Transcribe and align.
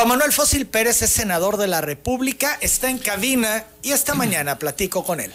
Juan 0.00 0.08
Manuel 0.08 0.32
Fósil 0.32 0.66
Pérez 0.66 1.02
es 1.02 1.10
senador 1.10 1.58
de 1.58 1.66
la 1.66 1.82
República, 1.82 2.56
está 2.62 2.88
en 2.88 2.96
cabina 2.96 3.66
y 3.82 3.90
esta 3.90 4.14
mañana 4.14 4.58
platico 4.58 5.04
con 5.04 5.20
él. 5.20 5.30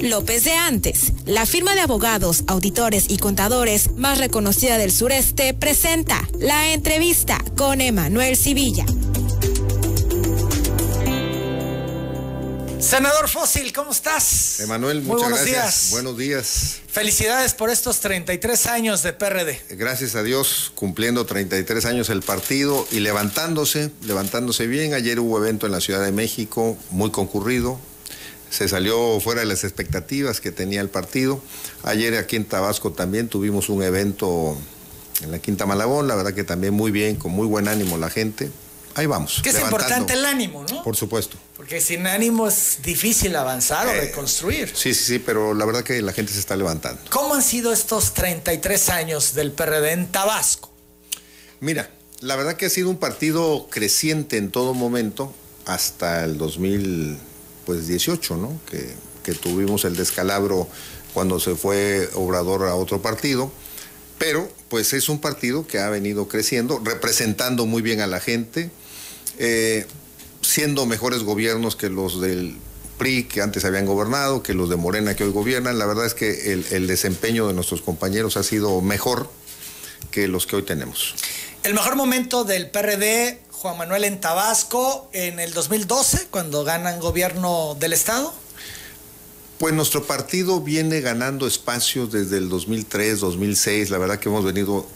López 0.00 0.42
de 0.42 0.54
Antes, 0.54 1.12
la 1.24 1.46
firma 1.46 1.76
de 1.76 1.82
abogados, 1.82 2.42
auditores 2.48 3.08
y 3.08 3.18
contadores 3.18 3.92
más 3.92 4.18
reconocida 4.18 4.76
del 4.76 4.90
sureste, 4.90 5.54
presenta 5.54 6.28
la 6.40 6.72
entrevista 6.72 7.38
con 7.56 7.80
Emanuel 7.80 8.36
Civilla. 8.36 8.84
Senador 12.82 13.28
Fósil, 13.28 13.72
¿cómo 13.72 13.92
estás? 13.92 14.58
Emanuel, 14.58 15.02
muchas 15.02 15.30
buenos 15.30 15.38
gracias. 15.38 15.54
Días. 15.54 15.90
Buenos 15.92 16.18
días. 16.18 16.80
Felicidades 16.88 17.54
por 17.54 17.70
estos 17.70 18.00
33 18.00 18.66
años 18.66 19.04
de 19.04 19.12
PRD. 19.12 19.60
Gracias 19.70 20.16
a 20.16 20.24
Dios, 20.24 20.72
cumpliendo 20.74 21.24
33 21.24 21.84
años 21.84 22.10
el 22.10 22.22
partido 22.22 22.84
y 22.90 22.98
levantándose, 22.98 23.92
levantándose 24.02 24.66
bien. 24.66 24.94
Ayer 24.94 25.20
hubo 25.20 25.38
evento 25.38 25.66
en 25.66 25.72
la 25.72 25.80
Ciudad 25.80 26.04
de 26.04 26.10
México, 26.10 26.76
muy 26.90 27.12
concurrido. 27.12 27.78
Se 28.50 28.68
salió 28.68 29.20
fuera 29.20 29.42
de 29.42 29.46
las 29.46 29.62
expectativas 29.62 30.40
que 30.40 30.50
tenía 30.50 30.80
el 30.80 30.88
partido. 30.88 31.40
Ayer 31.84 32.16
aquí 32.16 32.34
en 32.34 32.44
Tabasco 32.44 32.92
también 32.92 33.28
tuvimos 33.28 33.68
un 33.68 33.84
evento 33.84 34.58
en 35.22 35.30
la 35.30 35.38
Quinta 35.38 35.66
Malabón, 35.66 36.08
la 36.08 36.16
verdad 36.16 36.34
que 36.34 36.44
también 36.44 36.74
muy 36.74 36.90
bien, 36.90 37.14
con 37.14 37.30
muy 37.30 37.46
buen 37.46 37.68
ánimo 37.68 37.96
la 37.96 38.10
gente. 38.10 38.50
Ahí 38.94 39.06
vamos. 39.06 39.40
Que 39.42 39.48
es 39.48 39.54
levantando. 39.54 39.76
importante 39.86 40.12
el 40.14 40.24
ánimo, 40.24 40.64
¿no? 40.70 40.82
Por 40.82 40.96
supuesto. 40.96 41.36
Porque 41.56 41.80
sin 41.80 42.06
ánimo 42.06 42.46
es 42.48 42.78
difícil 42.82 43.34
avanzar 43.36 43.86
o 43.86 43.90
Eh, 43.90 44.00
reconstruir. 44.02 44.68
Sí, 44.74 44.92
sí, 44.94 45.04
sí, 45.04 45.18
pero 45.18 45.54
la 45.54 45.64
verdad 45.64 45.82
que 45.82 46.02
la 46.02 46.12
gente 46.12 46.32
se 46.32 46.38
está 46.40 46.56
levantando. 46.56 47.00
¿Cómo 47.10 47.34
han 47.34 47.42
sido 47.42 47.72
estos 47.72 48.12
33 48.14 48.88
años 48.90 49.34
del 49.34 49.52
PRD 49.52 49.92
en 49.92 50.06
Tabasco? 50.08 50.70
Mira, 51.60 51.90
la 52.20 52.36
verdad 52.36 52.56
que 52.56 52.66
ha 52.66 52.70
sido 52.70 52.90
un 52.90 52.96
partido 52.98 53.68
creciente 53.70 54.36
en 54.36 54.50
todo 54.50 54.74
momento 54.74 55.34
hasta 55.64 56.24
el 56.24 56.36
2018, 57.66 58.36
¿no? 58.36 58.60
Que, 58.70 58.94
que 59.22 59.32
tuvimos 59.32 59.84
el 59.84 59.96
descalabro 59.96 60.68
cuando 61.14 61.38
se 61.40 61.54
fue 61.54 62.08
Obrador 62.14 62.66
a 62.66 62.74
otro 62.74 63.00
partido. 63.02 63.52
Pero, 64.18 64.48
pues 64.68 64.92
es 64.92 65.08
un 65.08 65.20
partido 65.20 65.66
que 65.66 65.80
ha 65.80 65.88
venido 65.90 66.28
creciendo, 66.28 66.80
representando 66.84 67.66
muy 67.66 67.82
bien 67.82 68.00
a 68.00 68.06
la 68.06 68.20
gente, 68.20 68.70
eh, 69.44 69.86
siendo 70.40 70.86
mejores 70.86 71.24
gobiernos 71.24 71.74
que 71.74 71.88
los 71.88 72.20
del 72.20 72.56
PRI 72.96 73.24
que 73.24 73.42
antes 73.42 73.64
habían 73.64 73.86
gobernado, 73.86 74.40
que 74.40 74.54
los 74.54 74.70
de 74.70 74.76
Morena 74.76 75.16
que 75.16 75.24
hoy 75.24 75.32
gobiernan. 75.32 75.80
La 75.80 75.86
verdad 75.86 76.06
es 76.06 76.14
que 76.14 76.52
el, 76.52 76.64
el 76.70 76.86
desempeño 76.86 77.48
de 77.48 77.52
nuestros 77.52 77.82
compañeros 77.82 78.36
ha 78.36 78.44
sido 78.44 78.80
mejor 78.80 79.28
que 80.12 80.28
los 80.28 80.46
que 80.46 80.54
hoy 80.54 80.62
tenemos. 80.62 81.16
El 81.64 81.74
mejor 81.74 81.96
momento 81.96 82.44
del 82.44 82.70
PRD, 82.70 83.40
Juan 83.50 83.78
Manuel 83.78 84.04
en 84.04 84.20
Tabasco, 84.20 85.10
en 85.12 85.40
el 85.40 85.52
2012, 85.52 86.28
cuando 86.30 86.62
ganan 86.62 87.00
gobierno 87.00 87.76
del 87.80 87.94
Estado. 87.94 88.32
Pues 89.58 89.74
nuestro 89.74 90.04
partido 90.04 90.60
viene 90.60 91.00
ganando 91.00 91.48
espacios 91.48 92.12
desde 92.12 92.38
el 92.38 92.48
2003, 92.48 93.18
2006. 93.18 93.90
La 93.90 93.98
verdad 93.98 94.20
que 94.20 94.28
hemos 94.28 94.44
venido 94.44 94.86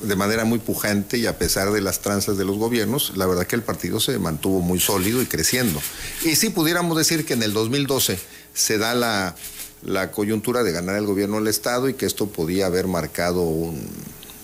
de 0.00 0.16
manera 0.16 0.44
muy 0.44 0.58
pujante 0.58 1.18
y 1.18 1.26
a 1.26 1.38
pesar 1.38 1.70
de 1.70 1.80
las 1.80 2.00
tranzas 2.00 2.36
de 2.36 2.44
los 2.44 2.58
gobiernos, 2.58 3.12
la 3.16 3.26
verdad 3.26 3.46
que 3.46 3.56
el 3.56 3.62
partido 3.62 4.00
se 4.00 4.18
mantuvo 4.18 4.60
muy 4.60 4.80
sólido 4.80 5.22
y 5.22 5.26
creciendo. 5.26 5.80
Y 6.24 6.36
sí 6.36 6.50
pudiéramos 6.50 6.96
decir 6.96 7.24
que 7.24 7.34
en 7.34 7.42
el 7.42 7.52
2012 7.52 8.18
se 8.52 8.78
da 8.78 8.94
la, 8.94 9.36
la 9.82 10.10
coyuntura 10.10 10.62
de 10.62 10.72
ganar 10.72 10.96
el 10.96 11.06
gobierno 11.06 11.36
del 11.36 11.46
Estado 11.46 11.88
y 11.88 11.94
que 11.94 12.06
esto 12.06 12.26
podía 12.26 12.66
haber 12.66 12.88
marcado 12.88 13.42
un, 13.42 13.80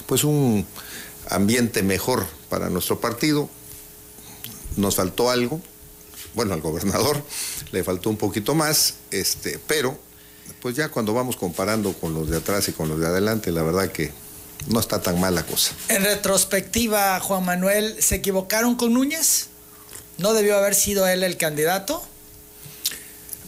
pues 0.06 0.22
un 0.22 0.64
ambiente 1.28 1.82
mejor 1.82 2.24
para 2.48 2.70
nuestro 2.70 3.00
partido. 3.00 3.48
Nos 4.76 4.94
faltó 4.94 5.30
algo, 5.30 5.60
bueno, 6.34 6.54
al 6.54 6.60
gobernador 6.60 7.22
le 7.72 7.82
faltó 7.82 8.10
un 8.10 8.16
poquito 8.16 8.54
más, 8.54 8.94
este, 9.10 9.58
pero 9.66 9.98
pues 10.60 10.76
ya 10.76 10.88
cuando 10.88 11.12
vamos 11.12 11.36
comparando 11.36 11.92
con 11.94 12.14
los 12.14 12.30
de 12.30 12.36
atrás 12.36 12.68
y 12.68 12.72
con 12.72 12.88
los 12.88 13.00
de 13.00 13.06
adelante, 13.06 13.50
la 13.50 13.62
verdad 13.62 13.90
que 13.90 14.12
no 14.68 14.80
está 14.80 15.00
tan 15.00 15.20
mal 15.20 15.34
la 15.34 15.44
cosa. 15.44 15.72
En 15.88 16.02
retrospectiva, 16.04 17.18
Juan 17.20 17.44
Manuel, 17.44 17.96
¿se 18.02 18.16
equivocaron 18.16 18.74
con 18.76 18.92
Núñez? 18.94 19.48
¿No 20.18 20.32
debió 20.34 20.56
haber 20.56 20.74
sido 20.74 21.06
él 21.06 21.22
el 21.22 21.36
candidato? 21.36 22.02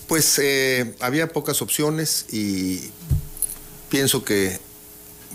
Pues 0.07 0.39
eh, 0.43 0.95
había 1.01 1.29
pocas 1.29 1.61
opciones 1.61 2.27
y 2.33 2.91
pienso 3.91 4.25
que 4.25 4.59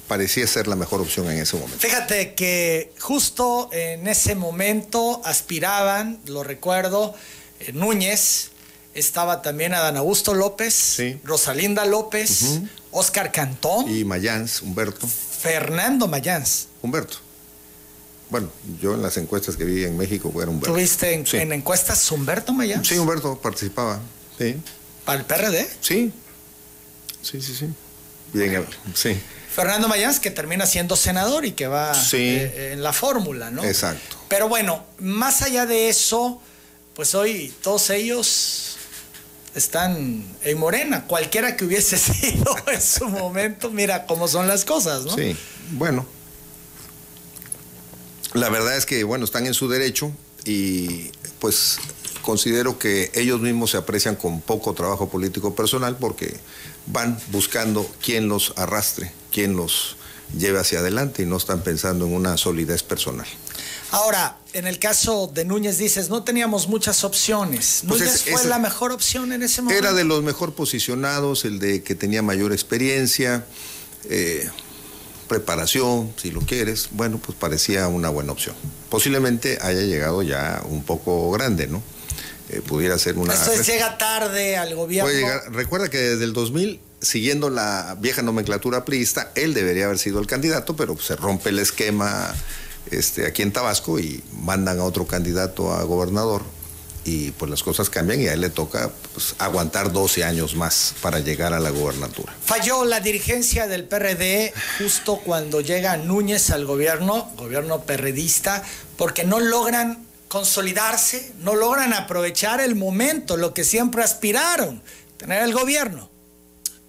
parecía 0.07 0.45
ser 0.47 0.67
la 0.67 0.75
mejor 0.75 1.01
opción 1.01 1.29
en 1.29 1.39
ese 1.39 1.56
momento. 1.57 1.78
Fíjate 1.79 2.34
que 2.34 2.91
justo 3.00 3.69
en 3.72 4.07
ese 4.07 4.35
momento 4.35 5.22
aspiraban, 5.25 6.19
lo 6.25 6.44
recuerdo, 6.44 7.13
eh, 7.59 7.72
Núñez, 7.73 8.50
estaba 8.95 9.41
también 9.41 9.73
Adán 9.73 9.97
Augusto 9.97 10.34
López, 10.34 10.73
Sí. 10.73 11.19
Rosalinda 11.23 11.85
López. 11.85 12.59
Oscar 12.91 13.31
Cantón, 13.31 13.90
Y 13.90 14.03
Mayans, 14.05 14.61
Humberto, 14.61 15.07
Fernando 15.43 16.07
Mayans. 16.07 16.67
Humberto. 16.81 17.17
Bueno, 18.29 18.49
yo 18.81 18.93
en 18.93 19.01
las 19.01 19.17
encuestas 19.17 19.57
que 19.57 19.65
vi 19.65 19.83
en 19.83 19.97
México 19.97 20.31
era 20.41 20.49
Humberto. 20.49 20.71
¿Tuviste 20.73 21.13
en, 21.13 21.27
Sí. 21.27 21.35
en 21.37 21.51
encuestas 21.51 22.09
Humberto 22.11 22.53
Mayans? 22.53 22.87
Sí, 22.87 22.97
Humberto 22.97 23.37
participaba. 23.39 23.99
Sí, 24.39 24.55
¿Para 25.05 25.19
el 25.19 25.25
PRD? 25.25 25.69
sí. 25.81 26.13
Sí, 27.21 27.41
sí, 27.41 27.53
sí. 27.55 27.67
Bien, 28.33 28.65
sí. 28.95 29.15
Fernando 29.53 29.87
Mayans, 29.87 30.19
que 30.19 30.31
termina 30.31 30.65
siendo 30.65 30.95
senador 30.95 31.45
y 31.45 31.51
que 31.51 31.67
va 31.67 31.93
Sí. 31.93 32.17
eh, 32.17 32.71
en 32.73 32.81
la 32.83 32.91
fórmula, 32.93 33.51
¿no? 33.51 33.63
Exacto. 33.65 34.17
Pero 34.29 34.47
bueno, 34.49 34.85
más 34.99 35.41
allá 35.41 35.65
de 35.65 35.89
eso, 35.89 36.41
pues 36.95 37.13
hoy 37.15 37.53
todos 37.61 37.89
ellos 37.91 38.77
están 39.56 40.24
en 40.44 40.58
Morena. 40.58 41.06
Cualquiera 41.06 41.56
que 41.56 41.66
hubiese 41.66 41.97
sido 42.00 42.56
en 42.72 42.81
su 42.81 43.08
momento, 43.09 43.69
mira 43.69 44.06
cómo 44.06 44.28
son 44.28 44.47
las 44.47 44.66
cosas, 44.66 45.06
¿no? 45.06 45.16
Sí, 45.16 45.36
bueno. 45.72 46.06
La 48.34 48.50
verdad 48.50 48.75
es 48.75 48.86
que, 48.86 49.03
bueno, 49.03 49.25
están 49.25 49.46
en 49.46 49.53
su 49.53 49.69
derecho 49.69 50.12
y 50.44 51.12
pues 51.40 51.78
considero 52.24 52.80
que 52.80 53.12
ellos 53.14 53.41
mismos 53.41 53.72
se 53.72 53.78
aprecian 53.78 54.16
con 54.16 54.41
poco 54.41 54.74
trabajo 54.74 55.09
político 55.09 55.53
personal 55.53 55.97
porque 55.97 56.35
van 56.88 57.20
buscando 57.31 57.88
quién 58.02 58.28
los 58.28 58.53
arrastre, 58.56 59.12
quién 59.31 59.56
los 59.56 59.97
lleve 60.35 60.59
hacia 60.59 60.80
adelante 60.80 61.22
y 61.22 61.25
no 61.25 61.38
están 61.38 61.62
pensando 61.62 62.08
en 62.08 62.14
una 62.14 62.38
solidez 62.38 62.81
personal. 62.81 63.28
Ahora, 63.93 64.37
en 64.53 64.67
el 64.67 64.79
caso 64.79 65.31
de 65.33 65.45
Núñez 65.45 65.77
dices, 65.77 66.09
no 66.09 66.23
teníamos 66.23 66.67
muchas 66.67 67.03
opciones. 67.03 67.83
Pues 67.87 68.01
Núñez 68.01 68.15
es- 68.27 68.31
fue 68.31 68.45
la 68.49 68.59
mejor 68.59 68.91
opción 68.91 69.31
en 69.33 69.43
ese 69.43 69.61
momento. 69.61 69.79
Era 69.83 69.93
de 69.93 70.03
los 70.03 70.23
mejor 70.23 70.53
posicionados, 70.53 71.45
el 71.45 71.59
de 71.59 71.83
que 71.83 71.95
tenía 71.95 72.21
mayor 72.21 72.51
experiencia, 72.53 73.45
eh, 74.09 74.49
preparación, 75.27 76.13
si 76.21 76.31
lo 76.31 76.41
quieres. 76.41 76.89
Bueno, 76.91 77.17
pues 77.23 77.37
parecía 77.37 77.87
una 77.87 78.09
buena 78.09 78.31
opción. 78.31 78.55
Posiblemente 78.89 79.57
haya 79.61 79.81
llegado 79.81 80.21
ya 80.21 80.61
un 80.69 80.83
poco 80.83 81.31
grande, 81.31 81.67
¿no? 81.67 81.81
Eh, 82.49 82.61
pudiera 82.61 82.97
ser 82.99 83.17
una... 83.17 83.33
Esto 83.33 83.51
es, 83.53 83.65
llega 83.65 83.97
tarde 83.97 84.57
al 84.57 84.75
gobierno. 84.75 85.09
Puede 85.09 85.21
llegar- 85.21 85.51
recuerda 85.53 85.89
que 85.89 85.97
desde 85.97 86.25
el 86.25 86.33
2000, 86.33 86.81
siguiendo 87.01 87.49
la 87.49 87.95
vieja 87.99 88.21
nomenclatura 88.21 88.85
priista, 88.85 89.31
él 89.35 89.53
debería 89.53 89.85
haber 89.85 89.97
sido 89.97 90.19
el 90.19 90.27
candidato, 90.27 90.75
pero 90.75 90.99
se 90.99 91.15
rompe 91.15 91.49
el 91.49 91.59
esquema 91.59 92.33
este, 92.97 93.25
aquí 93.25 93.41
en 93.41 93.51
Tabasco 93.51 93.99
y 93.99 94.23
mandan 94.41 94.79
a 94.79 94.83
otro 94.83 95.05
candidato 95.07 95.73
a 95.73 95.83
gobernador 95.83 96.43
y 97.05 97.31
pues 97.31 97.51
las 97.51 97.63
cosas 97.63 97.89
cambian 97.89 98.21
y 98.21 98.27
a 98.27 98.33
él 98.33 98.41
le 98.41 98.49
toca 98.49 98.91
pues, 99.13 99.35
aguantar 99.39 99.91
12 99.91 100.23
años 100.23 100.55
más 100.55 100.95
para 101.01 101.19
llegar 101.19 101.53
a 101.53 101.59
la 101.59 101.69
gobernatura. 101.69 102.33
Falló 102.45 102.85
la 102.85 102.99
dirigencia 102.99 103.67
del 103.67 103.85
PRD 103.85 104.53
justo 104.77 105.17
cuando 105.17 105.61
llega 105.61 105.97
Núñez 105.97 106.49
al 106.49 106.65
gobierno, 106.65 107.31
gobierno 107.37 107.81
perredista, 107.81 108.63
porque 108.97 109.23
no 109.23 109.39
logran 109.39 110.07
consolidarse, 110.28 111.34
no 111.39 111.55
logran 111.55 111.93
aprovechar 111.93 112.61
el 112.61 112.75
momento, 112.75 113.37
lo 113.37 113.53
que 113.53 113.63
siempre 113.63 114.03
aspiraron, 114.03 114.81
tener 115.17 115.43
el 115.43 115.53
gobierno. 115.53 116.09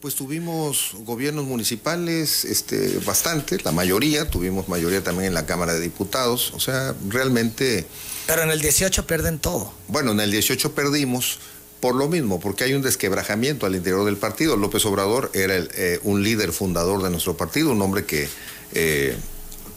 Pues 0.04 0.16
tuvimos 0.16 0.90
gobiernos 1.06 1.46
municipales, 1.46 2.44
este, 2.44 2.98
bastante, 3.06 3.56
la 3.64 3.72
mayoría, 3.72 4.28
tuvimos 4.28 4.68
mayoría 4.68 5.02
también 5.02 5.28
en 5.28 5.32
la 5.32 5.46
Cámara 5.46 5.72
de 5.72 5.80
Diputados, 5.80 6.52
o 6.52 6.60
sea, 6.60 6.94
realmente... 7.08 7.86
Pero 8.26 8.42
en 8.42 8.50
el 8.50 8.60
18 8.60 9.06
pierden 9.06 9.38
todo. 9.38 9.72
Bueno, 9.88 10.12
en 10.12 10.20
el 10.20 10.30
18 10.30 10.74
perdimos 10.74 11.38
por 11.80 11.94
lo 11.94 12.06
mismo, 12.06 12.38
porque 12.38 12.64
hay 12.64 12.74
un 12.74 12.82
desquebrajamiento 12.82 13.64
al 13.64 13.76
interior 13.76 14.04
del 14.04 14.18
partido. 14.18 14.58
López 14.58 14.84
Obrador 14.84 15.30
era 15.32 15.56
el, 15.56 15.70
eh, 15.74 16.00
un 16.02 16.22
líder 16.22 16.52
fundador 16.52 17.02
de 17.02 17.08
nuestro 17.08 17.38
partido, 17.38 17.70
un 17.72 17.80
hombre 17.80 18.04
que, 18.04 18.28
eh, 18.74 19.16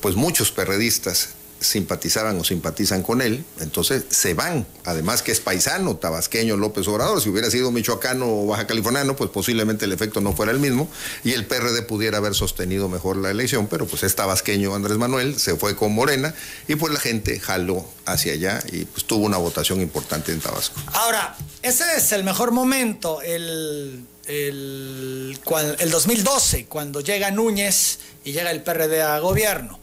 pues 0.02 0.16
muchos 0.16 0.52
perredistas 0.52 1.37
simpatizaban 1.60 2.40
o 2.40 2.44
simpatizan 2.44 3.04
con 3.04 3.22
él, 3.22 3.44
entonces 3.60 4.04
se 4.10 4.34
van. 4.34 4.68
Además 4.86 5.22
que 5.22 5.32
es 5.32 5.40
paisano, 5.40 5.96
tabasqueño 5.96 6.58
López 6.58 6.88
Obrador. 6.88 7.22
Si 7.22 7.30
hubiera 7.30 7.50
sido 7.50 7.72
michoacano 7.72 8.26
o 8.28 8.48
baja 8.48 8.68
californiano, 8.68 9.16
pues 9.16 9.30
posiblemente 9.30 9.86
el 9.86 9.94
efecto 9.94 10.22
no 10.22 10.34
fuera 10.34 10.52
el 10.52 10.60
mismo 10.60 10.90
y 11.24 11.34
el 11.34 11.46
PRD 11.46 11.82
pudiera 11.84 12.18
haber 12.18 12.36
sostenido 12.36 12.90
mejor 12.90 13.18
la 13.18 13.32
elección, 13.32 13.68
pero 13.68 13.88
pues 13.88 14.04
es 14.04 14.16
tabasqueño 14.16 14.76
Andrés 14.76 14.98
Manuel, 14.98 15.40
se 15.40 15.56
fue 15.56 15.76
con 15.76 15.94
Morena 15.94 16.34
y 16.68 16.76
pues 16.76 16.94
la 16.94 17.00
gente 17.00 17.40
jaló 17.40 17.86
hacia 18.06 18.34
allá 18.34 18.64
y 18.72 18.86
pues 18.86 19.06
tuvo 19.06 19.26
una 19.26 19.38
votación 19.38 19.82
importante 19.82 20.32
en 20.32 20.40
Tabasco. 20.40 20.80
Ahora, 20.94 21.36
ese 21.62 21.84
es 21.98 22.12
el 22.12 22.24
mejor 22.24 22.52
momento, 22.52 23.22
el, 23.22 24.06
el, 24.28 25.40
el 25.80 25.92
2012, 25.92 26.66
cuando 26.66 27.02
llega 27.02 27.32
Núñez 27.32 28.00
y 28.24 28.32
llega 28.32 28.52
el 28.52 28.62
PRD 28.64 29.02
a 29.02 29.20
gobierno 29.20 29.80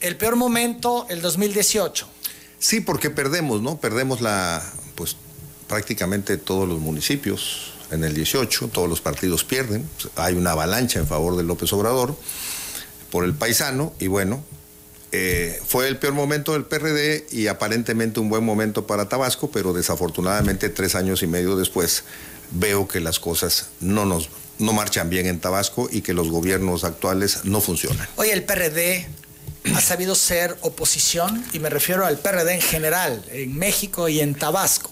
el 0.00 0.16
peor 0.16 0.36
momento, 0.36 1.06
el 1.08 1.22
2018. 1.22 2.08
Sí, 2.58 2.80
porque 2.80 3.10
perdemos, 3.10 3.62
¿no? 3.62 3.78
Perdemos 3.78 4.20
la, 4.20 4.62
pues 4.94 5.16
prácticamente 5.68 6.36
todos 6.36 6.68
los 6.68 6.78
municipios 6.78 7.72
en 7.90 8.04
el 8.04 8.14
18, 8.14 8.68
todos 8.68 8.88
los 8.88 9.00
partidos 9.00 9.44
pierden, 9.44 9.88
hay 10.16 10.34
una 10.34 10.52
avalancha 10.52 10.98
en 10.98 11.06
favor 11.06 11.36
de 11.36 11.44
López 11.44 11.72
Obrador 11.72 12.16
por 13.10 13.24
el 13.24 13.34
paisano 13.34 13.92
y 14.00 14.08
bueno, 14.08 14.42
eh, 15.12 15.60
fue 15.64 15.86
el 15.86 15.98
peor 15.98 16.14
momento 16.14 16.52
del 16.52 16.64
PRD 16.64 17.26
y 17.30 17.46
aparentemente 17.46 18.18
un 18.18 18.28
buen 18.28 18.44
momento 18.44 18.86
para 18.86 19.08
Tabasco, 19.08 19.50
pero 19.50 19.72
desafortunadamente 19.72 20.68
tres 20.68 20.94
años 20.94 21.22
y 21.22 21.26
medio 21.26 21.56
después 21.56 22.02
veo 22.50 22.88
que 22.88 23.00
las 23.00 23.20
cosas 23.20 23.68
no 23.80 24.04
nos 24.04 24.28
no 24.58 24.72
marchan 24.72 25.10
bien 25.10 25.26
en 25.26 25.38
Tabasco 25.38 25.88
y 25.90 26.00
que 26.00 26.14
los 26.14 26.30
gobiernos 26.30 26.84
actuales 26.84 27.44
no 27.44 27.60
funcionan. 27.60 28.08
Oye, 28.16 28.32
el 28.32 28.42
PRD 28.42 29.06
ha 29.74 29.80
sabido 29.80 30.14
ser 30.14 30.56
oposición 30.60 31.44
y 31.52 31.58
me 31.58 31.70
refiero 31.70 32.06
al 32.06 32.18
PRD 32.18 32.54
en 32.54 32.60
general, 32.60 33.24
en 33.30 33.56
México 33.56 34.08
y 34.08 34.20
en 34.20 34.34
Tabasco. 34.34 34.90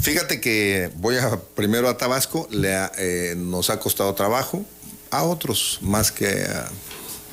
Fíjate 0.00 0.40
que 0.40 0.90
voy 0.96 1.16
a 1.16 1.40
primero 1.54 1.88
a 1.88 1.96
Tabasco, 1.96 2.48
le 2.50 2.72
eh, 2.98 3.34
nos 3.36 3.70
ha 3.70 3.80
costado 3.80 4.14
trabajo, 4.14 4.64
a 5.10 5.24
otros 5.24 5.78
más 5.82 6.12
que 6.12 6.46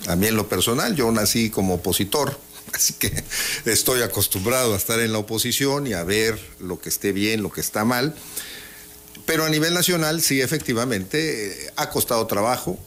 a, 0.08 0.16
mí 0.16 0.28
en 0.28 0.36
lo 0.36 0.48
personal. 0.50 0.96
Yo 0.96 1.12
nací 1.12 1.50
como 1.50 1.76
opositor, 1.76 2.40
así 2.74 2.94
que 2.94 3.24
estoy 3.66 4.02
acostumbrado 4.02 4.74
a 4.74 4.78
estar 4.78 5.00
en 5.00 5.12
la 5.12 5.20
oposición 5.20 5.88
y 5.88 5.94
a 5.94 6.04
ver 6.04 6.40
lo 6.60 6.80
que 6.80 6.90
esté 6.90 7.12
bien, 7.12 7.44
lo 7.44 7.52
que 7.52 7.62
está 7.62 7.86
mal. 7.86 8.16
Pero 9.26 9.46
a 9.46 9.50
nivel 9.50 9.74
nacional 9.74 10.22
sí, 10.22 10.42
efectivamente, 10.42 11.66
eh, 11.66 11.72
ha 11.76 11.90
costado 11.90 12.26
trabajo 12.28 12.80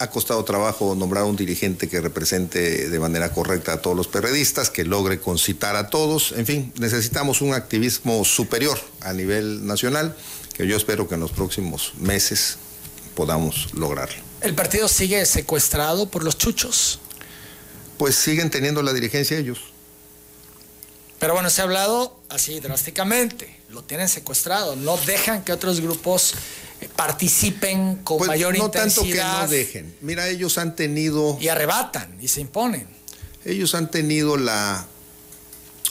ha 0.00 0.08
costado 0.08 0.42
trabajo 0.44 0.94
nombrar 0.94 1.24
un 1.24 1.36
dirigente 1.36 1.86
que 1.86 2.00
represente 2.00 2.88
de 2.88 2.98
manera 2.98 3.32
correcta 3.32 3.74
a 3.74 3.82
todos 3.82 3.94
los 3.94 4.08
perredistas, 4.08 4.70
que 4.70 4.82
logre 4.82 5.20
concitar 5.20 5.76
a 5.76 5.90
todos. 5.90 6.32
En 6.32 6.46
fin, 6.46 6.72
necesitamos 6.78 7.42
un 7.42 7.52
activismo 7.52 8.24
superior 8.24 8.80
a 9.02 9.12
nivel 9.12 9.66
nacional, 9.66 10.16
que 10.54 10.66
yo 10.66 10.74
espero 10.74 11.06
que 11.06 11.16
en 11.16 11.20
los 11.20 11.32
próximos 11.32 11.92
meses 11.98 12.56
podamos 13.14 13.74
lograrlo. 13.74 14.16
¿El 14.40 14.54
partido 14.54 14.88
sigue 14.88 15.26
secuestrado 15.26 16.10
por 16.10 16.24
los 16.24 16.38
chuchos? 16.38 16.98
Pues 17.98 18.16
siguen 18.16 18.48
teniendo 18.48 18.82
la 18.82 18.94
dirigencia 18.94 19.36
ellos. 19.36 19.69
Pero 21.20 21.34
bueno, 21.34 21.50
se 21.50 21.60
ha 21.60 21.64
hablado 21.64 22.18
así 22.30 22.58
drásticamente. 22.58 23.60
Lo 23.68 23.84
tienen 23.84 24.08
secuestrado. 24.08 24.74
No 24.74 24.96
dejan 24.96 25.44
que 25.44 25.52
otros 25.52 25.80
grupos 25.80 26.34
participen 26.96 27.96
con 27.96 28.18
pues 28.18 28.28
mayor 28.28 28.56
no 28.56 28.64
intensidad. 28.64 29.04
No 29.04 29.40
tanto 29.40 29.46
que 29.46 29.46
no 29.46 29.48
dejen. 29.48 29.96
Mira, 30.00 30.28
ellos 30.28 30.58
han 30.58 30.74
tenido... 30.74 31.36
Y 31.38 31.48
arrebatan 31.48 32.16
y 32.20 32.28
se 32.28 32.40
imponen. 32.40 32.88
Ellos 33.44 33.74
han 33.74 33.90
tenido 33.90 34.38
la 34.38 34.86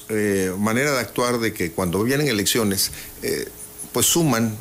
eh, 0.09 0.51
manera 0.57 0.91
de 0.93 0.99
actuar 0.99 1.37
de 1.37 1.53
que 1.53 1.71
cuando 1.71 2.03
vienen 2.03 2.27
elecciones, 2.27 2.91
eh, 3.21 3.47
pues 3.91 4.07
suman 4.07 4.57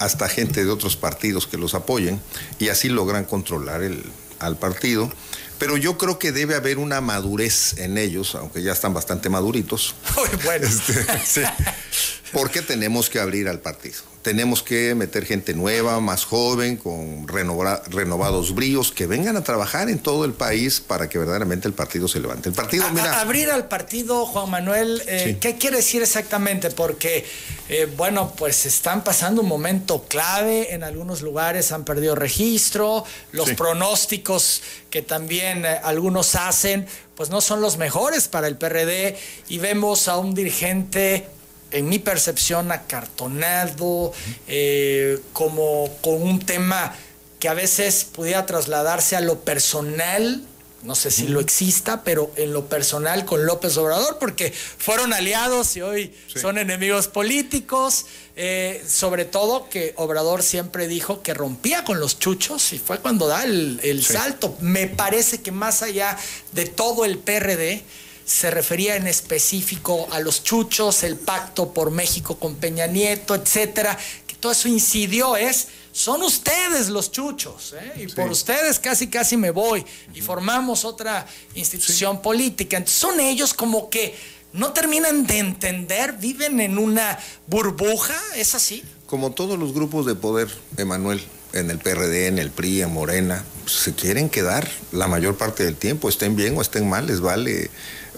hasta 0.00 0.28
gente 0.28 0.64
de 0.64 0.70
otros 0.70 0.96
partidos 0.96 1.46
que 1.46 1.56
los 1.56 1.74
apoyen 1.74 2.20
y 2.58 2.68
así 2.68 2.88
logran 2.88 3.24
controlar 3.24 3.82
el, 3.84 4.02
al 4.40 4.56
partido. 4.56 5.12
Pero 5.58 5.76
yo 5.76 5.98
creo 5.98 6.18
que 6.18 6.32
debe 6.32 6.54
haber 6.54 6.78
una 6.78 7.00
madurez 7.00 7.78
en 7.78 7.98
ellos, 7.98 8.34
aunque 8.34 8.62
ya 8.62 8.72
están 8.72 8.94
bastante 8.94 9.28
maduritos. 9.28 9.94
Muy 10.16 10.44
bueno. 10.44 10.66
Este, 10.66 11.04
sí, 11.24 11.42
porque 12.32 12.62
tenemos 12.62 13.10
que 13.10 13.20
abrir 13.20 13.48
al 13.48 13.60
partido 13.60 14.02
tenemos 14.28 14.62
que 14.62 14.94
meter 14.94 15.24
gente 15.24 15.54
nueva, 15.54 16.00
más 16.00 16.26
joven, 16.26 16.76
con 16.76 17.26
renovados 17.28 18.54
bríos, 18.54 18.92
que 18.92 19.06
vengan 19.06 19.38
a 19.38 19.42
trabajar 19.42 19.88
en 19.88 19.98
todo 20.00 20.26
el 20.26 20.34
país 20.34 20.80
para 20.80 21.08
que 21.08 21.16
verdaderamente 21.16 21.66
el 21.66 21.72
partido 21.72 22.08
se 22.08 22.20
levante. 22.20 22.50
El 22.50 22.54
partido, 22.54 22.84
mira. 22.90 23.22
abrir 23.22 23.50
al 23.50 23.68
partido, 23.68 24.26
Juan 24.26 24.50
Manuel, 24.50 25.02
eh, 25.06 25.38
¿qué 25.40 25.56
quiere 25.56 25.76
decir 25.76 26.02
exactamente? 26.02 26.70
Porque, 26.70 27.24
eh, 27.70 27.88
bueno, 27.96 28.34
pues 28.36 28.66
están 28.66 29.02
pasando 29.02 29.40
un 29.40 29.48
momento 29.48 30.04
clave, 30.08 30.74
en 30.74 30.82
algunos 30.82 31.22
lugares 31.22 31.72
han 31.72 31.84
perdido 31.84 32.14
registro, 32.14 33.04
los 33.32 33.52
pronósticos 33.52 34.62
que 34.90 35.00
también 35.00 35.64
eh, 35.64 35.80
algunos 35.82 36.34
hacen, 36.34 36.86
pues 37.14 37.30
no 37.30 37.40
son 37.40 37.62
los 37.62 37.78
mejores 37.78 38.28
para 38.28 38.46
el 38.46 38.56
PRD 38.56 39.16
y 39.48 39.56
vemos 39.56 40.06
a 40.06 40.18
un 40.18 40.34
dirigente 40.34 41.26
en 41.70 41.88
mi 41.88 41.98
percepción, 41.98 42.72
acartonado, 42.72 44.12
eh, 44.46 45.20
como 45.32 45.90
con 46.00 46.22
un 46.22 46.40
tema 46.40 46.94
que 47.38 47.48
a 47.48 47.54
veces 47.54 48.04
pudiera 48.04 48.46
trasladarse 48.46 49.16
a 49.16 49.20
lo 49.20 49.40
personal, 49.40 50.42
no 50.82 50.94
sé 50.94 51.10
si 51.10 51.26
lo 51.26 51.40
exista, 51.40 52.04
pero 52.04 52.30
en 52.36 52.52
lo 52.52 52.66
personal 52.66 53.24
con 53.24 53.46
López 53.46 53.76
Obrador, 53.76 54.18
porque 54.18 54.52
fueron 54.52 55.12
aliados 55.12 55.76
y 55.76 55.82
hoy 55.82 56.14
son 56.34 56.56
enemigos 56.56 57.08
políticos, 57.08 58.06
eh, 58.36 58.84
sobre 58.86 59.24
todo 59.24 59.68
que 59.68 59.92
Obrador 59.96 60.44
siempre 60.44 60.86
dijo 60.86 61.20
que 61.22 61.34
rompía 61.34 61.82
con 61.82 61.98
los 61.98 62.20
chuchos 62.20 62.72
y 62.72 62.78
fue 62.78 62.98
cuando 63.00 63.26
da 63.26 63.42
el, 63.44 64.04
salto. 64.04 64.56
Me 64.60 64.86
parece 64.86 65.42
que 65.42 65.50
más 65.50 65.82
allá 65.82 66.16
de 66.52 66.66
todo 66.66 67.04
el 67.04 67.18
PRD, 67.18 67.82
se 68.28 68.50
refería 68.50 68.96
en 68.96 69.06
específico 69.06 70.06
a 70.12 70.20
los 70.20 70.44
chuchos, 70.44 71.02
el 71.02 71.16
pacto 71.16 71.72
por 71.72 71.90
México 71.90 72.38
con 72.38 72.56
Peña 72.56 72.86
Nieto, 72.86 73.34
etcétera, 73.34 73.98
que 74.26 74.34
todo 74.34 74.52
eso 74.52 74.68
incidió, 74.68 75.34
es, 75.34 75.68
son 75.92 76.20
ustedes 76.20 76.90
los 76.90 77.10
chuchos, 77.10 77.74
¿eh? 77.80 78.02
y 78.04 78.06
por 78.08 78.30
ustedes 78.30 78.78
casi 78.80 79.08
casi 79.08 79.38
me 79.38 79.50
voy, 79.50 79.82
y 80.12 80.20
formamos 80.20 80.84
otra 80.84 81.26
institución 81.54 82.20
política. 82.20 82.76
Entonces 82.76 83.00
son 83.00 83.18
ellos 83.18 83.54
como 83.54 83.88
que 83.88 84.14
no 84.52 84.74
terminan 84.74 85.26
de 85.26 85.38
entender, 85.38 86.12
viven 86.12 86.60
en 86.60 86.76
una 86.76 87.18
burbuja, 87.46 88.14
¿es 88.36 88.54
así? 88.54 88.84
Como 89.06 89.32
todos 89.32 89.58
los 89.58 89.72
grupos 89.72 90.04
de 90.04 90.14
poder, 90.14 90.48
Emanuel, 90.76 91.22
en 91.54 91.70
el 91.70 91.78
PRD, 91.78 92.26
en 92.26 92.38
el 92.38 92.50
PRI, 92.50 92.82
en 92.82 92.92
Morena, 92.92 93.42
se 93.64 93.94
quieren 93.94 94.28
quedar 94.28 94.68
la 94.92 95.08
mayor 95.08 95.38
parte 95.38 95.64
del 95.64 95.76
tiempo, 95.76 96.10
estén 96.10 96.36
bien 96.36 96.58
o 96.58 96.60
estén 96.60 96.86
mal, 96.88 97.06
les 97.06 97.22
vale 97.22 97.70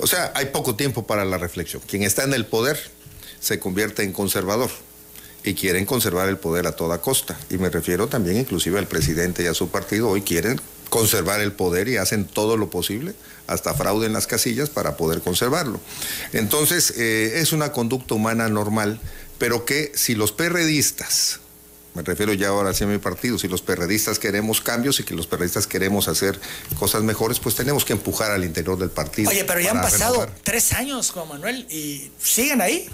o 0.02 0.06
sea, 0.06 0.32
hay 0.34 0.46
poco 0.46 0.74
tiempo 0.76 1.06
para 1.06 1.24
la 1.24 1.38
reflexión. 1.38 1.82
Quien 1.86 2.02
está 2.02 2.24
en 2.24 2.34
el 2.34 2.46
poder 2.46 2.78
se 3.40 3.58
convierte 3.58 4.02
en 4.02 4.12
conservador 4.12 4.70
y 5.42 5.54
quieren 5.54 5.86
conservar 5.86 6.28
el 6.28 6.38
poder 6.38 6.66
a 6.66 6.72
toda 6.72 7.00
costa. 7.00 7.38
Y 7.48 7.58
me 7.58 7.70
refiero 7.70 8.08
también 8.08 8.36
inclusive 8.36 8.78
al 8.78 8.86
presidente 8.86 9.42
y 9.42 9.46
a 9.46 9.54
su 9.54 9.68
partido. 9.68 10.08
Hoy 10.08 10.22
quieren 10.22 10.60
conservar 10.90 11.40
el 11.40 11.52
poder 11.52 11.88
y 11.88 11.96
hacen 11.96 12.24
todo 12.26 12.56
lo 12.56 12.68
posible, 12.68 13.14
hasta 13.46 13.74
fraude 13.74 14.06
en 14.06 14.12
las 14.12 14.26
casillas 14.26 14.68
para 14.68 14.96
poder 14.96 15.20
conservarlo. 15.20 15.80
Entonces, 16.32 16.94
eh, 16.98 17.40
es 17.40 17.52
una 17.52 17.72
conducta 17.72 18.14
humana 18.14 18.48
normal, 18.48 19.00
pero 19.38 19.64
que 19.64 19.92
si 19.94 20.14
los 20.14 20.32
perredistas 20.32 21.40
me 21.94 22.02
refiero 22.02 22.32
ya 22.32 22.48
ahora 22.48 22.70
hacia 22.70 22.86
mi 22.86 22.98
partido, 22.98 23.38
si 23.38 23.48
los 23.48 23.62
perredistas 23.62 24.18
queremos 24.18 24.60
cambios 24.60 25.00
y 25.00 25.04
que 25.04 25.14
los 25.14 25.26
perredistas 25.26 25.66
queremos 25.66 26.06
hacer 26.06 26.38
cosas 26.78 27.02
mejores, 27.02 27.40
pues 27.40 27.56
tenemos 27.56 27.84
que 27.84 27.92
empujar 27.92 28.30
al 28.30 28.44
interior 28.44 28.78
del 28.78 28.90
partido. 28.90 29.30
Oye, 29.30 29.44
pero 29.44 29.60
ya 29.60 29.72
han 29.72 29.80
pasado 29.80 30.28
tres 30.44 30.72
años, 30.72 31.10
Juan 31.10 31.28
Manuel, 31.28 31.66
y 31.68 32.10
siguen 32.22 32.60
ahí. 32.60 32.88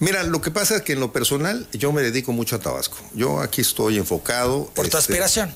Mira, 0.00 0.22
lo 0.22 0.40
que 0.40 0.50
pasa 0.50 0.76
es 0.76 0.82
que 0.82 0.92
en 0.92 1.00
lo 1.00 1.12
personal 1.12 1.66
yo 1.72 1.92
me 1.92 2.02
dedico 2.02 2.32
mucho 2.32 2.56
a 2.56 2.60
Tabasco. 2.60 2.98
Yo 3.14 3.40
aquí 3.40 3.62
estoy 3.62 3.96
enfocado. 3.96 4.66
¿Por 4.74 4.88
tu 4.88 4.96
este, 4.96 4.98
aspiración? 4.98 5.54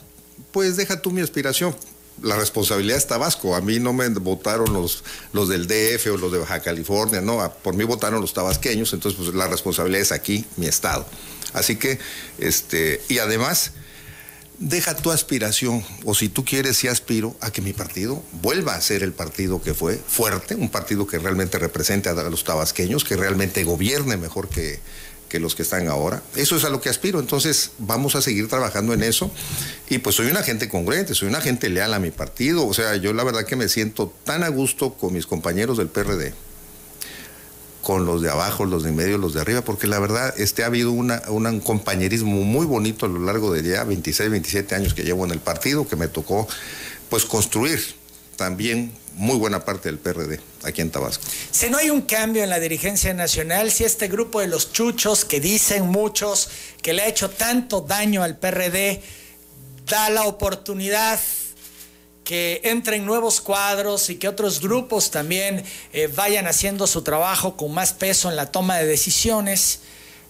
Pues 0.50 0.76
deja 0.76 1.00
tú 1.00 1.10
mi 1.12 1.20
aspiración. 1.20 1.76
La 2.22 2.36
responsabilidad 2.36 2.98
es 2.98 3.06
Tabasco. 3.06 3.54
A 3.54 3.60
mí 3.60 3.78
no 3.78 3.92
me 3.92 4.08
votaron 4.08 4.72
los, 4.72 5.04
los 5.32 5.48
del 5.48 5.66
DF 5.66 6.06
o 6.12 6.16
los 6.16 6.32
de 6.32 6.38
Baja 6.38 6.60
California, 6.60 7.20
no. 7.20 7.52
Por 7.62 7.74
mí 7.74 7.84
votaron 7.84 8.20
los 8.20 8.32
tabasqueños, 8.32 8.92
entonces 8.92 9.20
pues 9.20 9.34
la 9.34 9.46
responsabilidad 9.46 10.02
es 10.02 10.12
aquí, 10.12 10.44
mi 10.56 10.66
estado. 10.66 11.06
Así 11.52 11.76
que, 11.76 11.98
este, 12.38 13.00
y 13.08 13.18
además, 13.18 13.72
deja 14.58 14.94
tu 14.94 15.10
aspiración, 15.10 15.84
o 16.04 16.14
si 16.14 16.28
tú 16.28 16.44
quieres 16.44 16.82
y 16.84 16.88
aspiro 16.88 17.36
a 17.40 17.50
que 17.50 17.60
mi 17.60 17.72
partido 17.72 18.22
vuelva 18.40 18.74
a 18.74 18.80
ser 18.80 19.02
el 19.02 19.12
partido 19.12 19.60
que 19.60 19.74
fue, 19.74 19.96
fuerte, 19.96 20.54
un 20.54 20.70
partido 20.70 21.06
que 21.06 21.18
realmente 21.18 21.58
represente 21.58 22.08
a 22.08 22.14
los 22.14 22.44
tabasqueños, 22.44 23.04
que 23.04 23.16
realmente 23.16 23.64
gobierne 23.64 24.16
mejor 24.16 24.48
que, 24.48 24.78
que 25.28 25.40
los 25.40 25.54
que 25.54 25.62
están 25.62 25.88
ahora. 25.88 26.22
Eso 26.36 26.56
es 26.56 26.64
a 26.64 26.70
lo 26.70 26.80
que 26.80 26.90
aspiro. 26.90 27.18
Entonces, 27.18 27.72
vamos 27.78 28.14
a 28.14 28.22
seguir 28.22 28.48
trabajando 28.48 28.92
en 28.92 29.02
eso. 29.02 29.30
Y 29.88 29.98
pues 29.98 30.14
soy 30.16 30.26
una 30.26 30.42
gente 30.42 30.68
congruente, 30.68 31.14
soy 31.14 31.28
una 31.28 31.40
gente 31.40 31.68
leal 31.68 31.94
a 31.94 31.98
mi 31.98 32.10
partido. 32.10 32.66
O 32.66 32.74
sea, 32.74 32.96
yo 32.96 33.12
la 33.14 33.24
verdad 33.24 33.44
que 33.44 33.56
me 33.56 33.68
siento 33.68 34.14
tan 34.24 34.44
a 34.44 34.48
gusto 34.48 34.94
con 34.94 35.12
mis 35.12 35.26
compañeros 35.26 35.78
del 35.78 35.88
PRD 35.88 36.34
con 37.82 38.06
los 38.06 38.22
de 38.22 38.30
abajo, 38.30 38.64
los 38.64 38.84
de 38.84 38.90
en 38.90 38.96
medio, 38.96 39.18
los 39.18 39.34
de 39.34 39.40
arriba, 39.40 39.62
porque 39.62 39.86
la 39.86 39.98
verdad 39.98 40.32
este, 40.38 40.62
ha 40.62 40.66
habido 40.66 40.92
una, 40.92 41.22
un 41.28 41.60
compañerismo 41.60 42.42
muy 42.42 42.64
bonito 42.64 43.06
a 43.06 43.08
lo 43.08 43.18
largo 43.18 43.52
de 43.52 43.62
ya 43.62 43.84
26, 43.84 44.30
27 44.30 44.74
años 44.74 44.94
que 44.94 45.02
llevo 45.02 45.24
en 45.24 45.32
el 45.32 45.40
partido, 45.40 45.86
que 45.86 45.96
me 45.96 46.08
tocó 46.08 46.46
pues 47.10 47.24
construir 47.24 47.80
también 48.36 48.92
muy 49.14 49.36
buena 49.36 49.64
parte 49.64 49.88
del 49.88 49.98
PRD 49.98 50.40
aquí 50.62 50.80
en 50.80 50.90
Tabasco. 50.90 51.24
Si 51.50 51.68
no 51.68 51.78
hay 51.78 51.90
un 51.90 52.02
cambio 52.02 52.42
en 52.42 52.50
la 52.50 52.60
dirigencia 52.60 53.12
nacional, 53.12 53.70
si 53.70 53.84
este 53.84 54.08
grupo 54.08 54.40
de 54.40 54.46
los 54.46 54.72
chuchos 54.72 55.24
que 55.24 55.40
dicen 55.40 55.86
muchos 55.88 56.48
que 56.80 56.92
le 56.92 57.02
ha 57.02 57.08
hecho 57.08 57.30
tanto 57.30 57.82
daño 57.82 58.22
al 58.22 58.38
PRD, 58.38 59.02
da 59.86 60.08
la 60.08 60.24
oportunidad 60.24 61.20
que 62.24 62.60
entren 62.64 63.04
nuevos 63.04 63.40
cuadros 63.40 64.10
y 64.10 64.16
que 64.16 64.28
otros 64.28 64.60
grupos 64.60 65.10
también 65.10 65.64
eh, 65.92 66.08
vayan 66.14 66.46
haciendo 66.46 66.86
su 66.86 67.02
trabajo 67.02 67.56
con 67.56 67.72
más 67.72 67.92
peso 67.92 68.30
en 68.30 68.36
la 68.36 68.46
toma 68.46 68.78
de 68.78 68.86
decisiones, 68.86 69.80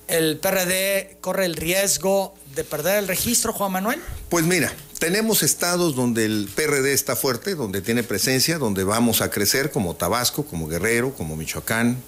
el 0.08 0.38
PRD 0.38 1.16
corre 1.20 1.46
el 1.46 1.56
riesgo 1.56 2.34
de 2.54 2.64
perder 2.64 2.99
el 2.99 3.08
registro, 3.08 3.52
Juan 3.52 3.72
Manuel? 3.72 4.00
Pues 4.28 4.44
mira, 4.44 4.72
tenemos 4.99 5.42
estados 5.42 5.94
donde 5.94 6.25
el 6.25 6.49
PRD 6.54 6.92
está 6.92 7.16
fuerte, 7.16 7.54
donde 7.54 7.80
tiene 7.80 8.02
presencia, 8.02 8.58
donde 8.58 8.84
vamos 8.84 9.20
a 9.20 9.30
crecer, 9.30 9.70
como 9.70 9.94
Tabasco, 9.96 10.44
como 10.44 10.68
Guerrero, 10.68 11.14
como 11.14 11.37
Michoacán, 11.37 12.02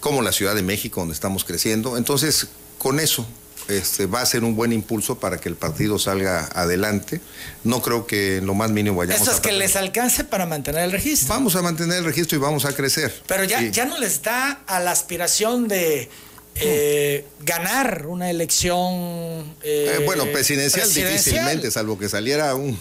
como 0.00 0.22
la 0.22 0.32
Ciudad 0.32 0.54
de 0.54 0.62
México, 0.62 1.00
donde 1.00 1.14
estamos 1.14 1.44
creciendo. 1.44 1.96
Entonces, 1.96 2.48
con 2.78 3.00
eso 3.00 3.26
este, 3.68 4.06
va 4.06 4.20
a 4.20 4.26
ser 4.26 4.44
un 4.44 4.56
buen 4.56 4.72
impulso 4.72 5.18
para 5.18 5.38
que 5.38 5.48
el 5.48 5.56
partido 5.56 5.98
salga 5.98 6.48
adelante. 6.54 7.20
No 7.62 7.82
creo 7.82 8.06
que 8.06 8.38
en 8.38 8.46
lo 8.46 8.54
más 8.54 8.70
mínimo 8.70 8.98
vayamos 8.98 9.22
Eso 9.22 9.32
es 9.32 9.40
que 9.40 9.52
les 9.52 9.76
alcance 9.76 10.24
para 10.24 10.46
mantener 10.46 10.84
el 10.84 10.92
registro. 10.92 11.28
Vamos 11.28 11.56
a 11.56 11.62
mantener 11.62 11.98
el 11.98 12.04
registro 12.04 12.36
y 12.38 12.40
vamos 12.40 12.64
a 12.64 12.74
crecer. 12.74 13.22
Pero 13.26 13.44
ya, 13.44 13.62
ya 13.62 13.84
no 13.84 13.98
les 13.98 14.22
da 14.22 14.62
a 14.66 14.80
la 14.80 14.90
aspiración 14.90 15.68
de 15.68 16.08
eh, 16.56 17.24
ganar 17.40 18.06
una 18.06 18.30
elección. 18.30 19.54
Eh, 19.62 20.02
bueno, 20.04 20.26
presidencial, 20.26 20.92
difícilmente, 20.92 21.70
salvo 21.70 21.98
que 21.98 22.08
saliera 22.08 22.54
un, 22.54 22.78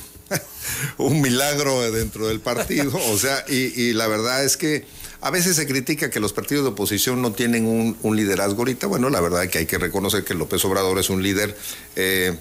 un 0.98 1.22
milagro 1.22 1.92
dentro 1.92 2.28
del 2.28 2.40
partido. 2.40 2.92
o 3.10 3.18
sea, 3.18 3.44
y, 3.48 3.94
la 3.94 4.08
verdad 4.08 4.44
es 4.44 4.58
que 4.58 4.86
a 5.24 5.30
veces 5.30 5.56
se 5.56 5.66
critica 5.66 6.10
que 6.10 6.20
los 6.20 6.34
partidos 6.34 6.66
de 6.66 6.72
oposición 6.72 7.22
no 7.22 7.32
tienen 7.32 7.66
un, 7.66 8.16
liderazgo 8.16 8.60
ahorita. 8.60 8.88
Bueno, 8.88 9.10
la 9.10 9.22
verdad 9.22 9.46
es 9.46 9.50
que 9.50 9.60
hay 9.60 9.66
que 9.66 9.78
reconocer 9.78 10.26
que 10.26 10.34
López 10.34 10.64
Obrador 10.66 11.00
es 11.00 11.10
un 11.10 11.24
líder 11.24 11.58
eh, 11.96 12.38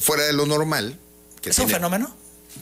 fuera 0.00 0.24
de 0.24 0.32
lo 0.32 0.46
normal. 0.46 0.98
¿Es 1.44 1.58
un 1.58 1.68
fenómeno? 1.68 2.16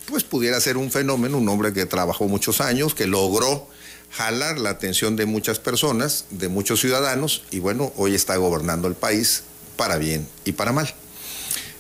Pues 0.07 0.25
pudiera 0.25 0.61
ser 0.61 0.77
un 0.77 0.91
fenómeno, 0.91 1.39
un 1.39 1.49
hombre 1.49 1.73
que 1.73 1.87
trabajó 1.87 2.27
muchos 2.27 2.61
años, 2.61 2.97
que 2.97 3.07
logró 3.07 3.69
jalar 4.11 4.59
la 4.59 4.71
atención 4.71 5.15
de 5.15 5.25
muchas 5.25 5.61
personas, 5.61 6.25
de 6.31 6.49
muchos 6.49 6.81
ciudadanos, 6.81 7.45
y 7.53 7.61
bueno, 7.61 7.93
hoy 7.97 8.17
está 8.17 8.37
gobernando 8.39 8.89
el 8.89 8.95
país 8.95 9.45
para 9.77 9.99
bien 9.99 10.27
y 10.45 10.53
para 10.53 10.73
mal. 10.73 10.93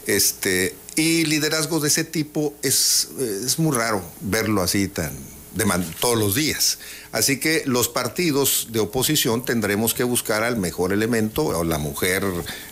Este, 0.06 0.76
y 0.94 1.24
liderazgo 1.24 1.80
de 1.80 1.88
ese 1.88 2.04
tipo 2.04 2.54
es, 2.62 3.08
es 3.18 3.58
muy 3.58 3.76
raro 3.76 4.00
verlo 4.20 4.62
así 4.62 4.86
tan 4.86 5.10
de 5.54 5.84
todos 6.00 6.18
los 6.18 6.34
días. 6.34 6.78
Así 7.12 7.40
que 7.40 7.62
los 7.66 7.88
partidos 7.88 8.68
de 8.70 8.80
oposición 8.80 9.44
tendremos 9.44 9.94
que 9.94 10.04
buscar 10.04 10.42
al 10.42 10.56
mejor 10.56 10.92
elemento 10.92 11.44
o 11.44 11.64
la 11.64 11.78
mujer 11.78 12.22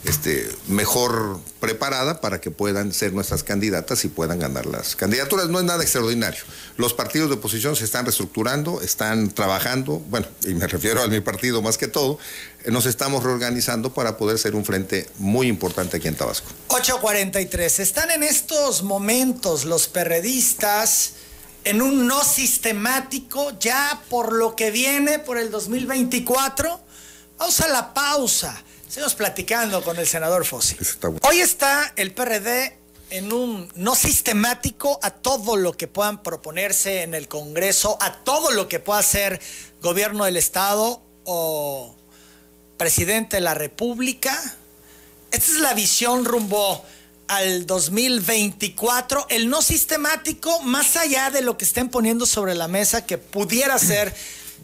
este, 0.05 0.49
mejor 0.69 1.41
preparada 1.61 2.21
para 2.21 2.41
que 2.41 2.51
puedan 2.51 2.93
ser 2.93 3.13
nuestras 3.13 3.43
candidatas 3.43 4.05
y 4.05 4.09
puedan 4.09 4.39
ganar 4.39 4.67
las 4.67 4.95
candidaturas. 4.95 5.49
No 5.49 5.59
es 5.59 5.65
nada 5.65 5.83
extraordinario. 5.83 6.43
Los 6.77 6.93
partidos 6.93 7.31
de 7.31 7.37
oposición 7.37 7.77
se 7.77 7.85
están 7.85 8.05
reestructurando, 8.05 8.83
están 8.83 9.31
trabajando, 9.31 10.03
bueno, 10.11 10.27
y 10.45 10.55
me 10.55 10.67
refiero 10.67 11.03
a 11.03 11.09
mi 11.09 11.21
partido 11.21 11.63
más 11.63 11.79
que 11.79 11.89
todo, 11.89 12.19
nos 12.67 12.87
estamos 12.87 13.23
reorganizando 13.23 13.95
para 13.95 14.17
poder 14.17 14.39
ser 14.39 14.55
un 14.55 14.65
frente 14.65 15.09
muy 15.19 15.47
importante 15.47 15.97
aquí 15.97 16.09
en 16.09 16.15
Tabasco. 16.15 16.49
843. 16.69 17.81
Están 17.81 18.11
en 18.11 18.23
estos 18.23 18.83
momentos 18.83 19.65
los 19.65 19.89
perredistas 19.89 21.15
en 21.67 21.83
un 21.83 22.07
no 22.07 22.23
sistemático 22.23 23.59
ya 23.59 24.01
por 24.09 24.33
lo 24.33 24.55
que 24.55 24.71
viene 24.71 25.19
por 25.19 25.37
el 25.37 25.51
2024. 25.51 26.81
Vamos 27.39 27.61
a 27.61 27.67
la 27.67 27.93
pausa. 27.93 28.63
Seguimos 28.89 29.17
platicando 29.17 29.83
con 29.83 29.97
el 29.97 30.07
senador 30.07 30.45
Fossi. 30.45 30.77
Hoy 31.23 31.41
está 31.41 31.93
el 31.97 32.15
PRD 32.15 32.79
en 33.11 33.33
un 33.33 33.69
no 33.75 33.97
sistemático 33.97 35.01
a 35.03 35.11
todo 35.11 35.57
lo 35.57 35.73
que 35.73 35.89
puedan 35.89 36.23
proponerse 36.23 37.03
en 37.03 37.15
el 37.15 37.27
Congreso, 37.27 37.99
a 38.01 38.23
todo 38.23 38.53
lo 38.53 38.69
que 38.69 38.79
pueda 38.79 39.03
ser 39.03 39.41
gobierno 39.83 40.25
del 40.25 40.37
Estado 40.37 41.03
o 41.25 41.97
presidente 42.77 43.39
de 43.39 43.41
la 43.41 43.55
República. 43.55 44.41
Esta 45.33 45.51
es 45.51 45.59
la 45.59 45.75
visión 45.75 46.27
rumbo 46.27 46.85
al 47.29 47.67
2024, 47.67 49.27
el 49.31 49.49
no 49.49 49.63
sistemático, 49.63 50.63
más 50.63 50.97
allá 50.97 51.31
de 51.31 51.43
lo 51.43 51.57
que 51.59 51.65
estén 51.65 51.89
poniendo 51.89 52.27
sobre 52.27 52.55
la 52.55 52.69
mesa 52.69 53.05
que 53.05 53.19
pudiera 53.19 53.79
ser 53.79 54.15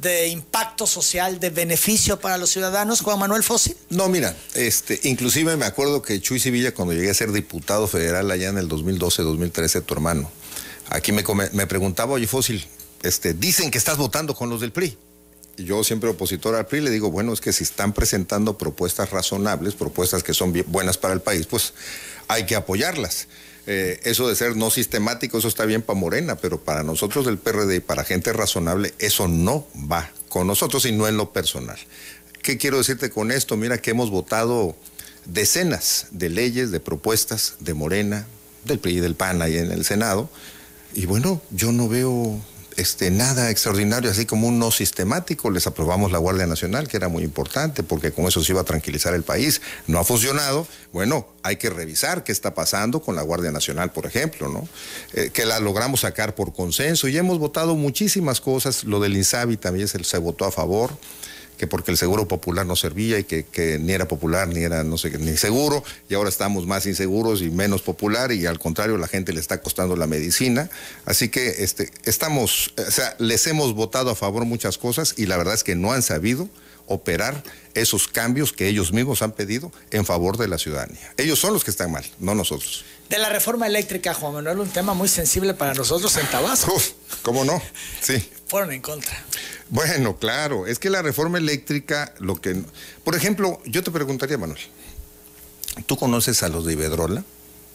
de 0.00 0.28
impacto 0.28 0.86
social, 0.86 1.38
de 1.38 1.50
beneficio 1.50 2.18
para 2.18 2.38
los 2.38 2.50
ciudadanos, 2.50 3.00
Juan 3.00 3.18
Manuel 3.18 3.42
Fósil? 3.42 3.76
No, 3.90 4.08
mira, 4.08 4.34
este, 4.54 5.00
inclusive 5.04 5.56
me 5.56 5.64
acuerdo 5.64 6.02
que 6.02 6.20
Chuy 6.20 6.40
Sevilla, 6.40 6.74
cuando 6.74 6.94
llegué 6.94 7.10
a 7.10 7.14
ser 7.14 7.32
diputado 7.32 7.86
federal 7.86 8.30
allá 8.30 8.48
en 8.48 8.58
el 8.58 8.68
2012-2013, 8.68 9.84
tu 9.84 9.94
hermano, 9.94 10.30
aquí 10.88 11.12
me, 11.12 11.22
me 11.52 11.66
preguntaba, 11.66 12.12
oye 12.12 12.26
Fósil, 12.26 12.66
este, 13.02 13.34
dicen 13.34 13.70
que 13.70 13.78
estás 13.78 13.96
votando 13.96 14.34
con 14.34 14.50
los 14.50 14.60
del 14.60 14.72
PRI 14.72 14.96
yo 15.56 15.84
siempre 15.84 16.10
opositor 16.10 16.54
al 16.54 16.66
PRI 16.66 16.80
le 16.80 16.90
digo, 16.90 17.10
bueno, 17.10 17.32
es 17.32 17.40
que 17.40 17.52
si 17.52 17.64
están 17.64 17.92
presentando 17.92 18.56
propuestas 18.56 19.10
razonables, 19.10 19.74
propuestas 19.74 20.22
que 20.22 20.34
son 20.34 20.52
buenas 20.66 20.98
para 20.98 21.14
el 21.14 21.20
país, 21.20 21.46
pues 21.46 21.74
hay 22.28 22.46
que 22.46 22.56
apoyarlas. 22.56 23.28
Eh, 23.66 24.00
eso 24.04 24.28
de 24.28 24.34
ser 24.34 24.56
no 24.56 24.70
sistemático, 24.70 25.38
eso 25.38 25.48
está 25.48 25.64
bien 25.64 25.82
para 25.82 25.98
Morena, 25.98 26.36
pero 26.36 26.60
para 26.60 26.82
nosotros 26.82 27.24
del 27.26 27.38
PRD 27.38 27.76
y 27.76 27.80
para 27.80 28.04
gente 28.04 28.32
razonable, 28.32 28.92
eso 28.98 29.28
no 29.28 29.66
va 29.90 30.10
con 30.28 30.46
nosotros 30.46 30.84
y 30.86 30.92
no 30.92 31.06
en 31.06 31.16
lo 31.16 31.32
personal. 31.32 31.78
¿Qué 32.42 32.58
quiero 32.58 32.78
decirte 32.78 33.10
con 33.10 33.30
esto? 33.30 33.56
Mira 33.56 33.78
que 33.78 33.92
hemos 33.92 34.10
votado 34.10 34.74
decenas 35.26 36.08
de 36.10 36.28
leyes, 36.28 36.72
de 36.72 36.80
propuestas 36.80 37.54
de 37.60 37.74
Morena, 37.74 38.26
del 38.64 38.80
PRI 38.80 38.96
y 38.96 39.00
del 39.00 39.14
PAN 39.14 39.42
ahí 39.42 39.56
en 39.58 39.70
el 39.70 39.84
Senado, 39.84 40.28
y 40.94 41.06
bueno, 41.06 41.40
yo 41.50 41.72
no 41.72 41.88
veo 41.88 42.40
este, 42.76 43.10
nada 43.10 43.50
extraordinario, 43.50 44.10
así 44.10 44.26
como 44.26 44.48
un 44.48 44.58
no 44.58 44.70
sistemático. 44.70 45.50
Les 45.50 45.66
aprobamos 45.66 46.12
la 46.12 46.18
Guardia 46.18 46.46
Nacional, 46.46 46.88
que 46.88 46.96
era 46.96 47.08
muy 47.08 47.22
importante, 47.22 47.82
porque 47.82 48.12
con 48.12 48.26
eso 48.26 48.42
se 48.42 48.52
iba 48.52 48.60
a 48.60 48.64
tranquilizar 48.64 49.14
el 49.14 49.22
país. 49.22 49.60
No 49.86 49.98
ha 49.98 50.04
funcionado. 50.04 50.66
Bueno, 50.92 51.26
hay 51.42 51.56
que 51.56 51.70
revisar 51.70 52.24
qué 52.24 52.32
está 52.32 52.54
pasando 52.54 53.00
con 53.00 53.16
la 53.16 53.22
Guardia 53.22 53.50
Nacional, 53.50 53.92
por 53.92 54.06
ejemplo, 54.06 54.48
¿no? 54.48 54.68
Eh, 55.12 55.30
que 55.32 55.44
la 55.44 55.58
logramos 55.60 56.00
sacar 56.00 56.34
por 56.34 56.52
consenso 56.52 57.08
y 57.08 57.16
hemos 57.16 57.38
votado 57.38 57.74
muchísimas 57.74 58.40
cosas. 58.40 58.84
Lo 58.84 59.00
del 59.00 59.16
INSABI 59.16 59.56
también 59.56 59.88
se, 59.88 60.02
se 60.04 60.18
votó 60.18 60.44
a 60.44 60.52
favor 60.52 60.92
que 61.58 61.66
porque 61.66 61.90
el 61.90 61.96
seguro 61.96 62.26
popular 62.26 62.66
no 62.66 62.76
servía 62.76 63.18
y 63.18 63.24
que, 63.24 63.78
ni 63.80 63.92
era 63.92 64.08
popular 64.08 64.48
ni 64.48 64.60
era 64.62 64.82
no 64.84 64.98
sé 64.98 65.16
ni 65.18 65.36
seguro 65.36 65.84
y 66.08 66.14
ahora 66.14 66.28
estamos 66.28 66.66
más 66.66 66.86
inseguros 66.86 67.42
y 67.42 67.50
menos 67.50 67.82
popular 67.82 68.32
y 68.32 68.46
al 68.46 68.58
contrario 68.58 68.98
la 68.98 69.08
gente 69.08 69.32
le 69.32 69.40
está 69.40 69.60
costando 69.60 69.96
la 69.96 70.06
medicina 70.06 70.70
así 71.04 71.28
que 71.28 71.62
este 71.62 71.90
estamos 72.04 72.74
o 72.76 72.90
sea 72.90 73.14
les 73.18 73.46
hemos 73.46 73.74
votado 73.74 74.10
a 74.10 74.14
favor 74.14 74.44
muchas 74.44 74.78
cosas 74.78 75.14
y 75.16 75.26
la 75.26 75.36
verdad 75.36 75.54
es 75.54 75.64
que 75.64 75.74
no 75.74 75.92
han 75.92 76.02
sabido 76.02 76.48
operar 76.86 77.42
esos 77.74 78.08
cambios 78.08 78.52
que 78.52 78.68
ellos 78.68 78.92
mismos 78.92 79.22
han 79.22 79.32
pedido 79.32 79.72
en 79.90 80.04
favor 80.04 80.36
de 80.36 80.48
la 80.48 80.58
ciudadanía. 80.58 81.12
Ellos 81.16 81.38
son 81.38 81.52
los 81.52 81.64
que 81.64 81.70
están 81.70 81.90
mal, 81.90 82.04
no 82.18 82.34
nosotros. 82.34 82.84
De 83.08 83.18
la 83.18 83.28
reforma 83.28 83.66
eléctrica, 83.66 84.14
Juan 84.14 84.34
Manuel, 84.34 84.58
un 84.58 84.68
tema 84.68 84.94
muy 84.94 85.08
sensible 85.08 85.54
para 85.54 85.74
nosotros 85.74 86.16
en 86.16 86.26
Tabasco. 86.26 86.74
¿Cómo 87.22 87.44
no? 87.44 87.62
Sí. 88.00 88.28
Fueron 88.46 88.72
en 88.72 88.80
contra. 88.80 89.16
Bueno, 89.72 90.18
claro, 90.18 90.66
es 90.66 90.78
que 90.78 90.90
la 90.90 91.00
reforma 91.00 91.38
eléctrica, 91.38 92.12
lo 92.18 92.38
que... 92.38 92.62
Por 93.04 93.16
ejemplo, 93.16 93.58
yo 93.64 93.82
te 93.82 93.90
preguntaría, 93.90 94.36
Manuel, 94.36 94.60
¿tú 95.86 95.96
conoces 95.96 96.42
a 96.42 96.50
los 96.50 96.66
de 96.66 96.74
Ibedrola? 96.74 97.24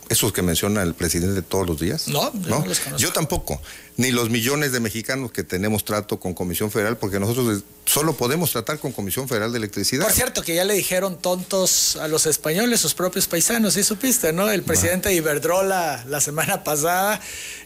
¿Esos 0.09 0.31
que 0.31 0.41
menciona 0.41 0.83
el 0.83 0.93
presidente 0.93 1.41
todos 1.41 1.67
los 1.67 1.79
días? 1.79 2.07
No, 2.07 2.31
no, 2.47 2.65
yo 2.97 3.11
tampoco. 3.11 3.61
Ni 3.97 4.11
los 4.11 4.29
millones 4.29 4.71
de 4.71 4.79
mexicanos 4.79 5.31
que 5.31 5.43
tenemos 5.43 5.83
trato 5.83 6.19
con 6.19 6.33
Comisión 6.33 6.69
Federal, 6.69 6.97
porque 6.97 7.19
nosotros 7.19 7.63
solo 7.85 8.15
podemos 8.15 8.51
tratar 8.51 8.79
con 8.79 8.91
Comisión 8.91 9.27
Federal 9.27 9.51
de 9.51 9.57
Electricidad. 9.57 10.03
Por 10.03 10.13
cierto, 10.13 10.43
que 10.43 10.53
ya 10.53 10.65
le 10.65 10.75
dijeron 10.75 11.17
tontos 11.19 11.95
a 11.95 12.07
los 12.07 12.27
españoles, 12.27 12.79
sus 12.79 12.93
propios 12.93 13.27
paisanos, 13.27 13.73
¿sí 13.73 13.83
supiste, 13.83 14.33
no? 14.33 14.49
El 14.49 14.61
presidente 14.63 15.09
de 15.09 15.15
Iberdrola 15.15 16.05
la 16.07 16.21
semana 16.21 16.63
pasada, 16.63 17.19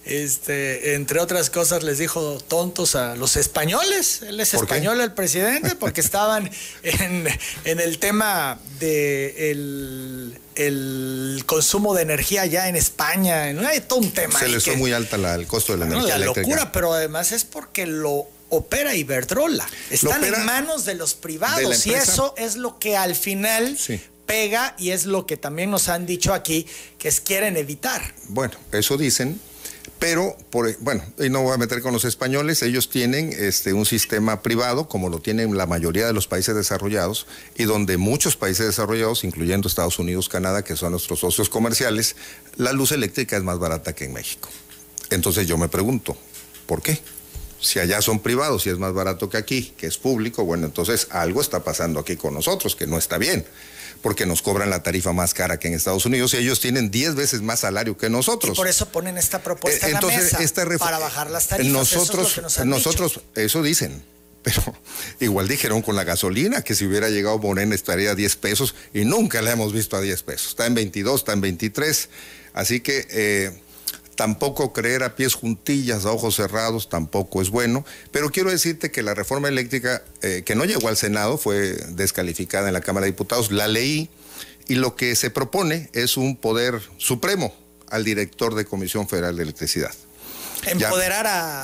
este, 0.06 0.96
entre 0.96 1.20
otras 1.20 1.50
cosas, 1.50 1.84
les 1.84 1.98
dijo 1.98 2.40
tontos 2.48 2.96
a 2.96 3.16
los 3.16 3.36
españoles. 3.36 4.22
Él 4.22 4.40
es 4.40 4.54
español 4.54 5.02
el 5.02 5.14
presidente, 5.14 5.76
porque 5.76 6.02
estaban 6.12 6.50
en, 6.84 7.28
el 7.66 8.00
tema 8.00 8.60
de 8.80 9.52
el, 10.56 11.44
consumo 11.46 11.94
de 11.94 12.04
energía 12.04 12.46
ya 12.46 12.68
en 12.68 12.76
España. 12.76 13.44
Hay 13.44 13.82
todo 13.82 14.00
un 14.00 14.12
tema. 14.12 14.40
Se 14.40 14.48
les 14.48 14.64
fue 14.64 14.76
muy 14.76 14.94
alta 14.94 15.16
el 15.36 15.48
costo 15.48 15.74
de 15.74 15.80
la 15.80 15.86
energía 15.86 16.18
la 16.18 16.26
locura, 16.26 16.72
pero 16.72 16.94
además 16.94 17.32
es 17.32 17.46
porque 17.46 17.86
lo 17.86 18.28
opera 18.50 18.96
Iberdrola. 18.96 19.68
Están 19.90 20.24
en 20.24 20.46
manos 20.46 20.86
de 20.86 20.96
los 20.96 21.14
privados 21.14 21.86
y 21.88 21.94
eso 21.94 22.34
es 22.38 22.56
lo 22.56 22.80
que 22.80 22.98
al 22.98 23.16
final 23.16 23.78
pega 24.26 24.76
y 24.78 24.92
es 24.92 25.06
lo 25.06 25.26
que 25.26 25.38
también 25.38 25.72
nos 25.72 25.90
han 25.90 26.06
dicho 26.06 26.34
aquí 26.34 26.68
que 26.98 27.08
es, 27.08 27.20
quieren 27.20 27.58
evitar. 27.58 28.14
Bueno, 28.30 28.56
eso 28.72 28.98
dicen, 28.98 29.40
pero, 30.02 30.36
por, 30.50 30.76
bueno, 30.80 31.04
y 31.20 31.30
no 31.30 31.44
voy 31.44 31.54
a 31.54 31.58
meter 31.58 31.80
con 31.84 31.94
los 31.94 32.06
españoles, 32.06 32.64
ellos 32.64 32.90
tienen 32.90 33.32
este, 33.38 33.72
un 33.72 33.86
sistema 33.86 34.42
privado, 34.42 34.88
como 34.90 35.10
lo 35.10 35.20
tienen 35.20 35.56
la 35.56 35.68
mayoría 35.68 36.08
de 36.08 36.12
los 36.12 36.26
países 36.26 36.56
desarrollados, 36.56 37.28
y 37.56 37.66
donde 37.66 37.98
muchos 37.98 38.36
países 38.36 38.66
desarrollados, 38.66 39.24
incluyendo 39.24 39.68
Estados 39.68 40.00
Unidos, 40.00 40.28
Canadá, 40.28 40.64
que 40.64 40.76
son 40.76 40.94
nuestros 40.94 41.20
socios 41.20 41.50
comerciales, 41.50 42.16
la 42.58 42.74
luz 42.74 42.92
eléctrica 42.94 43.38
es 43.38 43.44
más 43.44 43.60
barata 43.60 43.94
que 43.94 44.06
en 44.06 44.14
México. 44.14 44.50
Entonces 45.12 45.46
yo 45.46 45.60
me 45.60 45.68
pregunto, 45.68 46.18
¿por 46.66 46.82
qué? 46.82 47.00
Si 47.60 47.78
allá 47.78 48.02
son 48.02 48.22
privados 48.22 48.66
y 48.66 48.72
es 48.72 48.80
más 48.80 48.96
barato 48.96 49.30
que 49.30 49.38
aquí, 49.38 49.72
que 49.78 49.86
es 49.86 50.00
público, 50.00 50.44
bueno, 50.46 50.66
entonces 50.66 51.10
algo 51.12 51.42
está 51.42 51.64
pasando 51.64 52.00
aquí 52.00 52.16
con 52.16 52.34
nosotros, 52.34 52.76
que 52.76 52.88
no 52.88 52.98
está 52.98 53.20
bien 53.20 53.46
porque 54.02 54.26
nos 54.26 54.42
cobran 54.42 54.70
la 54.70 54.84
tarifa 54.84 55.14
más 55.14 55.34
cara 55.34 55.60
que 55.60 55.68
en 55.68 55.74
Estados 55.74 56.06
Unidos 56.06 56.34
y 56.34 56.38
ellos 56.38 56.60
tienen 56.60 56.92
10 56.92 57.16
veces 57.16 57.42
más 57.42 57.62
salario 57.62 57.98
que 57.98 58.10
nosotros. 58.10 58.54
Y 58.54 58.58
por 58.58 58.68
eso 58.68 58.88
ponen 58.90 59.18
esta 59.18 59.44
propuesta 59.44 59.88
en 59.88 59.94
la 59.94 60.02
mesa, 60.02 60.40
para 60.80 61.00
bajar 61.00 61.30
las 61.30 61.48
tarifas. 61.48 61.72
Nosotros, 61.72 62.38
eso 62.38 62.66
nosotros, 62.66 63.22
eso 63.36 63.62
dicen. 63.62 64.04
Pero 64.44 64.62
igual 65.20 65.48
dijeron 65.48 65.82
con 65.82 65.96
la 65.96 66.04
gasolina 66.04 66.62
que 66.64 66.76
si 66.76 66.86
hubiera 66.86 67.10
llegado 67.10 67.38
Morena 67.38 67.76
estaría 67.76 68.12
a 68.12 68.16
10 68.16 68.36
pesos 68.38 68.76
y 68.94 69.06
nunca 69.06 69.42
la 69.42 69.52
hemos 69.52 69.74
visto 69.74 69.96
a 69.96 70.02
10 70.02 70.24
pesos. 70.24 70.48
Está 70.50 70.66
en 70.66 70.74
22, 70.74 71.22
está 71.22 71.34
en 71.34 71.42
23. 71.42 72.10
Así 72.54 72.80
que 72.82 73.08
eh, 73.10 73.52
Tampoco 74.16 74.74
creer 74.74 75.04
a 75.04 75.16
pies 75.16 75.34
juntillas, 75.34 76.06
a 76.06 76.12
ojos 76.12 76.36
cerrados, 76.36 76.90
tampoco 76.90 77.42
es 77.42 77.50
bueno. 77.50 77.86
Pero 78.12 78.30
quiero 78.30 78.52
decirte 78.52 78.92
que 78.92 79.02
la 79.02 79.14
reforma 79.14 79.48
eléctrica, 79.48 80.04
eh, 80.22 80.44
que 80.46 80.56
no 80.56 80.66
llegó 80.66 80.90
al 80.90 80.98
Senado, 80.98 81.38
fue 81.38 81.78
descalificada 81.90 82.68
en 82.68 82.74
la 82.74 82.82
Cámara 82.82 83.06
de 83.06 83.12
Diputados, 83.12 83.52
la 83.52 83.68
leí 83.68 84.10
y 84.68 84.76
lo 84.76 84.96
que 84.96 85.16
se 85.16 85.30
propone 85.30 85.90
es 85.94 86.18
un 86.18 86.36
poder 86.38 86.82
supremo 86.98 87.54
al 87.90 88.04
director 88.04 88.56
de 88.56 88.66
Comisión 88.66 89.08
Federal 89.08 89.36
de 89.36 89.44
Electricidad. 89.44 89.94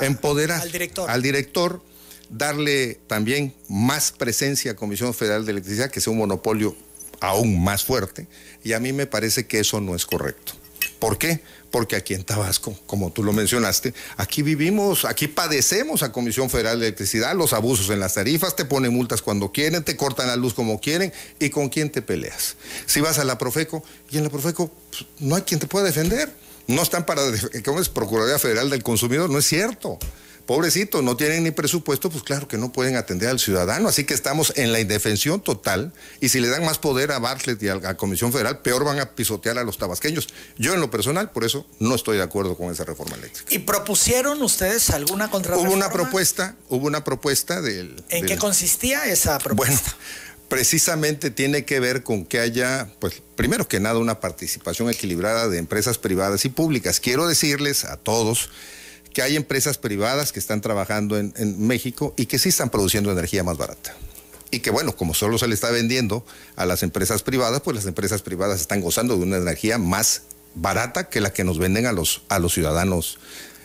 Empoderar, 0.02 0.60
al 0.60 0.72
director. 0.72 1.10
Al 1.10 1.22
director, 1.22 1.82
darle 2.28 2.98
también 3.06 3.54
más 3.68 4.12
presencia 4.12 4.72
a 4.72 4.76
Comisión 4.76 5.14
Federal 5.14 5.44
de 5.44 5.52
Electricidad, 5.52 5.90
que 5.90 6.00
sea 6.00 6.12
un 6.12 6.18
monopolio 6.18 6.76
aún 7.20 7.62
más 7.62 7.84
fuerte, 7.84 8.28
y 8.62 8.74
a 8.74 8.80
mí 8.80 8.92
me 8.92 9.06
parece 9.06 9.46
que 9.46 9.60
eso 9.60 9.80
no 9.80 9.94
es 9.94 10.06
correcto. 10.06 10.52
¿Por 10.98 11.18
qué? 11.18 11.40
porque 11.70 11.96
aquí 11.96 12.14
en 12.14 12.24
Tabasco, 12.24 12.76
como 12.86 13.12
tú 13.12 13.22
lo 13.22 13.32
mencionaste, 13.32 13.94
aquí 14.16 14.42
vivimos, 14.42 15.04
aquí 15.04 15.28
padecemos 15.28 16.02
a 16.02 16.12
Comisión 16.12 16.50
Federal 16.50 16.80
de 16.80 16.86
Electricidad, 16.86 17.34
los 17.34 17.52
abusos 17.52 17.90
en 17.90 18.00
las 18.00 18.14
tarifas, 18.14 18.56
te 18.56 18.64
ponen 18.64 18.92
multas 18.92 19.22
cuando 19.22 19.52
quieren, 19.52 19.84
te 19.84 19.96
cortan 19.96 20.28
la 20.28 20.36
luz 20.36 20.54
como 20.54 20.80
quieren 20.80 21.12
y 21.38 21.50
con 21.50 21.68
quién 21.68 21.90
te 21.90 22.02
peleas. 22.02 22.56
Si 22.86 23.00
vas 23.00 23.18
a 23.18 23.24
la 23.24 23.38
Profeco 23.38 23.82
y 24.10 24.18
en 24.18 24.24
la 24.24 24.30
Profeco 24.30 24.72
pues, 24.90 25.04
no 25.18 25.36
hay 25.36 25.42
quien 25.42 25.60
te 25.60 25.66
pueda 25.66 25.86
defender. 25.86 26.32
No 26.66 26.82
están 26.82 27.06
para, 27.06 27.22
¿cómo 27.64 27.80
es? 27.80 27.88
Procuraduría 27.88 28.38
Federal 28.38 28.70
del 28.70 28.82
Consumidor, 28.82 29.30
no 29.30 29.38
es 29.38 29.46
cierto 29.46 29.98
pobrecitos, 30.48 31.04
no 31.04 31.14
tienen 31.14 31.44
ni 31.44 31.50
presupuesto, 31.50 32.08
pues 32.08 32.22
claro 32.22 32.48
que 32.48 32.56
no 32.56 32.72
pueden 32.72 32.96
atender 32.96 33.28
al 33.28 33.38
ciudadano. 33.38 33.86
Así 33.86 34.04
que 34.04 34.14
estamos 34.14 34.54
en 34.56 34.72
la 34.72 34.80
indefensión 34.80 35.42
total. 35.42 35.92
Y 36.22 36.30
si 36.30 36.40
le 36.40 36.48
dan 36.48 36.64
más 36.64 36.78
poder 36.78 37.12
a 37.12 37.18
Bartlett 37.18 37.62
y 37.62 37.68
a 37.68 37.74
la 37.74 37.98
Comisión 37.98 38.32
Federal, 38.32 38.60
peor 38.60 38.82
van 38.82 38.98
a 38.98 39.10
pisotear 39.10 39.58
a 39.58 39.62
los 39.62 39.76
tabasqueños. 39.76 40.28
Yo, 40.56 40.72
en 40.72 40.80
lo 40.80 40.90
personal, 40.90 41.32
por 41.32 41.44
eso 41.44 41.66
no 41.80 41.94
estoy 41.94 42.16
de 42.16 42.22
acuerdo 42.22 42.56
con 42.56 42.72
esa 42.72 42.84
reforma 42.84 43.16
eléctrica. 43.16 43.54
¿Y 43.54 43.58
propusieron 43.58 44.40
ustedes 44.40 44.88
alguna 44.88 45.30
contrarreforma? 45.30 45.68
Hubo 45.68 45.76
una 45.76 45.92
propuesta, 45.92 46.56
hubo 46.70 46.86
una 46.86 47.04
propuesta 47.04 47.60
del. 47.60 48.02
¿En 48.08 48.24
qué 48.24 48.38
consistía 48.38 49.04
esa 49.04 49.38
propuesta? 49.38 49.90
Bueno, 49.90 50.38
precisamente 50.48 51.30
tiene 51.30 51.66
que 51.66 51.78
ver 51.78 52.02
con 52.02 52.24
que 52.24 52.40
haya, 52.40 52.90
pues, 53.00 53.20
primero 53.36 53.68
que 53.68 53.80
nada, 53.80 53.98
una 53.98 54.18
participación 54.20 54.88
equilibrada 54.88 55.48
de 55.48 55.58
empresas 55.58 55.98
privadas 55.98 56.46
y 56.46 56.48
públicas. 56.48 57.00
Quiero 57.00 57.28
decirles 57.28 57.84
a 57.84 57.98
todos 57.98 58.48
que 59.12 59.22
hay 59.22 59.36
empresas 59.36 59.78
privadas 59.78 60.32
que 60.32 60.38
están 60.38 60.60
trabajando 60.60 61.18
en, 61.18 61.32
México 61.66 62.14
y 62.16 62.26
que 62.26 62.38
sí 62.38 62.50
están 62.50 62.70
produciendo 62.70 63.10
energía 63.10 63.42
más 63.44 63.56
barata. 63.56 63.94
Y 64.50 64.60
que 64.60 64.70
bueno, 64.70 64.96
como 64.96 65.14
solo 65.14 65.38
se 65.38 65.46
le 65.48 65.54
está 65.54 65.70
vendiendo 65.70 66.24
a 66.56 66.64
las 66.66 66.82
empresas 66.82 67.22
privadas, 67.22 67.60
pues 67.60 67.76
las 67.76 67.86
empresas 67.86 68.22
privadas 68.22 68.60
están 68.60 68.80
gozando 68.80 69.16
de 69.16 69.22
una 69.22 69.36
energía 69.36 69.78
más 69.78 70.22
barata 70.54 71.08
que 71.08 71.20
la 71.20 71.32
que 71.32 71.44
nos 71.44 71.58
venden 71.58 71.86
a 71.86 71.92
los, 71.92 72.22
a 72.28 72.38
los 72.38 72.54
ciudadanos 72.54 73.18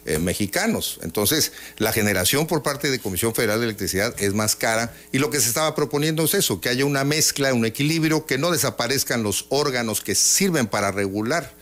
eh, 0.06 0.20
mexicanos. 0.20 1.00
Entonces, 1.02 1.54
la 1.78 1.94
generación 1.94 2.46
por 2.46 2.62
parte 2.62 2.92
de 2.92 3.00
Comisión 3.00 3.34
Federal 3.34 3.60
de 3.60 3.66
Electricidad 3.68 4.14
es 4.20 4.34
más 4.34 4.58
cara 4.58 4.94
y 5.14 5.20
lo 5.20 5.30
que 5.30 5.40
se 5.40 5.48
estaba 5.48 5.76
proponiendo 5.76 6.26
es 6.26 6.34
eso, 6.34 6.60
que 6.60 6.68
haya 6.68 6.84
una 6.84 7.06
mezcla, 7.06 7.54
un 7.54 7.66
equilibrio, 7.66 8.26
que 8.26 8.38
no 8.38 8.52
desaparezcan 8.52 9.24
los 9.24 9.46
órganos 9.48 10.02
que 10.02 10.14
sirven 10.14 10.68
para 10.68 10.92
regular 10.92 11.54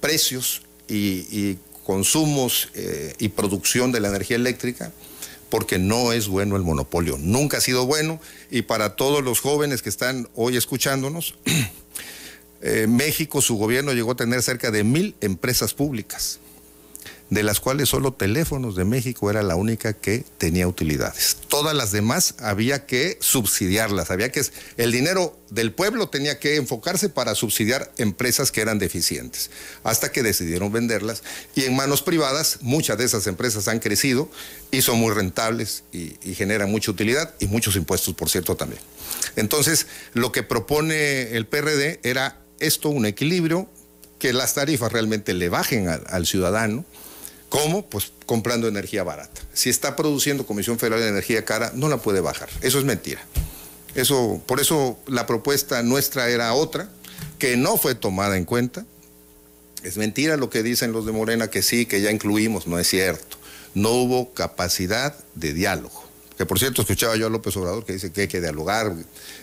precios 0.00 0.60
y, 0.88 1.26
y 1.30 1.58
consumos 1.90 2.68
eh, 2.74 3.14
y 3.18 3.30
producción 3.30 3.90
de 3.90 3.98
la 3.98 4.06
energía 4.06 4.36
eléctrica, 4.36 4.92
porque 5.48 5.80
no 5.80 6.12
es 6.12 6.28
bueno 6.28 6.54
el 6.54 6.62
monopolio, 6.62 7.18
nunca 7.18 7.56
ha 7.56 7.60
sido 7.60 7.84
bueno, 7.84 8.20
y 8.48 8.62
para 8.62 8.94
todos 8.94 9.24
los 9.24 9.40
jóvenes 9.40 9.82
que 9.82 9.88
están 9.88 10.28
hoy 10.36 10.56
escuchándonos, 10.56 11.34
eh, 12.62 12.86
México, 12.88 13.42
su 13.42 13.56
gobierno 13.56 13.92
llegó 13.92 14.12
a 14.12 14.14
tener 14.14 14.40
cerca 14.40 14.70
de 14.70 14.84
mil 14.84 15.16
empresas 15.20 15.74
públicas 15.74 16.38
de 17.30 17.44
las 17.44 17.60
cuales 17.60 17.88
solo 17.88 18.12
Teléfonos 18.12 18.74
de 18.74 18.84
México 18.84 19.30
era 19.30 19.42
la 19.42 19.54
única 19.54 19.92
que 19.92 20.24
tenía 20.36 20.66
utilidades. 20.66 21.36
Todas 21.48 21.74
las 21.74 21.92
demás 21.92 22.34
había 22.40 22.86
que 22.86 23.18
subsidiarlas, 23.20 24.10
había 24.10 24.32
que 24.32 24.42
el 24.76 24.90
dinero 24.90 25.38
del 25.48 25.72
pueblo 25.72 26.08
tenía 26.08 26.38
que 26.40 26.56
enfocarse 26.56 27.08
para 27.08 27.34
subsidiar 27.36 27.92
empresas 27.98 28.50
que 28.50 28.60
eran 28.60 28.78
deficientes, 28.78 29.50
hasta 29.84 30.10
que 30.10 30.22
decidieron 30.22 30.72
venderlas 30.72 31.22
y 31.54 31.64
en 31.64 31.76
manos 31.76 32.02
privadas 32.02 32.58
muchas 32.62 32.98
de 32.98 33.04
esas 33.04 33.26
empresas 33.28 33.68
han 33.68 33.78
crecido 33.78 34.28
y 34.72 34.82
son 34.82 34.98
muy 34.98 35.14
rentables 35.14 35.84
y, 35.92 36.10
generan 36.34 36.70
mucha 36.70 36.90
utilidad 36.90 37.34
y 37.38 37.48
muchos 37.48 37.76
impuestos, 37.76 38.14
por 38.14 38.30
cierto, 38.30 38.56
también. 38.56 38.80
Entonces, 39.36 39.86
lo 40.14 40.32
que 40.32 40.42
propone 40.42 41.36
el 41.36 41.46
PRD 41.46 42.00
era 42.02 42.40
esto, 42.60 42.88
un 42.88 43.04
equilibrio, 43.04 43.68
que 44.18 44.32
las 44.32 44.54
tarifas 44.54 44.92
realmente 44.92 45.34
le 45.34 45.48
bajen 45.48 45.88
al 45.88 46.26
ciudadano, 46.26 46.84
¿Cómo? 47.50 47.84
Pues 47.84 48.12
comprando 48.26 48.68
energía 48.68 49.02
barata. 49.02 49.42
Si 49.52 49.68
está 49.68 49.96
produciendo 49.96 50.46
Comisión 50.46 50.78
Federal 50.78 51.00
de 51.00 51.08
Energía 51.08 51.44
cara, 51.44 51.72
no 51.74 51.88
la 51.88 51.98
puede 51.98 52.20
bajar. 52.20 52.48
Eso 52.62 52.78
es 52.78 52.84
mentira. 52.84 53.20
Eso, 53.94 54.40
por 54.46 54.60
eso 54.60 54.98
la 55.06 55.26
propuesta 55.26 55.82
nuestra 55.82 56.30
era 56.30 56.54
otra, 56.54 56.88
que 57.38 57.56
no 57.56 57.76
fue 57.76 57.94
tomada 57.94 58.36
en 58.38 58.44
cuenta. 58.44 58.86
Es 59.82 59.96
mentira 59.96 60.36
lo 60.36 60.48
que 60.48 60.62
dicen 60.62 60.92
los 60.92 61.04
de 61.06 61.12
Morena, 61.12 61.48
que 61.48 61.62
sí, 61.62 61.86
que 61.86 62.00
ya 62.00 62.10
incluimos, 62.10 62.66
no 62.66 62.78
es 62.78 62.88
cierto. 62.88 63.36
No 63.74 63.90
hubo 63.90 64.32
capacidad 64.32 65.16
de 65.34 65.52
diálogo 65.52 65.99
que 66.40 66.46
por 66.46 66.58
cierto 66.58 66.80
escuchaba 66.80 67.16
yo 67.16 67.26
a 67.26 67.28
López 67.28 67.54
Obrador 67.58 67.84
que 67.84 67.92
dice 67.92 68.12
que 68.12 68.22
hay 68.22 68.28
que 68.28 68.40
dialogar 68.40 68.94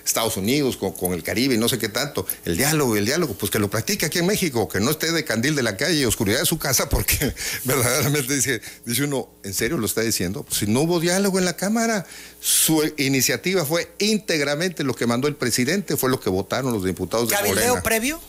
Estados 0.04 0.36
Unidos 0.36 0.78
con, 0.78 1.14
el 1.14 1.22
Caribe 1.22 1.54
y 1.54 1.58
no 1.60 1.70
sé 1.70 1.78
qué 1.78 1.90
tanto. 1.90 2.26
El 2.44 2.58
diálogo, 2.58 2.98
el 2.98 3.06
diálogo, 3.06 3.36
pues 3.36 3.52
que 3.52 3.60
lo 3.60 3.70
practique 3.70 4.08
aquí 4.08 4.18
en 4.18 4.26
México, 4.26 4.68
que 4.68 4.80
no 4.80 4.90
esté 4.90 5.12
de 5.12 5.24
candil 5.24 5.56
de 5.56 5.62
la 5.62 5.78
calle 5.78 5.94
y 5.94 6.06
oscuridad 6.06 6.40
de 6.40 6.48
su 6.48 6.58
casa, 6.58 6.90
porque 6.90 7.36
verdaderamente 7.66 8.34
dice, 8.34 8.64
dice 8.84 9.04
uno, 9.04 9.30
¿en 9.44 9.54
serio 9.54 9.78
lo 9.78 9.86
está 9.86 10.02
diciendo? 10.02 10.42
Pues 10.42 10.58
si 10.58 10.66
no 10.66 10.82
hubo 10.82 11.00
diálogo 11.00 11.38
en 11.38 11.46
la 11.46 11.56
Cámara, 11.56 12.04
su 12.40 12.92
iniciativa 12.98 13.64
fue 13.64 13.94
íntegramente 14.00 14.84
lo 14.84 14.96
que 14.96 15.06
mandó 15.06 15.28
el 15.28 15.36
presidente, 15.36 15.98
fue 15.98 16.10
lo 16.10 16.20
que 16.20 16.32
votaron 16.32 16.74
los 16.74 16.84
diputados 16.84 17.30
de 17.30 17.36
¿Cabildeo 17.36 17.84
previo? 17.84 18.20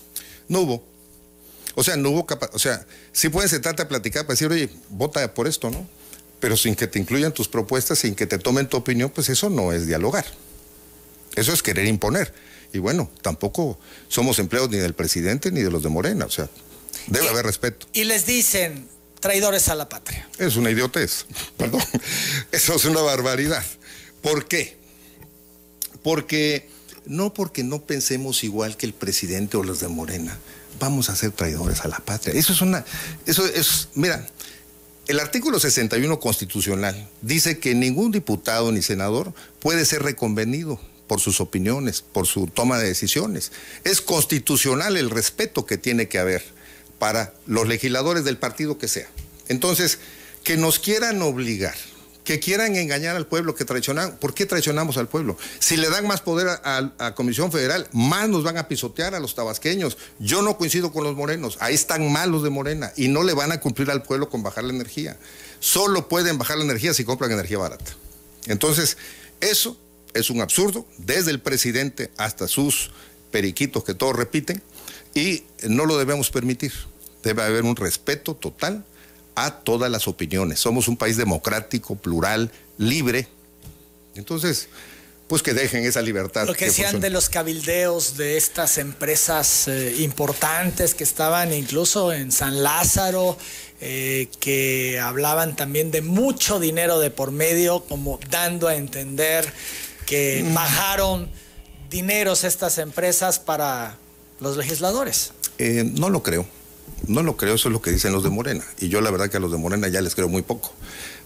No 0.49 0.61
hubo. 0.61 0.85
O 1.75 1.83
sea, 1.83 1.97
no 1.97 2.11
hubo 2.11 2.27
capacidad. 2.27 2.55
O 2.55 2.59
sea, 2.59 2.87
sí 3.13 3.31
pueden 3.31 3.49
sentarte 3.49 3.81
a 3.81 3.89
platicar 3.89 4.27
para 4.27 4.35
decir, 4.35 4.53
oye, 4.53 4.69
vota 4.91 5.33
por 5.33 5.49
esto, 5.49 5.71
¿no? 5.71 5.89
Pero 6.41 6.57
sin 6.57 6.75
que 6.75 6.87
te 6.87 6.99
incluyan 6.99 7.33
tus 7.33 7.49
propuestas, 7.49 7.99
sin 8.01 8.15
que 8.15 8.27
te 8.27 8.39
tomen 8.39 8.69
tu 8.69 8.77
opinión, 8.77 9.11
pues 9.11 9.29
eso 9.29 9.51
no 9.51 9.73
es 9.73 9.87
dialogar. 9.87 10.27
Eso 11.35 11.53
es 11.53 11.63
querer 11.63 11.87
imponer. 11.87 12.33
Y 12.73 12.79
bueno, 12.79 13.11
tampoco 13.23 13.79
somos 14.09 14.39
empleados 14.39 14.71
ni 14.71 14.79
del 14.79 14.95
presidente 14.95 15.51
ni 15.51 15.63
de 15.63 15.71
los 15.71 15.83
de 15.83 15.89
Morena, 15.89 16.27
o 16.27 16.31
sea, 16.31 16.49
debe 17.07 17.29
haber 17.29 17.47
respeto. 17.47 17.87
Y 17.93 18.05
les 18.05 18.27
dicen 18.27 18.89
traidores 19.21 19.69
a 19.69 19.75
la 19.75 19.89
patria. 19.89 20.29
Es 20.39 20.57
una 20.57 20.71
idiotez, 20.71 21.27
perdón. 21.57 21.83
Eso 22.53 22.75
es 22.75 22.85
una 22.85 23.01
barbaridad. 23.01 23.65
¿Por 24.23 24.47
qué? 24.47 24.77
Porque 26.03 26.69
no 27.07 27.33
porque 27.33 27.65
no 27.65 27.83
pensemos 27.83 28.45
igual 28.45 28.77
que 28.77 28.87
el 28.87 28.93
presidente 28.93 29.57
o 29.57 29.65
los 29.65 29.81
de 29.81 29.89
Morena, 29.89 30.39
vamos 30.79 31.09
a 31.11 31.17
ser 31.17 31.33
traidores 31.33 31.81
a 31.81 31.89
la 31.89 31.99
patria. 31.99 32.35
Eso 32.35 32.53
es 32.53 32.61
una, 32.61 32.85
eso 33.27 33.47
es, 33.47 33.89
mira, 33.95 34.27
el 35.09 35.21
artículo 35.21 35.59
61 35.59 36.21
constitucional 36.21 37.09
dice 37.23 37.59
que 37.59 37.75
ningún 37.75 38.13
diputado 38.13 38.71
ni 38.73 38.83
senador 38.83 39.33
puede 39.59 39.87
ser 39.87 40.03
reconvenido 40.03 40.79
por 41.07 41.19
sus 41.19 41.41
opiniones, 41.41 42.03
por 42.03 42.27
su 42.27 42.47
toma 42.47 42.79
de 42.79 42.89
decisiones. 42.89 43.51
Es 43.85 44.03
constitucional 44.03 44.99
el 44.99 45.09
respeto 45.09 45.65
que 45.65 45.79
tiene 45.79 46.09
que 46.09 46.19
haber 46.19 46.45
para 46.99 47.33
los 47.47 47.67
legisladores 47.67 48.23
del 48.25 48.37
partido 48.37 48.77
que 48.77 48.87
sea. 48.87 49.09
Entonces, 49.49 49.99
que 50.45 50.59
nos 50.59 50.79
quieran 50.79 51.23
obligar 51.23 51.75
que 52.29 52.41
quieran 52.41 52.77
engañar 52.77 53.17
al 53.17 53.27
pueblo, 53.27 53.55
que 53.55 53.65
traicionan. 53.65 54.19
¿Por 54.19 54.35
qué 54.35 54.45
traicionamos 54.45 54.99
al 54.99 55.09
pueblo? 55.09 55.39
Si 55.61 55.79
le 55.79 55.89
dan 55.89 56.07
más 56.07 56.21
poder 56.21 56.61
a, 56.63 56.93
a, 56.99 57.15
Comisión 57.15 57.51
Federal, 57.51 57.89
más 57.95 58.29
nos 58.29 58.45
van 58.45 58.59
a 58.59 58.69
pisotear 58.69 59.15
a 59.15 59.19
los 59.19 59.35
tabasqueños. 59.35 59.97
Yo 60.19 60.43
no 60.43 60.59
coincido 60.59 60.93
con 60.93 61.05
los 61.05 61.17
morenos, 61.17 61.57
ahí 61.59 61.75
están 61.75 62.13
malos 62.13 62.43
de 62.43 62.51
Morena 62.51 62.93
y 62.97 63.09
no 63.09 63.23
le 63.23 63.33
van 63.33 63.51
a 63.51 63.61
cumplir 63.61 63.91
al 63.91 64.03
pueblo 64.03 64.29
con 64.29 64.43
bajar 64.43 64.65
la 64.65 64.75
energía. 64.75 65.17
Solo 65.59 66.07
pueden 66.07 66.37
bajar 66.37 66.59
la 66.59 66.65
energía 66.65 66.93
si 66.93 67.03
compran 67.03 67.33
energía 67.33 67.57
barata. 67.57 67.93
Entonces, 68.45 68.99
eso 69.41 69.79
es 70.13 70.29
un 70.29 70.43
absurdo, 70.43 70.87
desde 70.99 71.31
el 71.31 71.41
presidente 71.41 72.11
hasta 72.19 72.47
sus 72.47 72.91
periquitos 73.31 73.85
que 73.85 73.95
todos 73.95 74.15
repiten, 74.15 74.63
y 75.15 75.45
no 75.67 75.87
lo 75.87 75.97
debemos 75.97 76.31
permitir. 76.31 76.75
Debe 77.23 77.43
haber 77.43 77.65
un 77.65 77.75
respeto 77.75 78.35
total 78.35 78.85
a 79.45 79.61
todas 79.61 79.91
las 79.91 80.09
opiniones. 80.09 80.61
Somos 80.61 80.89
un 80.89 80.97
país 80.97 81.17
democrático, 81.17 81.97
plural, 81.97 82.51
libre. 82.77 83.29
Entonces, 84.15 84.69
pues 85.29 85.43
que 85.43 85.53
dejen 85.53 85.85
esa 85.85 86.01
libertad. 86.03 86.47
Lo 86.47 86.55
que, 86.55 86.67
decían 86.67 87.01
de 87.01 87.11
los 87.11 87.29
cabildeos 87.29 88.17
de 88.17 88.37
estas 88.37 88.79
empresas 88.79 89.69
eh, 89.69 89.97
importantes 89.99 90.95
que 90.95 91.05
estaban 91.05 91.53
incluso 91.53 92.13
en 92.13 92.33
San 92.33 92.63
Lázaro, 92.63 93.37
eh, 93.81 94.29
que 94.41 94.99
hablaban 94.99 95.55
también 95.55 95.91
de 95.91 96.01
mucho 96.01 96.59
dinero 96.59 96.99
de 96.99 97.11
por 97.11 97.31
medio, 97.31 97.85
como 97.85 98.19
dando 98.31 98.69
a 98.69 98.75
entender 98.75 99.53
que 100.07 100.43
mm. 100.45 100.55
bajaron 100.55 101.31
dineros 101.91 102.45
estas 102.45 102.79
empresas 102.79 103.39
para 103.39 103.99
los 104.41 104.57
legisladores. 104.57 105.33
Eh, 105.59 105.85
no 105.85 106.09
lo 106.09 106.23
creo. 106.23 106.47
No 107.07 107.23
lo 107.23 107.37
creo, 107.37 107.55
eso 107.55 107.69
es 107.69 107.73
lo 107.73 107.81
que 107.81 107.91
dicen 107.91 108.13
los 108.13 108.23
de 108.23 108.31
Morena. 108.31 108.65
Y 108.79 108.89
yo 108.89 109.01
la 109.01 109.11
verdad 109.11 109.31
que 109.31 109.39
a 109.39 109.41
los 109.41 109.53
de 109.53 109.59
Morena 109.59 109.89
ya 109.89 110.01
les 110.01 110.15
creo 110.15 110.29
muy 110.29 110.43
poco. 110.43 110.73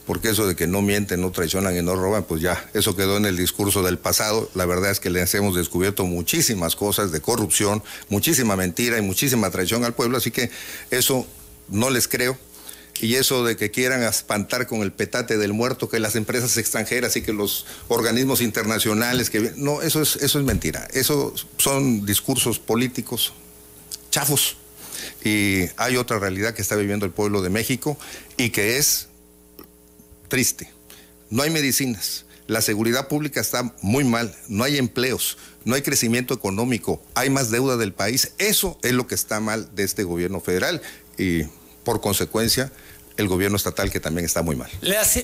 Porque 0.07 0.31
eso 0.31 0.47
de 0.47 0.57
que 0.57 0.67
no 0.67 0.83
mienten, 0.83 1.21
no 1.21 1.31
traicionan 1.31 1.77
y 1.77 1.83
no 1.83 1.95
roban, 1.95 2.25
pues 2.25 2.43
ya, 2.43 2.69
eso 2.75 2.97
quedó 2.97 3.17
en 3.17 3.25
el 3.25 3.37
discurso 3.37 3.83
del 3.83 3.99
pasado. 3.99 4.51
La 4.55 4.67
verdad 4.67 4.91
es 4.91 5.01
que 5.01 5.11
les 5.11 5.33
hemos 5.35 5.55
descubierto 5.55 6.05
muchísimas 6.05 6.75
cosas 6.75 7.13
de 7.13 7.21
corrupción, 7.21 7.83
muchísima 8.09 8.57
mentira 8.57 8.99
y 8.99 9.03
muchísima 9.03 9.51
traición 9.51 9.85
al 9.85 9.95
pueblo. 9.95 10.19
Así 10.19 10.31
que 10.31 10.51
eso 10.91 11.27
no 11.69 11.91
les 11.91 12.09
creo. 12.09 12.37
Y 13.01 13.15
eso 13.15 13.45
de 13.45 13.57
que 13.57 13.71
quieran 13.71 14.03
espantar 14.03 14.67
con 14.67 14.83
el 14.83 14.93
petate 14.93 15.37
del 15.37 15.53
muerto, 15.53 15.89
que 15.89 15.99
las 15.99 16.15
empresas 16.15 16.57
extranjeras 16.57 17.17
y 17.17 17.23
que 17.23 17.33
los 17.33 17.67
organismos 17.89 18.41
internacionales, 18.41 19.31
que 19.31 19.53
no, 19.57 19.83
eso 19.83 20.03
es, 20.03 20.17
eso 20.17 20.39
es 20.39 20.45
mentira. 20.45 20.87
Eso 20.93 21.35
son 21.59 22.07
discursos 22.07 22.59
políticos 22.59 23.33
chafos 24.11 24.57
y 25.25 25.65
hay 25.77 25.97
otra 25.97 26.19
realidad 26.19 26.55
que 26.55 26.63
está 26.63 26.77
viviendo 26.77 27.07
el 27.07 27.13
pueblo 27.13 27.43
de 27.43 27.51
México 27.51 27.99
y 28.37 28.51
que 28.51 28.79
es 28.79 29.09
triste. 30.29 30.71
No 31.31 31.43
hay 31.43 31.51
medicinas, 31.51 32.27
la 32.47 32.61
seguridad 32.61 33.09
pública 33.09 33.41
está 33.41 33.75
muy 33.81 34.05
mal, 34.05 34.35
no 34.49 34.65
hay 34.65 34.77
empleos, 34.77 35.39
no 35.65 35.75
hay 35.75 35.83
crecimiento 35.83 36.35
económico, 36.35 37.03
hay 37.15 37.31
más 37.31 37.51
deuda 37.51 37.77
del 37.77 37.93
país. 37.93 38.33
Eso 38.39 38.79
es 38.83 38.93
lo 38.93 39.07
que 39.07 39.15
está 39.15 39.41
mal 39.41 39.75
de 39.75 39.85
este 39.85 40.05
gobierno 40.05 40.41
federal 40.41 40.83
y 41.17 41.45
por 41.85 42.01
consecuencia 42.01 42.73
el 43.17 43.29
gobierno 43.29 43.57
estatal 43.57 43.91
que 43.91 44.01
también 44.01 44.25
está 44.25 44.43
muy 44.43 44.57
mal. 44.57 44.71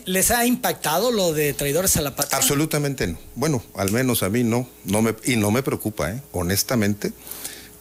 ¿Les 0.04 0.30
ha 0.30 0.46
impactado 0.46 1.10
lo 1.10 1.32
de 1.32 1.54
traidores 1.54 1.96
a 1.96 2.02
la 2.02 2.14
patria? 2.14 2.36
Absolutamente 2.36 3.06
no. 3.06 3.18
Bueno, 3.34 3.62
al 3.74 3.90
menos 3.90 4.22
a 4.22 4.28
mí 4.28 4.44
no, 4.44 4.68
no 4.84 5.02
me, 5.02 5.14
y 5.24 5.36
no 5.36 5.50
me 5.50 5.62
preocupa, 5.62 6.10
¿eh? 6.10 6.22
honestamente 6.32 7.12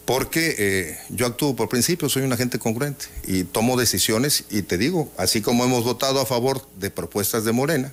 porque 0.08 0.54
eh, 0.56 0.98
yo 1.10 1.26
actúo 1.26 1.54
por 1.54 1.68
principio, 1.68 2.08
soy 2.08 2.22
un 2.22 2.32
agente 2.32 2.58
congruente 2.58 3.04
y 3.26 3.44
tomo 3.44 3.76
decisiones 3.76 4.44
y 4.48 4.62
te 4.62 4.78
digo, 4.78 5.12
así 5.18 5.42
como 5.42 5.64
hemos 5.64 5.84
votado 5.84 6.18
a 6.18 6.24
favor 6.24 6.66
de 6.76 6.88
propuestas 6.88 7.44
de 7.44 7.52
Morena, 7.52 7.92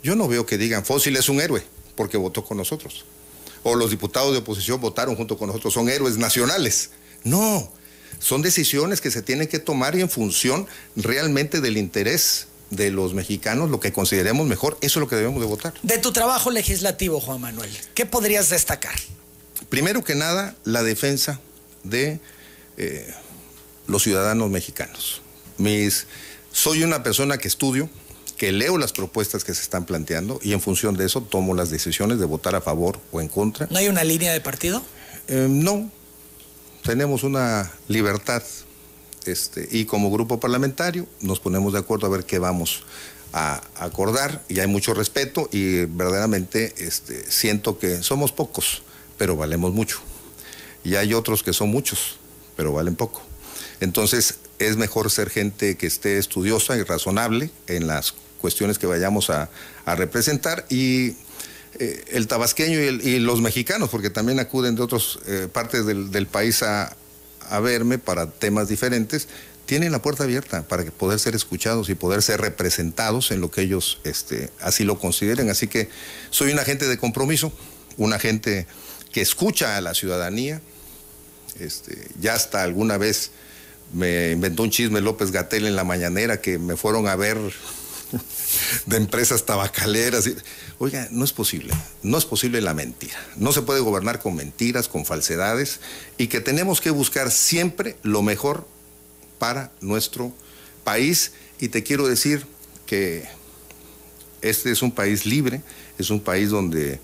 yo 0.00 0.14
no 0.14 0.28
veo 0.28 0.46
que 0.46 0.58
digan 0.58 0.84
Fósil 0.84 1.16
es 1.16 1.28
un 1.28 1.40
héroe 1.40 1.64
porque 1.96 2.16
votó 2.16 2.44
con 2.44 2.56
nosotros. 2.56 3.04
O 3.64 3.74
los 3.74 3.90
diputados 3.90 4.30
de 4.30 4.38
oposición 4.38 4.80
votaron 4.80 5.16
junto 5.16 5.36
con 5.36 5.48
nosotros, 5.48 5.74
son 5.74 5.88
héroes 5.88 6.18
nacionales. 6.18 6.90
No, 7.24 7.72
son 8.20 8.42
decisiones 8.42 9.00
que 9.00 9.10
se 9.10 9.20
tienen 9.20 9.48
que 9.48 9.58
tomar 9.58 9.96
y 9.96 10.02
en 10.02 10.08
función 10.08 10.68
realmente 10.94 11.60
del 11.60 11.78
interés 11.78 12.46
de 12.70 12.92
los 12.92 13.12
mexicanos, 13.12 13.70
lo 13.70 13.80
que 13.80 13.92
consideremos 13.92 14.46
mejor, 14.46 14.78
eso 14.82 15.00
es 15.00 15.02
lo 15.02 15.08
que 15.08 15.16
debemos 15.16 15.40
de 15.40 15.48
votar. 15.48 15.74
De 15.82 15.98
tu 15.98 16.12
trabajo 16.12 16.52
legislativo, 16.52 17.18
Juan 17.18 17.40
Manuel, 17.40 17.76
¿qué 17.94 18.06
podrías 18.06 18.50
destacar? 18.50 18.94
Primero 19.70 20.02
que 20.04 20.16
nada, 20.16 20.56
la 20.64 20.82
defensa 20.82 21.40
de 21.84 22.20
eh, 22.76 23.14
los 23.86 24.02
ciudadanos 24.02 24.50
mexicanos. 24.50 25.22
Mis, 25.58 26.06
soy 26.52 26.82
una 26.82 27.02
persona 27.02 27.38
que 27.38 27.46
estudio, 27.48 27.88
que 28.36 28.50
leo 28.50 28.78
las 28.78 28.92
propuestas 28.92 29.44
que 29.44 29.54
se 29.54 29.62
están 29.62 29.84
planteando 29.84 30.40
y 30.42 30.54
en 30.54 30.60
función 30.60 30.96
de 30.96 31.06
eso 31.06 31.20
tomo 31.20 31.54
las 31.54 31.70
decisiones 31.70 32.18
de 32.18 32.24
votar 32.24 32.56
a 32.56 32.60
favor 32.60 32.98
o 33.12 33.20
en 33.20 33.28
contra. 33.28 33.68
¿No 33.70 33.78
hay 33.78 33.88
una 33.88 34.02
línea 34.02 34.32
de 34.32 34.40
partido? 34.40 34.82
Eh, 35.28 35.46
no, 35.48 35.88
tenemos 36.82 37.22
una 37.22 37.70
libertad 37.86 38.42
este, 39.26 39.68
y 39.70 39.84
como 39.84 40.10
grupo 40.10 40.40
parlamentario 40.40 41.06
nos 41.20 41.38
ponemos 41.38 41.74
de 41.74 41.78
acuerdo 41.78 42.06
a 42.06 42.10
ver 42.10 42.24
qué 42.24 42.40
vamos 42.40 42.82
a 43.32 43.62
acordar 43.76 44.42
y 44.48 44.58
hay 44.58 44.66
mucho 44.66 44.94
respeto 44.94 45.48
y 45.52 45.84
verdaderamente 45.84 46.74
este, 46.78 47.30
siento 47.30 47.78
que 47.78 48.02
somos 48.02 48.32
pocos 48.32 48.82
pero 49.20 49.36
valemos 49.36 49.74
mucho. 49.74 50.00
Y 50.82 50.94
hay 50.94 51.12
otros 51.12 51.42
que 51.42 51.52
son 51.52 51.68
muchos, 51.68 52.16
pero 52.56 52.72
valen 52.72 52.96
poco. 52.96 53.20
Entonces, 53.80 54.36
es 54.58 54.78
mejor 54.78 55.10
ser 55.10 55.28
gente 55.28 55.76
que 55.76 55.86
esté 55.86 56.16
estudiosa 56.16 56.78
y 56.78 56.84
razonable 56.84 57.50
en 57.66 57.86
las 57.86 58.14
cuestiones 58.40 58.78
que 58.78 58.86
vayamos 58.86 59.28
a, 59.28 59.50
representar 59.84 60.64
y 60.70 61.16
eh, 61.78 62.02
el 62.12 62.28
tabasqueño 62.28 62.80
y, 62.80 63.18
los 63.18 63.42
mexicanos, 63.42 63.90
porque 63.90 64.08
también 64.08 64.40
acuden 64.40 64.74
de 64.74 64.82
otras 64.82 65.18
eh, 65.26 65.48
partes 65.52 65.84
del, 65.84 66.26
país 66.26 66.62
a, 66.62 66.96
verme 67.62 67.98
para 67.98 68.30
temas 68.30 68.68
diferentes, 68.68 69.28
tienen 69.66 69.92
la 69.92 70.00
puerta 70.00 70.24
abierta 70.24 70.62
para 70.62 70.84
poder 70.84 71.18
ser 71.18 71.34
escuchados 71.34 71.90
y 71.90 71.94
poder 71.94 72.22
ser 72.22 72.40
representados 72.40 73.32
en 73.32 73.42
lo 73.42 73.50
que 73.50 73.60
ellos 73.60 74.00
este, 74.04 74.48
así 74.60 74.84
lo 74.84 74.98
consideren. 74.98 75.50
Así 75.50 75.66
que 75.66 75.90
soy 76.30 76.52
un 76.52 76.58
agente 76.58 76.88
de 76.88 76.96
compromiso, 76.96 77.52
un 77.98 78.14
agente 78.14 78.66
que 79.12 79.20
escucha 79.20 79.76
a 79.76 79.80
la 79.80 79.94
ciudadanía. 79.94 80.60
Este, 81.58 82.08
ya 82.20 82.34
hasta 82.34 82.62
alguna 82.62 82.96
vez 82.96 83.32
me 83.92 84.30
inventó 84.30 84.62
un 84.62 84.70
chisme 84.70 85.00
López 85.00 85.30
Gatel 85.32 85.66
en 85.66 85.76
la 85.76 85.84
mañanera 85.84 86.40
que 86.40 86.58
me 86.58 86.76
fueron 86.76 87.08
a 87.08 87.16
ver 87.16 87.36
de 88.86 88.96
empresas 88.96 89.44
tabacaleras. 89.44 90.28
Oiga, 90.78 91.08
no 91.10 91.24
es 91.24 91.32
posible, 91.32 91.74
no 92.02 92.18
es 92.18 92.24
posible 92.24 92.60
la 92.60 92.74
mentira. 92.74 93.18
No 93.36 93.52
se 93.52 93.62
puede 93.62 93.80
gobernar 93.80 94.20
con 94.20 94.36
mentiras, 94.36 94.88
con 94.88 95.04
falsedades 95.04 95.80
y 96.18 96.28
que 96.28 96.40
tenemos 96.40 96.80
que 96.80 96.90
buscar 96.90 97.30
siempre 97.30 97.96
lo 98.02 98.22
mejor 98.22 98.66
para 99.38 99.72
nuestro 99.80 100.32
país. 100.84 101.32
Y 101.58 101.68
te 101.68 101.82
quiero 101.82 102.06
decir 102.06 102.46
que 102.86 103.28
este 104.40 104.70
es 104.70 104.82
un 104.82 104.92
país 104.92 105.26
libre, 105.26 105.62
es 105.98 106.10
un 106.10 106.20
país 106.20 106.50
donde 106.50 107.00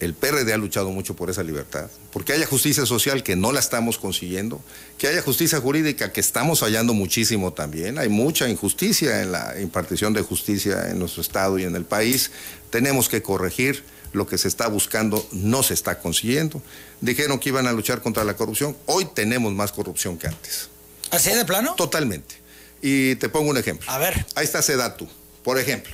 el 0.00 0.14
PRD 0.14 0.52
ha 0.52 0.56
luchado 0.56 0.90
mucho 0.90 1.14
por 1.14 1.30
esa 1.30 1.42
libertad, 1.42 1.90
porque 2.12 2.32
haya 2.32 2.46
justicia 2.46 2.86
social 2.86 3.22
que 3.22 3.36
no 3.36 3.52
la 3.52 3.60
estamos 3.60 3.98
consiguiendo, 3.98 4.60
que 4.98 5.08
haya 5.08 5.22
justicia 5.22 5.60
jurídica 5.60 6.12
que 6.12 6.20
estamos 6.20 6.60
fallando 6.60 6.94
muchísimo 6.94 7.52
también, 7.52 7.98
hay 7.98 8.08
mucha 8.08 8.48
injusticia 8.48 9.22
en 9.22 9.32
la 9.32 9.60
impartición 9.60 10.12
de 10.12 10.22
justicia 10.22 10.88
en 10.90 10.98
nuestro 10.98 11.22
Estado 11.22 11.58
y 11.58 11.64
en 11.64 11.76
el 11.76 11.84
país, 11.84 12.30
tenemos 12.70 13.08
que 13.08 13.22
corregir 13.22 13.84
lo 14.12 14.26
que 14.26 14.38
se 14.38 14.48
está 14.48 14.66
buscando 14.66 15.24
no 15.30 15.62
se 15.62 15.74
está 15.74 16.00
consiguiendo. 16.00 16.60
Dijeron 17.00 17.38
que 17.38 17.50
iban 17.50 17.68
a 17.68 17.72
luchar 17.72 18.02
contra 18.02 18.24
la 18.24 18.34
corrupción, 18.34 18.76
hoy 18.86 19.06
tenemos 19.14 19.52
más 19.52 19.72
corrupción 19.72 20.18
que 20.18 20.26
antes. 20.26 20.68
¿Así 21.10 21.30
de 21.30 21.44
plano? 21.44 21.74
Totalmente. 21.76 22.36
Y 22.82 23.16
te 23.16 23.28
pongo 23.28 23.50
un 23.50 23.56
ejemplo. 23.56 23.90
A 23.90 23.98
ver. 23.98 24.26
Ahí 24.34 24.44
está 24.44 24.62
Sedatu, 24.62 25.08
por 25.42 25.58
ejemplo. 25.58 25.92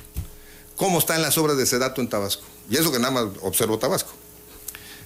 ¿Cómo 0.77 0.99
están 0.99 1.23
las 1.23 1.37
obras 1.39 1.57
de 1.57 1.67
Sedatu 1.67 2.01
en 2.01 2.09
Tabasco? 2.09 2.45
Y 2.69 2.77
eso 2.77 2.91
que 2.93 2.99
nada 2.99 3.11
más 3.11 3.25
observo 3.43 3.79
Tabasco. 3.79 4.13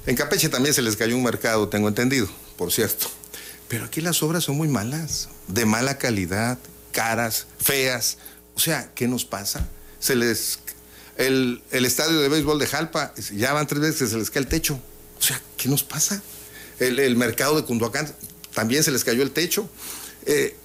En 0.07 0.17
Campeche 0.17 0.49
también 0.49 0.75
se 0.75 0.83
les 0.83 0.97
cayó 0.97 1.17
un 1.17 1.23
mercado, 1.23 1.69
tengo 1.69 1.89
entendido, 1.89 2.29
por 2.57 2.73
cierto. 2.73 3.09
Pero 3.69 3.85
aquí 3.85 4.01
las 4.01 4.23
obras 4.23 4.45
son 4.45 4.57
muy 4.57 4.69
malas, 4.69 5.29
de 5.47 5.65
mala 5.65 5.99
calidad, 5.99 6.59
caras, 6.93 7.47
feas. 7.59 8.19
O 8.57 8.61
sea, 8.61 8.91
¿qué 8.95 9.07
nos 9.07 9.25
pasa? 9.25 9.69
Se 10.01 10.17
les. 10.17 10.59
El, 11.17 11.63
estadio 11.71 12.19
de 12.19 12.29
béisbol 12.29 12.59
de 12.59 12.67
Jalpa, 12.67 13.13
ya 13.35 13.53
van 13.53 13.67
tres 13.67 13.81
veces 13.81 13.99
que 13.99 14.07
se 14.09 14.17
les 14.17 14.31
cae 14.31 14.43
el 14.43 14.49
techo. 14.49 14.81
O 15.19 15.23
sea, 15.23 15.41
¿qué 15.59 15.69
nos 15.69 15.85
pasa? 15.85 16.23
El, 16.79 17.15
mercado 17.17 17.57
de 17.57 17.67
Cunduacán, 17.67 18.13
también 18.55 18.83
se 18.83 18.91
les 18.91 19.05
cayó 19.05 19.23
el 19.23 19.33
techo. 19.33 19.69
Eh, 20.25 20.57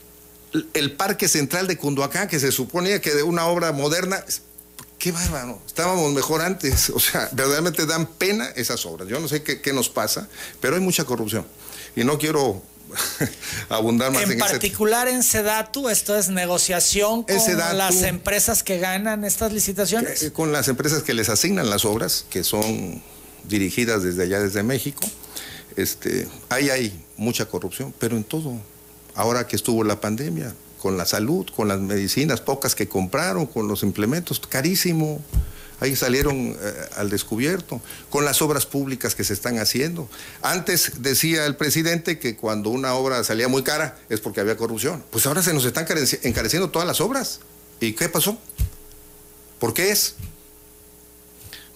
el 0.74 0.94
parque 0.94 1.28
central 1.28 1.68
de 1.68 1.78
Cunduacán, 1.78 2.30
que 2.30 2.40
se 2.40 2.54
suponía 2.54 3.02
que 3.02 3.14
de 3.14 3.24
una 3.24 3.46
obra 3.48 3.74
moderna, 3.74 4.24
qué 5.06 5.12
bárbaro, 5.12 5.62
estábamos 5.68 6.12
mejor 6.14 6.42
antes. 6.42 6.90
O 6.96 7.00
sea, 7.00 7.30
verdaderamente 7.32 7.86
dan 7.86 8.08
pena 8.08 8.50
esas 8.56 8.84
obras. 8.88 9.08
Yo 9.08 9.20
no 9.20 9.28
sé 9.28 9.44
qué, 9.44 9.72
nos 9.72 9.88
pasa, 9.88 10.28
pero 10.60 10.76
hay 10.76 10.82
mucha 10.82 11.04
corrupción. 11.04 11.46
Y 11.96 12.04
no 12.04 12.18
quiero 12.18 12.64
abundar 13.70 14.12
más 14.12 14.24
en, 14.24 14.32
en, 14.32 14.40
particular 14.40 15.08
en 15.08 15.22
Sedatu, 15.22 15.90
esto 15.90 16.18
es 16.18 16.30
negociación 16.30 17.22
con 17.22 17.40
Sedatu, 17.40 17.78
las 17.78 18.02
empresas 18.02 18.64
que 18.64 18.80
ganan 18.80 19.26
estas 19.26 19.54
licitaciones. 19.54 20.22
Que, 20.22 20.34
con 20.34 20.52
las 20.52 20.70
empresas 20.70 21.04
que 21.04 21.14
les 21.14 21.30
asignan 21.30 21.70
las 21.70 21.86
obras, 21.86 22.26
que 22.32 22.44
son 22.44 23.04
dirigidas 23.44 24.02
desde 24.02 24.24
allá, 24.24 24.40
desde 24.40 24.64
México. 24.64 25.08
Este, 25.76 26.28
ahí 26.50 26.72
hay 26.72 27.06
mucha 27.16 27.46
corrupción, 27.46 27.94
pero 28.00 28.18
en 28.18 28.24
todo. 28.24 28.60
Ahora 29.14 29.46
que 29.46 29.56
estuvo 29.56 29.84
la 29.84 30.02
pandemia, 30.02 30.56
con 30.86 30.98
la 30.98 31.08
salud, 31.08 31.48
con 31.56 31.68
las 31.68 31.80
medicinas 31.80 32.42
pocas 32.42 32.76
que 32.76 32.88
compraron, 32.88 33.48
con 33.48 33.68
los 33.68 33.82
implementos, 33.82 34.40
carísimo. 34.40 35.20
Ahí 35.80 35.96
salieron 35.96 36.56
eh, 36.62 36.74
al 36.96 37.10
descubierto, 37.10 37.82
con 38.12 38.24
las 38.24 38.40
obras 38.44 38.68
públicas 38.68 39.16
que 39.16 39.24
se 39.24 39.34
están 39.34 39.58
haciendo. 39.58 40.08
Antes 40.44 41.02
decía 41.02 41.48
el 41.48 41.56
presidente 41.56 42.20
que 42.20 42.36
cuando 42.36 42.70
una 42.70 42.94
obra 42.94 43.24
salía 43.24 43.48
muy 43.48 43.64
cara 43.64 43.98
es 44.10 44.20
porque 44.20 44.42
había 44.42 44.58
corrupción. 44.58 45.04
Pues 45.10 45.26
ahora 45.26 45.42
se 45.42 45.56
nos 45.56 45.66
están 45.66 45.88
encareciendo 46.22 46.70
todas 46.70 46.88
las 46.88 47.02
obras. 47.02 47.40
¿Y 47.80 47.94
qué 47.94 48.08
pasó? 48.08 48.38
¿Por 49.58 49.74
qué 49.74 49.90
es? 49.90 50.14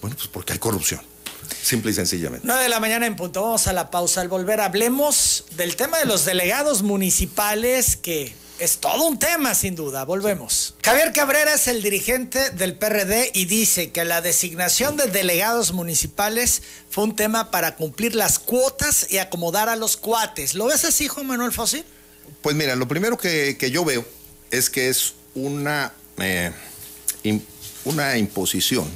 Bueno, 0.02 0.16
pues 0.18 0.28
porque 0.28 0.54
hay 0.54 0.60
corrupción. 0.60 1.02
Simple 1.64 1.90
y 1.90 1.94
sencillamente. 1.96 2.46
9 2.46 2.62
de 2.62 2.70
la 2.70 2.80
mañana 2.80 3.08
en 3.08 3.16
punto. 3.16 3.42
Vamos 3.42 3.66
a 3.66 3.74
la 3.74 3.90
pausa. 3.90 4.22
Al 4.22 4.28
volver 4.28 4.62
hablemos 4.62 5.46
del 5.58 5.76
tema 5.76 5.98
de 5.98 6.06
los 6.06 6.26
delegados 6.26 6.84
municipales 6.84 7.96
que 7.96 8.36
es 8.60 8.78
todo 8.78 9.08
un 9.08 9.18
tema, 9.18 9.56
sin 9.56 9.76
duda. 9.76 10.04
Volvemos. 10.06 10.76
Javier 10.84 11.14
Cabrera 11.14 11.54
es 11.54 11.68
el 11.68 11.82
dirigente 11.82 12.52
del 12.52 12.76
PRD 12.76 13.32
y 13.34 13.46
dice 13.46 13.92
que 13.92 14.06
la 14.06 14.22
designación 14.22 14.98
de 14.98 15.08
delegados 15.08 15.72
municipales 15.72 16.62
fue 16.90 17.06
un 17.06 17.16
tema 17.16 17.52
para 17.52 17.76
cumplir 17.76 18.16
las 18.16 18.38
cuotas 18.40 19.08
y 19.10 19.18
acomodar 19.18 19.70
a 19.70 19.76
los 19.76 19.98
cuates. 19.98 20.54
¿Lo 20.54 20.66
ves 20.66 20.86
así, 20.86 21.08
Juan 21.08 21.28
Manuel 21.28 21.52
Fossi? 21.52 21.84
Pues 22.42 22.56
mira, 22.56 22.76
lo 22.76 22.88
primero 22.88 23.18
que, 23.18 23.58
que 23.58 23.72
yo 23.72 23.86
veo 23.86 24.06
es 24.52 24.70
que 24.70 24.90
es 24.90 25.14
una, 25.36 25.94
eh, 26.18 26.52
in, 27.24 27.46
una 27.86 28.18
imposición 28.18 28.90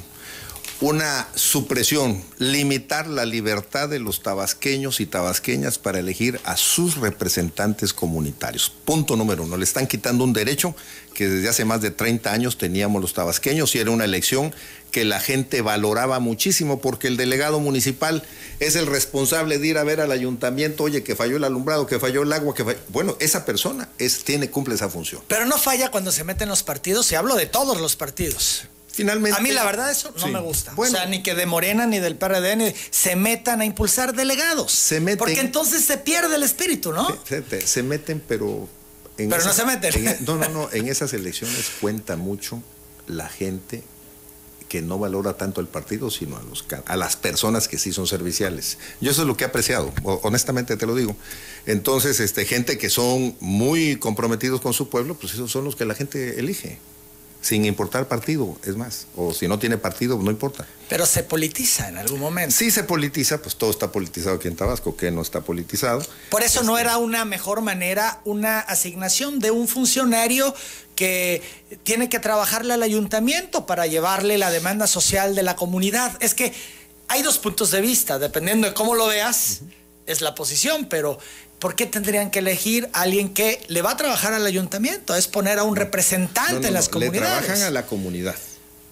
una 0.80 1.28
supresión, 1.34 2.22
limitar 2.38 3.06
la 3.06 3.24
libertad 3.24 3.88
de 3.88 4.00
los 4.00 4.22
tabasqueños 4.22 5.00
y 5.00 5.06
tabasqueñas 5.06 5.78
para 5.78 6.00
elegir 6.00 6.40
a 6.44 6.56
sus 6.56 6.96
representantes 6.96 7.92
comunitarios. 7.92 8.72
Punto 8.84 9.16
número 9.16 9.44
uno, 9.44 9.56
le 9.56 9.64
están 9.64 9.86
quitando 9.86 10.24
un 10.24 10.32
derecho 10.32 10.74
que 11.14 11.28
desde 11.28 11.48
hace 11.48 11.64
más 11.64 11.80
de 11.80 11.90
30 11.90 12.32
años 12.32 12.58
teníamos 12.58 13.00
los 13.00 13.14
tabasqueños 13.14 13.74
y 13.74 13.78
era 13.78 13.92
una 13.92 14.04
elección 14.04 14.52
que 14.90 15.04
la 15.04 15.20
gente 15.20 15.62
valoraba 15.62 16.18
muchísimo 16.18 16.80
porque 16.80 17.08
el 17.08 17.16
delegado 17.16 17.60
municipal 17.60 18.22
es 18.60 18.76
el 18.76 18.86
responsable 18.86 19.58
de 19.58 19.66
ir 19.68 19.78
a 19.78 19.84
ver 19.84 20.00
al 20.00 20.10
ayuntamiento, 20.10 20.84
oye, 20.84 21.02
que 21.02 21.16
falló 21.16 21.36
el 21.36 21.44
alumbrado, 21.44 21.86
que 21.86 21.98
falló 21.98 22.22
el 22.22 22.32
agua, 22.32 22.54
que 22.54 22.64
falló... 22.64 22.78
Bueno, 22.88 23.16
esa 23.20 23.44
persona 23.44 23.88
es, 23.98 24.24
tiene, 24.24 24.50
cumple 24.50 24.74
esa 24.74 24.88
función. 24.88 25.22
Pero 25.28 25.46
no 25.46 25.56
falla 25.58 25.90
cuando 25.90 26.12
se 26.12 26.24
meten 26.24 26.48
los 26.48 26.62
partidos, 26.62 27.10
y 27.10 27.14
hablo 27.14 27.34
de 27.36 27.46
todos 27.46 27.80
los 27.80 27.96
partidos. 27.96 28.66
Finalmente, 28.94 29.38
a 29.38 29.42
mí 29.42 29.50
la 29.50 29.64
verdad 29.64 29.90
eso 29.90 30.12
no 30.16 30.26
sí. 30.26 30.30
me 30.30 30.40
gusta. 30.40 30.72
Bueno, 30.74 30.94
o 30.94 30.96
sea, 30.96 31.06
ni 31.06 31.22
que 31.22 31.34
de 31.34 31.46
Morena 31.46 31.86
ni 31.86 31.98
del 31.98 32.16
PRD 32.16 32.56
ni 32.56 32.74
se 32.90 33.16
metan 33.16 33.60
a 33.60 33.64
impulsar 33.64 34.14
delegados. 34.14 34.72
Se 34.72 35.00
meten. 35.00 35.18
Porque 35.18 35.40
entonces 35.40 35.84
se 35.84 35.98
pierde 35.98 36.36
el 36.36 36.42
espíritu, 36.42 36.92
¿no? 36.92 37.06
Se, 37.28 37.42
se, 37.42 37.66
se 37.66 37.82
meten, 37.82 38.22
pero. 38.26 38.68
En 39.18 39.28
pero 39.30 39.42
esa, 39.42 39.48
no 39.48 39.54
se 39.54 39.66
meten. 39.66 40.06
En, 40.08 40.24
no, 40.26 40.36
no, 40.36 40.48
no. 40.48 40.68
En 40.72 40.88
esas 40.88 41.12
elecciones 41.12 41.72
cuenta 41.80 42.16
mucho 42.16 42.62
la 43.06 43.28
gente 43.28 43.82
que 44.68 44.82
no 44.82 44.98
valora 44.98 45.36
tanto 45.36 45.60
el 45.60 45.68
partido, 45.68 46.10
sino 46.10 46.36
a, 46.36 46.42
los, 46.42 46.64
a 46.86 46.96
las 46.96 47.16
personas 47.16 47.68
que 47.68 47.78
sí 47.78 47.92
son 47.92 48.06
serviciales. 48.06 48.78
Yo 49.00 49.12
eso 49.12 49.22
es 49.22 49.28
lo 49.28 49.36
que 49.36 49.44
he 49.44 49.46
apreciado, 49.46 49.92
honestamente 50.02 50.76
te 50.76 50.84
lo 50.84 50.96
digo. 50.96 51.16
Entonces, 51.64 52.18
este, 52.18 52.44
gente 52.44 52.76
que 52.76 52.90
son 52.90 53.36
muy 53.38 53.96
comprometidos 53.96 54.60
con 54.60 54.72
su 54.72 54.88
pueblo, 54.88 55.14
pues 55.14 55.34
esos 55.34 55.52
son 55.52 55.64
los 55.64 55.76
que 55.76 55.84
la 55.84 55.94
gente 55.94 56.40
elige 56.40 56.80
sin 57.44 57.66
importar 57.66 58.08
partido, 58.08 58.56
es 58.64 58.74
más, 58.74 59.06
o 59.16 59.34
si 59.34 59.48
no 59.48 59.58
tiene 59.58 59.76
partido, 59.76 60.16
no 60.16 60.30
importa. 60.30 60.66
Pero 60.88 61.04
se 61.04 61.22
politiza 61.22 61.90
en 61.90 61.98
algún 61.98 62.18
momento. 62.18 62.56
Sí 62.56 62.70
se 62.70 62.84
politiza, 62.84 63.42
pues 63.42 63.56
todo 63.56 63.70
está 63.70 63.92
politizado 63.92 64.36
aquí 64.36 64.48
en 64.48 64.56
Tabasco, 64.56 64.96
que 64.96 65.10
no 65.10 65.20
está 65.20 65.42
politizado. 65.42 66.02
Por 66.30 66.42
eso 66.42 66.60
este... 66.60 66.66
no 66.72 66.78
era 66.78 66.96
una 66.96 67.26
mejor 67.26 67.60
manera 67.60 68.22
una 68.24 68.60
asignación 68.60 69.40
de 69.40 69.50
un 69.50 69.68
funcionario 69.68 70.54
que 70.96 71.42
tiene 71.82 72.08
que 72.08 72.18
trabajarle 72.18 72.72
al 72.72 72.82
ayuntamiento 72.82 73.66
para 73.66 73.86
llevarle 73.86 74.38
la 74.38 74.50
demanda 74.50 74.86
social 74.86 75.34
de 75.34 75.42
la 75.42 75.54
comunidad. 75.54 76.16
Es 76.20 76.32
que 76.32 76.54
hay 77.08 77.20
dos 77.20 77.36
puntos 77.36 77.70
de 77.72 77.82
vista, 77.82 78.18
dependiendo 78.18 78.66
de 78.66 78.72
cómo 78.72 78.94
lo 78.94 79.06
veas, 79.06 79.58
uh 79.60 79.66
-huh. 79.66 79.72
es 80.06 80.22
la 80.22 80.34
posición, 80.34 80.86
pero 80.86 81.18
¿por 81.58 81.74
qué 81.74 81.86
tendrían 81.86 82.30
que 82.30 82.40
elegir 82.40 82.88
a 82.92 83.02
alguien 83.02 83.32
que 83.32 83.60
le 83.68 83.82
va 83.82 83.92
a 83.92 83.96
trabajar 83.96 84.32
al 84.34 84.46
ayuntamiento? 84.46 85.14
Es 85.14 85.28
poner 85.28 85.58
a 85.58 85.62
un 85.62 85.76
representante 85.76 86.54
no, 86.54 86.60
no, 86.60 86.68
en 86.68 86.74
las 86.74 86.88
comunidades. 86.88 87.20
Le 87.20 87.46
trabajan 87.46 87.62
a 87.62 87.70
la 87.70 87.86
comunidad. 87.86 88.36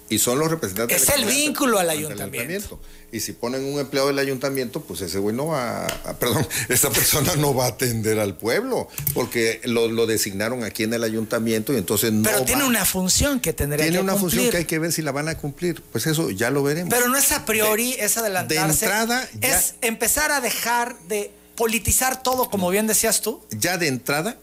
Y 0.09 0.19
son 0.19 0.37
los 0.37 0.49
representantes. 0.51 1.01
Es 1.01 1.09
el 1.09 1.25
vínculo 1.25 1.79
al 1.79 1.89
ayuntamiento. 1.89 2.37
ayuntamiento. 2.37 2.79
Y 3.11 3.19
si 3.19 3.31
ponen 3.33 3.63
un 3.63 3.79
empleado 3.79 4.07
del 4.07 4.19
ayuntamiento, 4.19 4.81
pues 4.81 5.01
ese 5.01 5.19
güey 5.19 5.35
no 5.35 5.47
va 5.47 5.85
a, 5.85 6.13
perdón, 6.19 6.45
esta 6.69 6.89
persona 6.89 7.35
no 7.35 7.53
va 7.53 7.65
a 7.65 7.69
atender 7.69 8.19
al 8.19 8.35
pueblo, 8.35 8.87
porque 9.13 9.61
lo, 9.65 9.87
lo 9.87 10.05
designaron 10.05 10.63
aquí 10.63 10.83
en 10.83 10.93
el 10.93 11.03
ayuntamiento 11.03 11.73
y 11.73 11.77
entonces 11.77 12.11
no. 12.11 12.23
Pero 12.23 12.43
tiene 12.43 12.63
va. 12.63 12.67
una 12.67 12.85
función 12.85 13.39
que 13.39 13.53
tendría 13.53 13.85
tiene 13.85 13.97
que 13.97 14.03
una 14.03 14.13
cumplir. 14.13 14.31
función 14.31 14.51
que 14.51 14.57
hay 14.57 14.65
que 14.65 14.79
ver 14.79 14.91
si 14.91 15.03
la 15.03 15.11
van 15.11 15.29
a 15.29 15.37
cumplir. 15.37 15.81
Pues 15.91 16.05
eso 16.07 16.31
ya 16.31 16.49
lo 16.49 16.63
veremos. 16.63 16.93
Pero 16.93 17.07
no 17.07 17.17
es 17.17 17.31
a 17.31 17.45
priori, 17.45 17.93
de, 17.93 18.03
es 18.05 18.17
adelantarse. 18.17 18.85
De 18.85 18.91
entrada, 18.91 19.29
ya, 19.39 19.57
es 19.57 19.75
empezar 19.81 20.31
a 20.31 20.41
dejar 20.41 20.97
de 21.07 21.31
politizar 21.55 22.21
todo, 22.23 22.49
como 22.49 22.69
bien 22.69 22.87
decías 22.87 23.21
tú? 23.21 23.41
Ya 23.51 23.77
de 23.77 23.87
entrada 23.87 24.37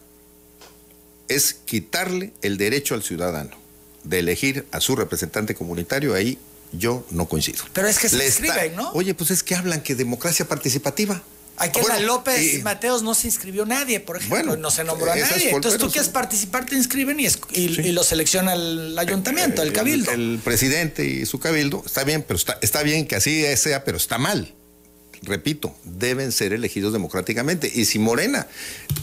es 1.29 1.55
quitarle 1.55 2.33
el 2.43 2.57
derecho 2.59 2.95
al 2.95 3.03
ciudadano 3.03 3.57
de 4.05 4.19
elegir 4.19 4.67
a 4.73 4.81
su 4.81 4.97
representante 4.97 5.55
comunitario. 5.55 6.15
Ahí 6.15 6.39
yo 6.73 7.05
no 7.11 7.27
coincido. 7.29 7.65
Pero 7.73 7.89
es 7.89 7.99
que 7.99 8.09
se 8.09 8.17
Le 8.17 8.27
inscriben, 8.27 8.59
está- 8.73 8.77
¿no? 8.83 8.91
Oye, 8.93 9.15
pues 9.15 9.31
es 9.31 9.43
que 9.43 9.55
hablan 9.55 9.83
que 9.83 9.95
democracia 9.95 10.47
participativa. 10.49 11.23
Aquí 11.57 11.79
en 11.79 11.85
Bueno, 11.85 12.01
la 12.01 12.07
López 12.07 12.55
y- 12.55 12.63
Mateos 12.63 13.03
no 13.03 13.13
se 13.15 13.27
inscribió 13.27 13.67
nadie, 13.67 14.01
por 14.01 14.17
ejemplo, 14.17 14.39
Bueno, 14.39 14.57
no 14.57 14.71
se 14.71 14.83
nombró 14.83 15.13
a 15.13 15.17
nadie. 15.17 15.51
Entonces 15.51 15.79
tú 15.79 15.89
quieres 15.91 16.07
sí. 16.07 16.13
participar, 16.13 16.65
te 16.65 16.75
inscriben 16.75 17.21
y, 17.21 17.27
es- 17.27 17.39
y, 17.51 17.75
Sí. 17.75 17.83
y 17.83 17.93
lo 17.93 18.03
selecciona 18.03 18.55
el 18.55 18.99
ayuntamiento, 18.99 19.61
el 19.61 19.73
cabildo. 19.75 20.11
El, 20.13 20.35
el 20.35 20.39
presidente 20.39 21.05
y 21.05 21.27
su 21.27 21.39
cabildo, 21.39 21.83
está 21.85 22.03
bien, 22.05 22.23
pero 22.27 22.39
está, 22.39 22.59
está 22.63 22.83
bien 22.83 23.07
que 23.07 23.17
así 23.17 23.45
sea, 23.59 23.85
pero 23.85 23.99
está 23.99 24.17
mal. 24.17 24.55
Repito, 25.23 25.75
deben 25.85 26.33
ser 26.33 26.55
elegidos 26.55 26.95
democráticamente. 26.95 27.71
Y 27.73 27.85
si 27.85 27.99
Morena 27.99 28.47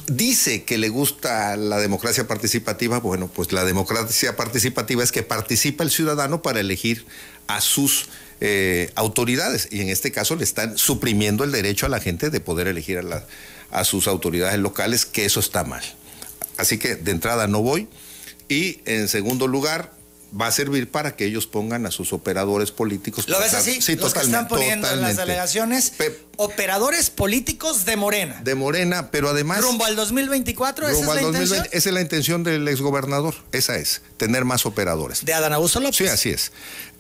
dice 0.08 0.63
que 0.63 0.80
le 0.80 0.89
gusta 0.89 1.56
la 1.58 1.77
democracia 1.80 2.27
participativa, 2.27 2.99
bueno, 2.99 3.27
pues 3.27 3.51
la 3.51 3.65
democracia 3.65 4.36
participativa 4.36 5.03
es 5.03 5.12
que 5.12 5.21
participa 5.21 5.84
el 5.84 5.91
ciudadano 5.91 6.41
para 6.41 6.60
elegir 6.60 7.06
a 7.45 7.62
sus 7.62 8.10
eh, 8.41 8.91
autoridades. 8.95 9.67
Y 9.71 9.82
en 9.82 9.89
este 9.89 10.12
caso 10.12 10.36
le 10.36 10.43
están 10.43 10.77
suprimiendo 10.77 11.43
el 11.43 11.51
derecho 11.51 11.86
a 11.86 11.89
la 11.89 11.99
gente 11.99 12.30
de 12.30 12.39
poder 12.39 12.67
elegir 12.67 12.99
a, 13.71 13.84
sus 13.84 14.08
autoridades 14.08 14.60
locales, 14.60 15.06
que 15.06 15.25
eso 15.25 15.39
está 15.39 15.63
mal. 15.63 15.84
Así 16.58 16.80
que 16.80 16.95
de 16.95 17.12
entrada 17.12 17.47
no 17.47 17.62
voy. 17.62 17.88
Y 18.49 18.80
en 18.86 19.08
segundo 19.08 19.47
lugar, 19.47 19.91
va 20.40 20.48
a 20.48 20.52
servir 20.52 20.90
para 20.92 21.16
que 21.16 21.26
ellos 21.26 21.48
pongan 21.48 21.86
a 21.86 21.92
sus 21.92 22.12
operadores 22.13 22.72
políticos. 22.72 23.28
¿Lo 23.30 23.40
ves 23.40 23.54
así? 23.54 23.82
Sí, 23.82 23.96
Los 23.96 24.13
que 24.13 24.20
están 24.20 24.48
totalmente, 24.48 24.50
poniendo 24.50 24.88
en 24.88 25.02
las 25.02 25.12
totalmente. 25.12 25.22
delegaciones 25.22 25.90
Pe- 25.92 26.20
operadores 26.38 27.10
políticos 27.10 27.86
de 27.86 27.96
Morena. 27.98 28.42
de 28.44 28.56
Morena, 28.56 29.10
pero 29.12 29.30
además... 29.30 29.62
Rumbo 29.62 29.86
al 29.86 29.96
2024, 29.96 30.86
esa 30.88 30.92
es 30.94 30.98
rumbo 31.00 31.13
la 31.13 31.20
al 31.20 31.26
2020, 31.28 31.56
intención 31.58 31.78
esa 31.80 31.90
es 31.90 31.94
la 31.94 32.02
intención 32.02 32.44
del 32.44 32.68
exgobernador, 32.68 33.36
esa 33.52 33.76
es, 33.78 34.02
tener 34.18 34.44
más 34.46 34.66
operadores. 34.66 35.24
de 35.26 35.34
Adán 35.34 35.54
Augusto 35.54 35.80
López. 35.80 35.98
Sí, 35.98 36.08
así 36.08 36.30
es. 36.30 36.52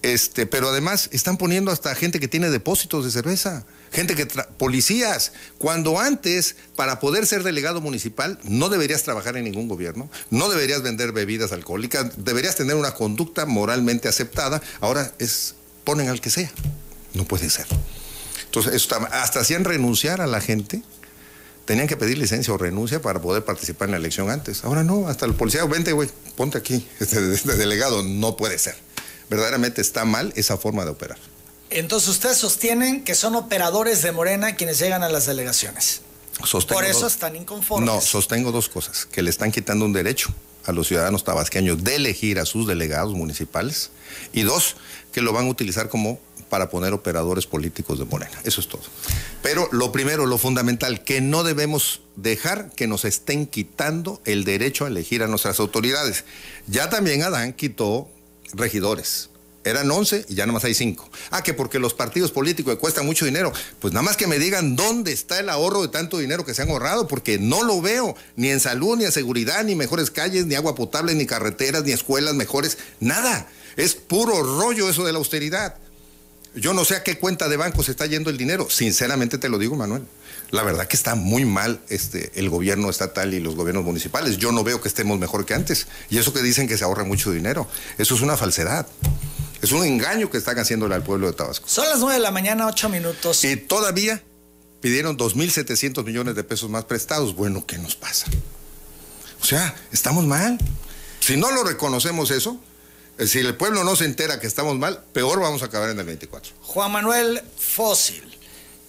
Este, 0.01 0.45
pero 0.45 0.69
además 0.69 1.09
están 1.11 1.37
poniendo 1.37 1.71
hasta 1.71 1.93
gente 1.95 2.19
que 2.19 2.27
tiene 2.27 2.49
depósitos 2.49 3.03
de 3.05 3.11
cerveza, 3.11 3.65
gente 3.91 4.15
que 4.15 4.25
policías, 4.25 5.31
cuando 5.57 5.99
antes 5.99 6.55
para 6.75 6.99
poder 6.99 7.25
ser 7.25 7.43
delegado 7.43 7.81
municipal 7.81 8.39
no 8.43 8.69
deberías 8.69 9.03
trabajar 9.03 9.37
en 9.37 9.45
ningún 9.45 9.67
gobierno, 9.67 10.09
no 10.29 10.49
deberías 10.49 10.81
vender 10.81 11.11
bebidas 11.11 11.51
alcohólicas, 11.51 12.11
deberías 12.17 12.55
tener 12.55 12.75
una 12.75 12.93
conducta 12.93 13.45
moralmente 13.45 14.07
aceptada, 14.07 14.61
ahora 14.81 15.13
es 15.19 15.55
ponen 15.83 16.09
al 16.09 16.19
que 16.19 16.29
sea. 16.29 16.51
No 17.13 17.23
puede 17.25 17.49
ser. 17.49 17.65
Entonces, 18.45 18.73
eso 18.73 18.97
hasta 19.11 19.39
hacían 19.39 19.63
renunciar 19.63 20.19
a 20.21 20.27
la 20.27 20.41
gente 20.41 20.83
tenían 21.67 21.87
que 21.87 21.97
pedir 21.97 22.17
licencia 22.17 22.53
o 22.53 22.57
renuncia 22.57 23.01
para 23.01 23.21
poder 23.21 23.43
participar 23.43 23.89
en 23.89 23.91
la 23.91 23.97
elección 23.97 24.29
antes. 24.29 24.63
Ahora 24.63 24.83
no, 24.83 25.07
hasta 25.09 25.25
el 25.25 25.33
policía, 25.33 25.65
vente, 25.65 25.91
güey, 25.91 26.09
ponte 26.35 26.57
aquí, 26.57 26.87
este 26.99 27.21
delegado, 27.55 28.03
no 28.03 28.37
puede 28.37 28.57
ser. 28.57 28.75
Verdaderamente 29.29 29.81
está 29.81 30.05
mal 30.05 30.31
esa 30.35 30.57
forma 30.57 30.85
de 30.85 30.91
operar. 30.91 31.17
Entonces 31.69 32.09
ustedes 32.09 32.37
sostienen 32.37 33.03
que 33.03 33.15
son 33.15 33.35
operadores 33.35 34.01
de 34.01 34.11
Morena 34.11 34.55
quienes 34.55 34.79
llegan 34.79 35.03
a 35.03 35.09
las 35.09 35.25
delegaciones. 35.25 36.01
Sostengo 36.45 36.79
Por 36.79 36.85
eso 36.89 37.01
dos- 37.01 37.13
están 37.13 37.35
inconformes. 37.35 37.85
No, 37.87 37.99
sostengo 37.99 38.51
dos 38.51 38.69
cosas, 38.69 39.05
que 39.05 39.21
le 39.21 39.29
están 39.29 39.51
quitando 39.51 39.85
un 39.85 39.93
derecho 39.93 40.29
a 40.65 40.71
los 40.71 40.87
ciudadanos 40.87 41.23
tabasqueños 41.23 41.83
de 41.83 41.95
elegir 41.95 42.39
a 42.39 42.45
sus 42.45 42.67
delegados 42.67 43.13
municipales 43.13 43.89
y 44.33 44.43
dos, 44.43 44.75
que 45.11 45.21
lo 45.21 45.33
van 45.33 45.47
a 45.47 45.49
utilizar 45.49 45.89
como 45.89 46.19
para 46.49 46.69
poner 46.69 46.93
operadores 46.93 47.45
políticos 47.47 47.99
de 47.99 48.05
Morena. 48.05 48.39
Eso 48.43 48.61
es 48.61 48.67
todo. 48.69 48.83
Pero 49.41 49.67
lo 49.71 49.91
primero, 49.91 50.25
lo 50.25 50.37
fundamental, 50.37 51.03
que 51.03 51.19
no 51.21 51.43
debemos 51.43 52.01
dejar 52.15 52.69
que 52.71 52.87
nos 52.87 53.03
estén 53.03 53.47
quitando 53.47 54.21
el 54.25 54.43
derecho 54.45 54.85
a 54.85 54.87
elegir 54.89 55.23
a 55.23 55.27
nuestras 55.27 55.59
autoridades. 55.59 56.23
Ya 56.67 56.89
también 56.89 57.23
Adán 57.23 57.51
quitó 57.53 58.09
regidores. 58.53 59.29
Eran 59.63 59.91
11 59.91 60.25
y 60.29 60.35
ya 60.35 60.45
nada 60.45 60.53
más 60.53 60.63
hay 60.63 60.73
5. 60.73 61.09
Ah, 61.31 61.43
que 61.43 61.53
porque 61.53 61.79
los 61.79 61.93
partidos 61.93 62.31
políticos 62.31 62.77
cuestan 62.77 63.05
mucho 63.05 63.25
dinero. 63.25 63.51
Pues 63.79 63.93
nada 63.93 64.03
más 64.03 64.15
que 64.15 64.27
me 64.27 64.39
digan 64.39 64.75
dónde 64.75 65.11
está 65.11 65.39
el 65.39 65.49
ahorro 65.49 65.81
de 65.81 65.89
tanto 65.89 66.17
dinero 66.19 66.45
que 66.45 66.53
se 66.53 66.61
han 66.61 66.69
ahorrado, 66.69 67.07
porque 67.07 67.37
no 67.37 67.63
lo 67.63 67.81
veo, 67.81 68.15
ni 68.35 68.49
en 68.49 68.59
salud, 68.59 68.97
ni 68.97 69.05
en 69.05 69.11
seguridad, 69.11 69.63
ni 69.63 69.75
mejores 69.75 70.09
calles, 70.09 70.45
ni 70.45 70.55
agua 70.55 70.75
potable, 70.75 71.15
ni 71.15 71.25
carreteras, 71.25 71.83
ni 71.83 71.91
escuelas 71.91 72.35
mejores, 72.35 72.77
nada. 72.99 73.47
Es 73.75 73.95
puro 73.95 74.41
rollo 74.41 74.89
eso 74.89 75.05
de 75.05 75.11
la 75.11 75.19
austeridad. 75.19 75.75
Yo 76.55 76.73
no 76.73 76.85
sé 76.85 76.95
a 76.95 77.03
qué 77.03 77.19
cuenta 77.19 77.49
de 77.49 77.57
banco 77.57 77.83
se 77.83 77.91
está 77.91 78.07
yendo 78.07 78.29
el 78.29 78.37
dinero. 78.37 78.67
Sinceramente 78.69 79.37
te 79.37 79.49
lo 79.49 79.59
digo, 79.59 79.75
Manuel. 79.75 80.03
La 80.49 80.63
verdad 80.63 80.87
que 80.87 80.95
está 80.95 81.13
muy 81.13 81.45
mal 81.45 81.81
este, 81.89 82.31
el 82.35 82.49
gobierno 82.49 82.89
estatal 82.89 83.33
y 83.33 83.39
los 83.39 83.55
gobiernos 83.55 83.83
municipales. 83.83 84.37
Yo 84.37 84.51
no 84.51 84.63
veo 84.63 84.81
que 84.81 84.87
estemos 84.87 85.19
mejor 85.19 85.45
que 85.45 85.53
antes. 85.53 85.87
Y 86.09 86.17
eso 86.17 86.33
que 86.33 86.41
dicen 86.41 86.67
que 86.67 86.77
se 86.77 86.83
ahorra 86.83 87.03
mucho 87.03 87.31
dinero. 87.31 87.67
Eso 87.97 88.15
es 88.15 88.21
una 88.21 88.37
falsedad. 88.37 88.87
Es 89.61 89.71
un 89.71 89.83
engaño 89.83 90.29
que 90.29 90.37
están 90.37 90.57
haciéndole 90.59 90.95
al 90.95 91.03
pueblo 91.03 91.27
de 91.27 91.33
Tabasco. 91.33 91.67
Son 91.67 91.87
las 91.89 91.99
9 91.99 92.15
de 92.15 92.19
la 92.19 92.31
mañana, 92.31 92.67
8 92.67 92.89
minutos. 92.89 93.43
Y 93.43 93.55
todavía 93.55 94.23
pidieron 94.81 95.17
2.700 95.17 96.03
millones 96.03 96.35
de 96.35 96.43
pesos 96.43 96.69
más 96.69 96.85
prestados. 96.85 97.35
Bueno, 97.35 97.65
¿qué 97.65 97.77
nos 97.77 97.95
pasa? 97.95 98.27
O 99.41 99.45
sea, 99.45 99.75
estamos 99.91 100.25
mal. 100.25 100.57
Si 101.19 101.37
no 101.37 101.51
lo 101.51 101.63
reconocemos 101.63 102.31
eso, 102.31 102.59
eh, 103.17 103.27
si 103.27 103.39
el 103.39 103.55
pueblo 103.55 103.83
no 103.83 103.95
se 103.95 104.05
entera 104.05 104.39
que 104.39 104.47
estamos 104.47 104.77
mal, 104.77 105.03
peor 105.13 105.39
vamos 105.39 105.63
a 105.63 105.65
acabar 105.65 105.89
en 105.89 105.99
el 105.99 106.05
24. 106.05 106.53
Juan 106.61 106.91
Manuel 106.91 107.41
Fósil. 107.57 108.36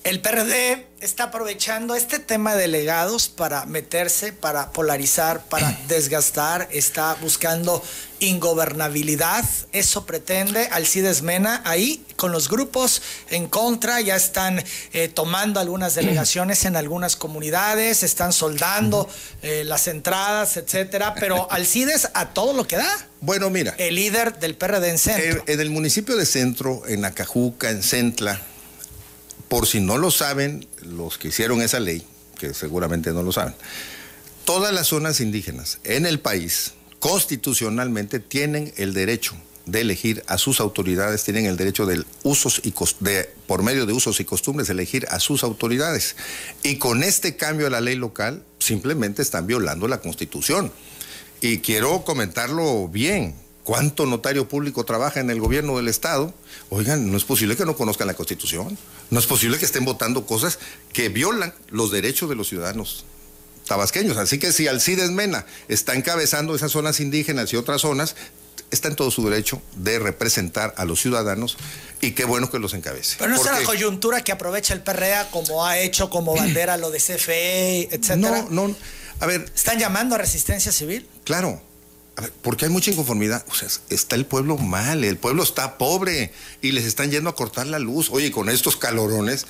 El 0.09 0.23
PRD 0.23 0.87
está 1.03 1.25
aprovechando 1.25 1.95
este 1.95 2.19
tema 2.19 2.55
de 2.55 2.67
legados 2.67 3.29
para 3.29 3.67
meterse, 3.67 4.33
para 4.33 4.73
polarizar, 4.73 5.45
para 5.45 5.71
desgastar, 5.89 6.67
está 6.73 7.15
buscando 7.21 7.83
ingobernabilidad. 8.19 9.45
Eso 9.73 10.07
pretende 10.07 10.67
Alcides 10.73 11.21
Mena. 11.21 11.61
Ahí, 11.67 12.03
con 12.17 12.33
los 12.33 12.49
grupos 12.49 13.03
en 13.29 13.49
contra, 13.49 14.01
ya 14.01 14.17
están 14.17 14.65
eh, 14.95 15.09
tomando 15.09 15.61
algunas 15.61 15.95
delegaciones 15.95 16.65
en 16.65 16.77
algunas 16.77 17.15
comunidades, 17.15 18.03
están 18.03 18.33
soldando 18.33 19.11
eh, 19.43 19.63
las 19.67 19.89
entradas, 19.89 20.57
etcétera. 20.57 21.17
Pero 21.21 21.49
Alcides 21.53 22.09
a 22.15 22.31
todo 22.31 22.55
lo 22.55 22.67
que 22.67 22.79
da. 22.79 23.09
Bueno, 23.21 23.51
mira. 23.51 23.75
El 23.77 23.97
líder 23.97 24.39
del 24.39 24.55
PRD 24.55 24.89
en 24.89 24.99
Centro. 24.99 25.45
en 25.47 25.61
el 25.61 25.69
municipio 25.69 26.17
de 26.17 26.25
Centro, 26.25 26.85
en 26.89 27.05
Acajuca, 27.05 27.69
en 27.69 27.83
Centla, 27.83 28.41
por 29.49 29.67
si 29.67 29.81
no 29.81 29.99
lo 29.99 30.11
saben 30.11 30.67
los 30.83 31.19
que 31.19 31.29
hicieron 31.29 31.63
esa 31.63 31.81
ley, 31.81 32.07
que 32.39 32.55
seguramente 32.55 33.13
no 33.13 33.23
lo 33.23 33.33
saben, 33.33 33.55
todas 34.45 34.73
las 34.73 34.89
zonas 34.89 35.21
indígenas 35.21 35.79
en 35.85 36.07
el 36.07 36.21
país 36.21 36.75
constitucionalmente 37.01 38.21
tienen 38.21 38.73
el 38.77 38.95
derecho 38.95 39.37
de 39.67 39.83
elegir 39.83 40.25
a 40.27 40.39
sus 40.39 40.61
autoridades, 40.61 41.25
tienen 41.25 41.47
el 41.47 41.57
derecho 41.57 41.85
de 41.85 42.03
usos 42.23 42.61
y 42.65 42.73
por 43.47 43.63
medio 43.63 43.85
de 43.85 43.93
usos 43.93 44.19
y 44.19 44.25
costumbres, 44.25 44.71
elegir 44.71 45.07
a 45.11 45.21
sus 45.21 45.45
autoridades. 45.45 46.17
Y 46.63 46.77
con 46.77 47.03
este 47.03 47.37
cambio 47.37 47.67
a 47.67 47.71
la 47.71 47.83
ley 47.83 47.95
local, 47.95 48.43
simplemente 48.59 49.21
están 49.21 49.47
violando 49.47 49.87
la 49.87 50.01
constitución. 50.01 50.73
Y 51.41 51.59
quiero 51.59 52.03
comentarlo 52.05 52.89
bien 52.89 53.35
cuánto 53.69 54.07
notario 54.07 54.49
público 54.49 54.87
trabaja 54.87 55.21
en 55.21 55.29
el 55.29 55.41
gobierno 55.41 55.77
del 55.77 55.89
Estado, 55.89 56.33
oigan, 56.71 57.11
no 57.11 57.19
es 57.19 57.25
posible 57.25 57.55
que 57.55 57.67
no 57.67 57.77
conozcan 57.77 58.07
la 58.07 58.15
Constitución, 58.15 58.79
no 59.11 59.19
es 59.19 59.27
posible 59.27 59.59
que 59.59 59.67
estén 59.67 59.85
votando 59.85 60.25
cosas 60.25 60.59
que 60.95 61.11
violan 61.11 61.53
los 61.69 61.91
derechos 61.91 62.31
de 62.31 62.35
los 62.35 62.49
ciudadanos 62.49 63.05
tabasqueños. 63.67 64.17
Así 64.17 64.39
que 64.39 64.53
si 64.53 64.69
Alcides 64.69 65.11
Mena 65.11 65.45
está 65.69 65.95
encabezando 65.95 66.55
esas 66.55 66.73
zonas 66.73 66.99
indígenas 66.99 67.53
y 67.53 67.57
otras 67.57 67.83
zonas, 67.83 68.17
está 68.71 68.89
en 68.89 68.97
todo 68.97 69.11
su 69.11 69.29
derecho 69.29 69.61
de 69.77 69.99
representar 69.99 70.73
a 70.79 70.87
los 70.87 71.03
ciudadanos 71.03 71.59
y 72.01 72.13
qué 72.13 72.25
bueno 72.25 72.51
que 72.51 72.59
los 72.59 72.73
encabece. 72.73 73.17
Pero 73.19 73.33
no 73.33 73.37
es 73.37 73.45
la 73.45 73.63
coyuntura 73.65 74.25
que 74.25 74.33
aprovecha 74.33 74.73
el 74.73 74.81
PREA 74.81 75.29
como 75.31 75.67
ha 75.67 75.77
hecho 75.79 76.09
como 76.09 76.35
bandera 76.35 76.79
lo 76.79 76.91
de 76.91 77.01
CFE, 77.01 77.95
etcétera. 77.95 78.47
No, 78.49 78.69
no. 78.69 78.77
A 79.21 79.27
ver. 79.27 79.45
¿Están 79.55 79.79
llamando 79.79 80.15
a 80.15 80.19
resistencia 80.19 80.73
civil? 80.73 81.07
Claro 81.25 81.68
porque 82.43 82.67
hay 82.67 82.71
mucha 82.71 82.91
inconformidad. 82.91 83.45
O 83.49 83.55
sea, 83.55 83.69
está 83.91 84.17
el 84.17 84.27
pueblo 84.27 84.59
mal, 84.59 85.05
el 85.05 85.17
pueblo 85.17 85.43
está 85.43 85.79
pobre 85.79 86.33
y 86.63 86.73
les 86.73 86.85
están 86.85 87.11
yendo 87.11 87.31
a 87.31 87.35
cortar 87.35 87.67
la 87.67 87.79
luz. 87.79 88.11
Oye, 88.11 88.31
con 88.31 88.49
estos 88.49 88.77
calorones, 88.77 89.47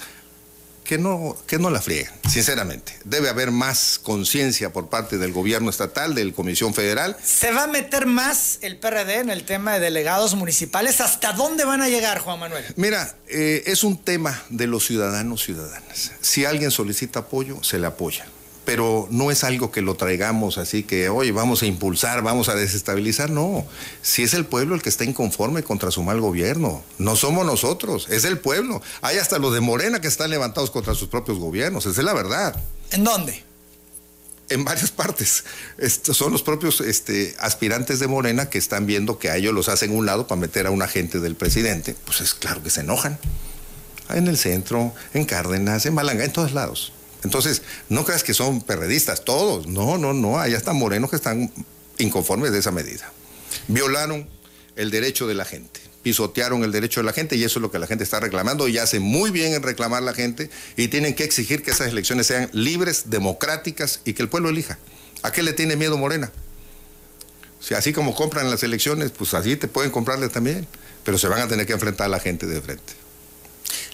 que 0.88 0.96
no, 0.96 1.37
que 1.46 1.59
no 1.59 1.68
la 1.68 1.83
frieguen, 1.83 2.11
sinceramente. 2.31 2.98
Debe 3.04 3.28
haber 3.28 3.50
más 3.50 4.00
conciencia 4.02 4.72
por 4.72 4.88
parte 4.88 5.18
del 5.18 5.33
gobierno 5.33 5.68
estatal, 5.68 6.14
del 6.14 6.33
Comisión 6.33 6.72
Federal. 6.72 7.14
¿Se 7.22 7.52
va 7.52 7.64
a 7.64 7.66
meter 7.66 8.07
más 8.07 8.59
el 8.62 8.78
PRD 8.78 9.20
en 9.20 9.28
el 9.28 9.44
tema 9.44 9.74
de 9.74 9.81
delegados 9.81 10.35
municipales? 10.35 11.02
¿Hasta 11.02 11.35
dónde 11.35 11.66
van 11.66 11.83
a 11.83 11.90
llegar, 11.90 12.20
Juan 12.20 12.40
Manuel? 12.40 12.64
Mira, 12.76 13.16
eh, 13.28 13.64
es 13.66 13.85
un 13.85 14.02
tema 14.02 14.42
de 14.48 14.66
los 14.66 14.87
ciudadanos 14.87 15.42
ciudadanas. 15.42 16.12
Si 16.22 16.46
alguien 16.46 16.70
solicita 16.70 17.20
apoyo, 17.20 17.62
se 17.62 17.78
le 17.78 17.87
apoya 17.87 18.24
pero 18.68 19.09
no 19.11 19.31
es 19.31 19.44
algo 19.44 19.70
que 19.70 19.81
lo 19.81 19.94
traigamos 19.94 20.59
así 20.59 20.83
que, 20.83 21.09
oye, 21.09 21.33
vamos 21.33 21.62
a 21.62 21.66
impulsar, 21.66 22.20
vamos 22.20 22.50
a 22.50 22.54
desestabilizar, 22.54 23.31
no. 23.31 23.66
Si 24.02 24.22
es 24.22 24.35
el 24.35 24.44
pueblo 24.44 24.74
el 24.74 24.83
que 24.83 24.90
está 24.90 25.04
inconforme 25.04 25.62
contra 25.62 25.90
su 25.90 26.02
mal 26.02 26.20
gobierno, 26.20 26.85
no 26.98 27.16
somos 27.16 27.46
nosotros, 27.46 28.09
es 28.11 28.26
el 28.26 28.37
pueblo. 28.40 28.83
Hay 29.00 29.16
hasta 29.16 29.38
los 29.38 29.54
de 29.54 29.61
Morena 29.61 30.02
que 30.02 30.09
están 30.09 30.28
levantados 30.28 30.70
contra 30.70 30.94
sus 30.94 31.09
propios 31.09 31.38
gobiernos, 31.38 31.87
esa 31.87 31.98
es 31.98 32.04
la 32.04 32.12
verdad. 32.12 32.62
¿En 32.90 33.04
dónde? 33.04 33.42
En 34.50 34.66
varias 34.66 34.90
partes. 34.90 35.44
Estos 35.78 36.18
son 36.18 36.31
los 36.31 36.42
propios 36.42 36.83
este, 36.83 37.37
aspirantes 37.40 38.00
de 38.00 38.07
Morena 38.07 38.50
que 38.50 38.59
están 38.59 38.85
viendo 38.85 39.18
que 39.18 39.31
a 39.31 39.37
ellos 39.38 39.54
los 39.54 39.70
hacen 39.70 39.96
un 39.96 40.04
lado 40.04 40.26
para 40.26 40.42
meter 40.42 40.66
a 40.66 40.70
un 40.70 40.83
agente 40.83 41.20
del 41.20 41.37
presidente. 41.37 41.96
Pues 42.04 42.20
es 42.20 42.35
claro 42.35 42.62
que 42.62 42.68
se 42.68 42.83
enojan. 42.83 43.18
En 44.11 44.26
el 44.26 44.37
centro, 44.37 44.92
en 45.14 45.24
Cárdenas, 45.24 45.87
en 45.87 45.94
Malanga, 45.94 46.26
en 46.26 46.35
todos 46.35 46.52
lados. 46.52 46.92
Entonces, 47.24 47.62
no 47.88 48.04
creas 48.04 48.22
que 48.22 48.35
son 48.35 48.61
perredistas 48.61 49.24
todos. 49.24 49.66
No, 49.66 49.98
no, 49.98 50.12
no. 50.12 50.38
Hay 50.38 50.54
hasta 50.54 50.72
morenos 50.72 51.11
que 51.11 51.16
están 51.16 51.52
inconformes 51.98 52.52
de 52.52 52.59
esa 52.59 52.70
medida. 52.70 53.12
Violaron 53.66 54.28
el 54.76 54.90
derecho 54.90 55.26
de 55.26 55.35
la 55.35 55.44
gente, 55.44 55.81
pisotearon 56.02 56.62
el 56.62 56.70
derecho 56.70 57.00
de 57.00 57.04
la 57.04 57.12
gente 57.12 57.37
y 57.37 57.42
eso 57.42 57.59
es 57.59 57.62
lo 57.62 57.70
que 57.70 57.78
la 57.78 57.87
gente 57.87 58.04
está 58.04 58.20
reclamando 58.20 58.68
y 58.68 58.78
hace 58.78 59.00
muy 59.00 59.31
bien 59.31 59.54
en 59.54 59.62
reclamar 59.62 60.02
la 60.02 60.14
gente 60.14 60.50
y 60.76 60.88
tienen 60.88 61.14
que 61.14 61.24
exigir 61.24 61.62
que 61.62 61.72
esas 61.72 61.88
elecciones 61.88 62.28
sean 62.28 62.48
libres, 62.52 63.11
democráticas 63.11 64.00
y 64.04 64.12
que 64.12 64.22
el 64.22 64.28
pueblo 64.28 64.50
elija. 64.50 64.78
¿A 65.22 65.33
qué 65.33 65.42
le 65.42 65.52
tiene 65.52 65.74
miedo 65.74 65.98
Morena? 65.98 66.31
Si 67.61 67.74
así 67.74 67.92
como 67.92 68.14
compran 68.14 68.48
las 68.50 68.62
elecciones, 68.62 69.11
pues 69.11 69.35
así 69.35 69.57
te 69.57 69.66
pueden 69.66 69.90
comprarles 69.90 70.31
también, 70.31 70.66
pero 71.04 71.18
se 71.18 71.26
van 71.26 71.40
a 71.40 71.48
tener 71.48 71.66
que 71.66 71.72
enfrentar 71.72 72.07
a 72.07 72.09
la 72.09 72.20
gente 72.20 72.46
de 72.46 72.61
frente. 72.61 72.92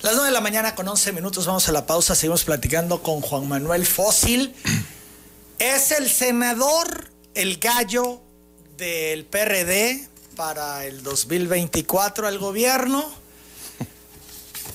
Las 0.03 0.15
9 0.15 0.27
de 0.27 0.33
la 0.33 0.41
mañana 0.41 0.75
con 0.75 0.87
11 0.87 1.13
minutos, 1.13 1.47
vamos 1.47 1.69
a 1.69 1.73
la 1.73 1.87
pausa, 1.87 2.15
seguimos 2.15 2.45
platicando 2.45 3.03
con 3.03 3.21
Juan 3.21 3.49
Manuel 3.49 3.87
Fósil. 3.87 4.55
Es 5.61 5.93
el 5.93 6.11
senador, 6.11 7.11
el 7.35 7.59
gallo 7.59 8.21
del 8.77 9.25
PRD 9.25 10.09
para 10.35 10.85
el 10.85 11.03
2024 11.05 12.27
al 12.27 12.39
gobierno. 12.39 13.09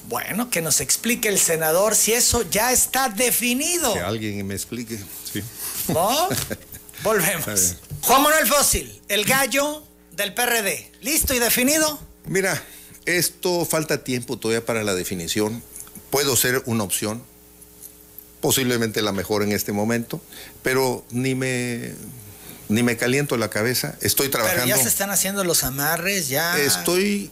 Bueno, 0.08 0.50
que 0.50 0.62
nos 0.62 0.80
explique 0.80 1.28
el 1.28 1.38
senador 1.38 1.96
si 1.96 2.14
eso 2.14 2.42
ya 2.50 2.72
está 2.72 3.10
definido. 3.10 3.94
Que 3.94 4.00
alguien 4.00 4.48
me 4.48 4.56
explique, 4.56 5.00
sí. 5.32 5.44
¿No? 5.90 6.30
Volvemos. 7.04 7.76
Juan 8.02 8.24
Manuel 8.24 8.48
Fósil, 8.48 9.02
el 9.08 9.26
gallo 9.26 9.84
del 10.14 10.34
PRD. 10.34 10.92
¿Listo 11.02 11.34
y 11.34 11.40
definido? 11.40 12.00
Mira, 12.26 12.62
esto 13.18 13.66
falta 13.66 14.04
tiempo 14.04 14.38
todavía 14.38 14.66
para 14.66 14.84
la 14.84 14.94
definición. 14.94 15.64
Puedo 16.10 16.36
ser 16.36 16.62
una 16.66 16.84
opción, 16.84 17.24
posiblemente 18.42 19.02
la 19.02 19.12
mejor 19.12 19.44
en 19.44 19.52
este 19.52 19.72
momento, 19.72 20.22
pero 20.64 21.04
ni 21.12 21.36
me 21.36 21.94
ni 22.70 22.84
me 22.84 22.98
caliento 22.98 23.36
la 23.36 23.50
cabeza. 23.50 23.96
Estoy 24.00 24.30
trabajando. 24.30 24.64
Pero 24.64 24.78
ya 24.78 24.82
se 24.82 24.90
están 24.90 25.10
haciendo 25.10 25.44
los 25.44 25.64
amarres, 25.64 26.30
ya. 26.30 26.58
Estoy 26.60 27.32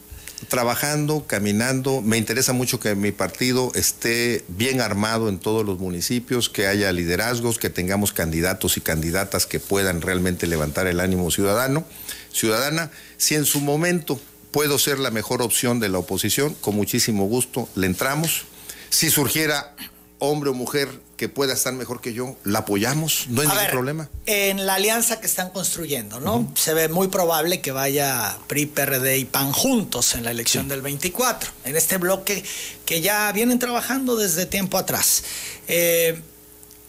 trabajando, 0.50 1.26
caminando. 1.28 2.02
Me 2.02 2.18
interesa 2.18 2.54
mucho 2.54 2.80
que 2.80 2.96
mi 2.96 3.12
partido 3.12 3.72
esté 3.76 4.44
bien 4.48 4.82
armado 4.82 5.30
en 5.30 5.40
todos 5.40 5.66
los 5.66 5.80
municipios, 5.80 6.50
que 6.50 6.68
haya 6.68 6.92
liderazgos, 6.92 7.60
que 7.60 7.70
tengamos 7.70 8.14
candidatos 8.14 8.78
y 8.78 8.82
candidatas 8.82 9.46
que 9.46 9.60
puedan 9.60 10.02
realmente 10.02 10.48
levantar 10.48 10.88
el 10.88 11.00
ánimo 11.00 11.32
ciudadano, 11.32 11.86
ciudadana. 12.32 12.92
Si 13.18 13.36
en 13.36 13.46
su 13.46 13.62
momento 13.62 14.20
puedo 14.58 14.80
ser 14.80 14.98
la 14.98 15.12
mejor 15.12 15.44
opción 15.44 15.80
de 15.80 15.88
la 15.88 16.00
oposición, 16.00 16.56
con 16.56 16.76
muchísimo 16.76 17.28
gusto 17.28 17.70
le 17.76 17.86
entramos. 17.86 18.46
Si 18.90 19.12
surgiera 19.12 19.76
hombre 20.18 20.50
o 20.50 20.56
mujer 20.56 20.90
que 21.16 21.30
pueda 21.30 21.54
estar 21.54 21.74
mejor 21.74 22.02
que 22.02 22.12
yo, 22.12 22.36
la 22.44 22.60
apoyamos, 22.60 23.28
no 23.30 23.42
hay 23.44 23.50
ningún 23.50 23.68
problema. 23.70 24.10
En 24.26 24.66
la 24.66 24.74
alianza 24.74 25.20
que 25.20 25.28
están 25.28 25.52
construyendo, 25.52 26.20
¿no? 26.20 26.52
Se 26.56 26.74
ve 26.74 26.90
muy 26.90 27.08
probable 27.08 27.62
que 27.62 27.72
vaya 27.72 28.36
PRI, 28.48 28.66
PRD 28.66 29.20
y 29.20 29.26
PAN 29.26 29.52
juntos 29.52 30.16
en 30.16 30.24
la 30.24 30.32
elección 30.32 30.68
del 30.68 30.82
24, 30.82 31.52
en 31.66 31.76
este 31.76 31.98
bloque 31.98 32.44
que 32.88 33.02
ya 33.02 33.32
vienen 33.34 33.60
trabajando 33.60 34.16
desde 34.16 34.48
tiempo 34.48 34.80
atrás. 34.80 35.24
Eh, 35.68 36.20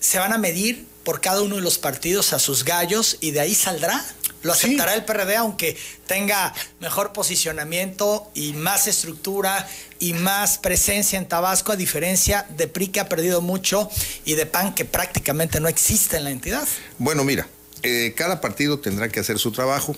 se 0.00 0.18
van 0.18 0.32
a 0.32 0.38
medir 0.38 0.86
por 1.04 1.20
cada 1.20 1.42
uno 1.42 1.56
de 1.56 1.62
los 1.62 1.76
partidos 1.76 2.32
a 2.32 2.38
sus 2.38 2.64
gallos 2.64 3.18
y 3.20 3.30
de 3.30 3.40
ahí 3.40 3.54
saldrá 3.54 4.02
lo 4.42 4.52
aceptará 4.52 4.94
el 4.94 5.04
PRD 5.04 5.36
aunque 5.36 5.76
tenga 6.06 6.54
mejor 6.80 7.12
posicionamiento 7.12 8.30
y 8.34 8.52
más 8.52 8.86
estructura 8.86 9.68
y 9.98 10.12
más 10.12 10.58
presencia 10.58 11.18
en 11.18 11.26
Tabasco, 11.26 11.72
a 11.72 11.76
diferencia 11.76 12.46
de 12.56 12.68
PRI 12.68 12.88
que 12.88 13.00
ha 13.00 13.08
perdido 13.08 13.40
mucho 13.40 13.90
y 14.24 14.34
de 14.34 14.46
PAN 14.46 14.74
que 14.74 14.84
prácticamente 14.84 15.60
no 15.60 15.68
existe 15.68 16.16
en 16.16 16.24
la 16.24 16.30
entidad. 16.30 16.66
Bueno, 16.98 17.24
mira, 17.24 17.48
eh, 17.82 18.14
cada 18.16 18.40
partido 18.40 18.78
tendrá 18.78 19.08
que 19.08 19.20
hacer 19.20 19.38
su 19.38 19.52
trabajo 19.52 19.96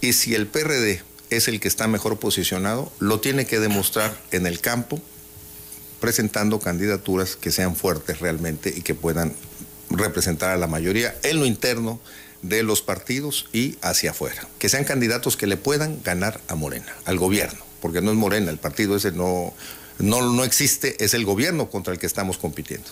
y 0.00 0.12
si 0.12 0.34
el 0.34 0.46
PRD 0.46 1.02
es 1.30 1.48
el 1.48 1.60
que 1.60 1.68
está 1.68 1.88
mejor 1.88 2.18
posicionado, 2.18 2.90
lo 2.98 3.20
tiene 3.20 3.46
que 3.46 3.58
demostrar 3.58 4.18
en 4.30 4.46
el 4.46 4.60
campo, 4.60 5.00
presentando 6.00 6.58
candidaturas 6.58 7.36
que 7.36 7.50
sean 7.50 7.76
fuertes 7.76 8.20
realmente 8.20 8.72
y 8.74 8.82
que 8.82 8.94
puedan 8.94 9.34
representar 9.90 10.50
a 10.50 10.56
la 10.56 10.66
mayoría 10.66 11.16
en 11.22 11.40
lo 11.40 11.46
interno 11.46 12.00
de 12.42 12.62
los 12.62 12.82
partidos 12.82 13.46
y 13.52 13.76
hacia 13.82 14.12
afuera. 14.12 14.46
Que 14.58 14.68
sean 14.68 14.84
candidatos 14.84 15.36
que 15.36 15.46
le 15.46 15.56
puedan 15.56 16.02
ganar 16.02 16.40
a 16.48 16.54
Morena, 16.54 16.94
al 17.04 17.18
gobierno, 17.18 17.58
porque 17.80 18.00
no 18.00 18.10
es 18.10 18.16
Morena, 18.16 18.50
el 18.50 18.58
partido 18.58 18.96
ese 18.96 19.12
no, 19.12 19.52
no, 19.98 20.32
no 20.32 20.44
existe, 20.44 21.02
es 21.04 21.14
el 21.14 21.24
gobierno 21.24 21.70
contra 21.70 21.92
el 21.92 21.98
que 21.98 22.06
estamos 22.06 22.38
compitiendo. 22.38 22.88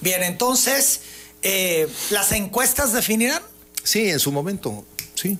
Bien, 0.00 0.22
entonces, 0.22 1.00
eh, 1.42 1.88
¿las 2.10 2.32
encuestas 2.32 2.92
definirán? 2.92 3.42
Sí, 3.82 4.10
en 4.10 4.20
su 4.20 4.32
momento, 4.32 4.84
sí. 5.14 5.38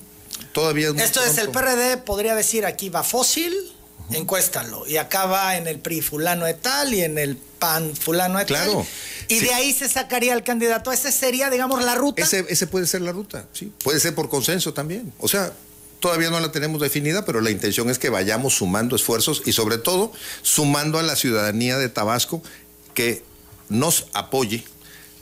Todavía 0.53 0.91
Esto 0.97 1.25
es 1.25 1.39
el 1.39 1.51
PRD, 1.51 1.97
podría 1.99 2.35
decir 2.35 2.65
aquí 2.65 2.89
va 2.89 3.03
fósil, 3.03 3.53
encuéstalo. 4.11 4.87
Y 4.87 4.97
acaba 4.97 5.57
en 5.57 5.67
el 5.67 5.79
PRI 5.79 6.01
fulano 6.03 6.47
de 6.47 6.55
tal 6.55 6.95
y 6.95 7.03
en 7.03 7.19
el 7.19 7.37
PAN 7.37 7.95
fulano 7.97 8.39
de 8.39 8.45
claro. 8.45 8.73
tal. 8.73 8.87
Y 9.29 9.41
de 9.41 9.55
ahí 9.55 9.73
se 9.73 9.89
sacaría 9.89 10.35
el 10.35 10.43
candidato. 10.43 10.93
Esa 10.93 11.11
sería, 11.11 11.51
digamos, 11.51 11.83
la 11.85 11.95
ruta. 11.95 12.23
Ese, 12.23 12.45
ese 12.49 12.67
puede 12.67 12.87
ser 12.87 13.01
la 13.01 13.13
ruta, 13.13 13.47
sí. 13.53 13.73
Puede 13.83 14.01
ser 14.01 14.15
por 14.15 14.29
consenso 14.29 14.75
también. 14.75 15.13
O 15.19 15.29
sea, 15.29 15.53
todavía 16.01 16.31
no 16.31 16.39
la 16.41 16.53
tenemos 16.53 16.81
definida, 16.81 17.25
pero 17.25 17.41
la 17.41 17.51
intención 17.51 17.89
es 17.89 17.99
que 17.99 18.11
vayamos 18.11 18.55
sumando 18.55 18.97
esfuerzos 18.97 19.43
y 19.47 19.53
sobre 19.53 19.79
todo 19.79 20.13
sumando 20.43 20.99
a 20.99 21.03
la 21.03 21.17
ciudadanía 21.17 21.79
de 21.79 21.89
Tabasco 21.89 22.43
que 22.93 23.25
nos 23.69 24.09
apoye 24.13 24.65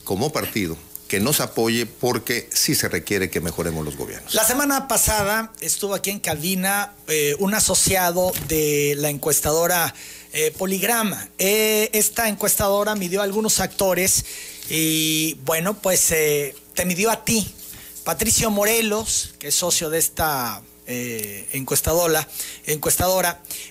como 0.05 0.33
partido 0.33 0.77
que 1.13 1.21
nos 1.21 1.41
apoye 1.41 1.85
porque 1.85 2.49
sí 2.55 2.75
se 2.75 2.89
requiere 2.89 3.29
que 3.29 3.43
mejoremos 3.43 3.85
los 3.85 3.99
gobiernos. 3.99 4.33
La 4.33 4.45
semana 4.45 4.89
pasada 4.89 5.53
estuvo 5.61 5.93
aquí 5.93 6.09
en 6.09 6.21
cabina 6.21 6.95
eh, 7.07 7.37
un 7.39 7.53
asociado 7.53 8.33
de 8.49 8.95
la 8.97 9.11
encuestadora 9.11 9.95
eh, 10.33 10.55
Poligrama. 10.57 11.29
Eh, 11.37 11.91
esta 11.93 12.31
encuestadora 12.31 12.95
midió 12.95 13.21
a 13.21 13.25
algunos 13.25 13.61
actores 13.61 14.25
y 14.71 15.35
bueno, 15.45 15.75
pues 15.75 16.07
te 16.07 16.85
midió 16.87 17.11
a 17.11 17.27
ti. 17.27 17.47
Patricio 18.05 18.51
Morelos, 18.51 19.35
que 19.39 19.49
es 19.49 19.55
socio 19.55 19.91
de 19.91 19.99
esta 19.99 20.63
encuestadora, 20.87 22.27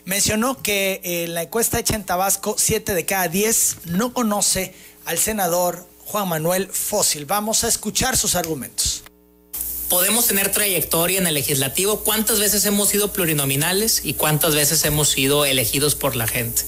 mencionó 0.06 0.62
que 0.62 1.02
en 1.04 1.34
la 1.34 1.42
encuesta 1.42 1.80
hecha 1.80 1.96
en 1.96 2.06
Tabasco, 2.06 2.54
7 2.56 2.94
de 2.94 3.04
cada 3.04 3.30
10 3.30 3.78
no 3.86 4.14
conoce 4.14 4.76
al 5.06 5.18
senador 5.18 5.90
Juan 6.12 6.28
Manuel 6.28 6.68
Fósil. 6.68 7.26
Vamos 7.26 7.64
a 7.64 7.70
escuchar 7.70 8.18
sus 8.18 8.36
argumentos. 8.36 9.04
Podemos 9.90 10.28
tener 10.28 10.52
trayectoria 10.52 11.20
en 11.20 11.26
el 11.26 11.34
legislativo. 11.34 12.02
¿Cuántas 12.02 12.38
veces 12.38 12.66
hemos 12.66 12.90
sido 12.90 13.14
plurinominales 13.14 14.02
y 14.04 14.16
cuántas 14.16 14.54
veces 14.54 14.84
hemos 14.84 15.08
sido 15.08 15.46
elegidos 15.46 15.96
por 15.96 16.18
la 16.18 16.28
gente? 16.28 16.64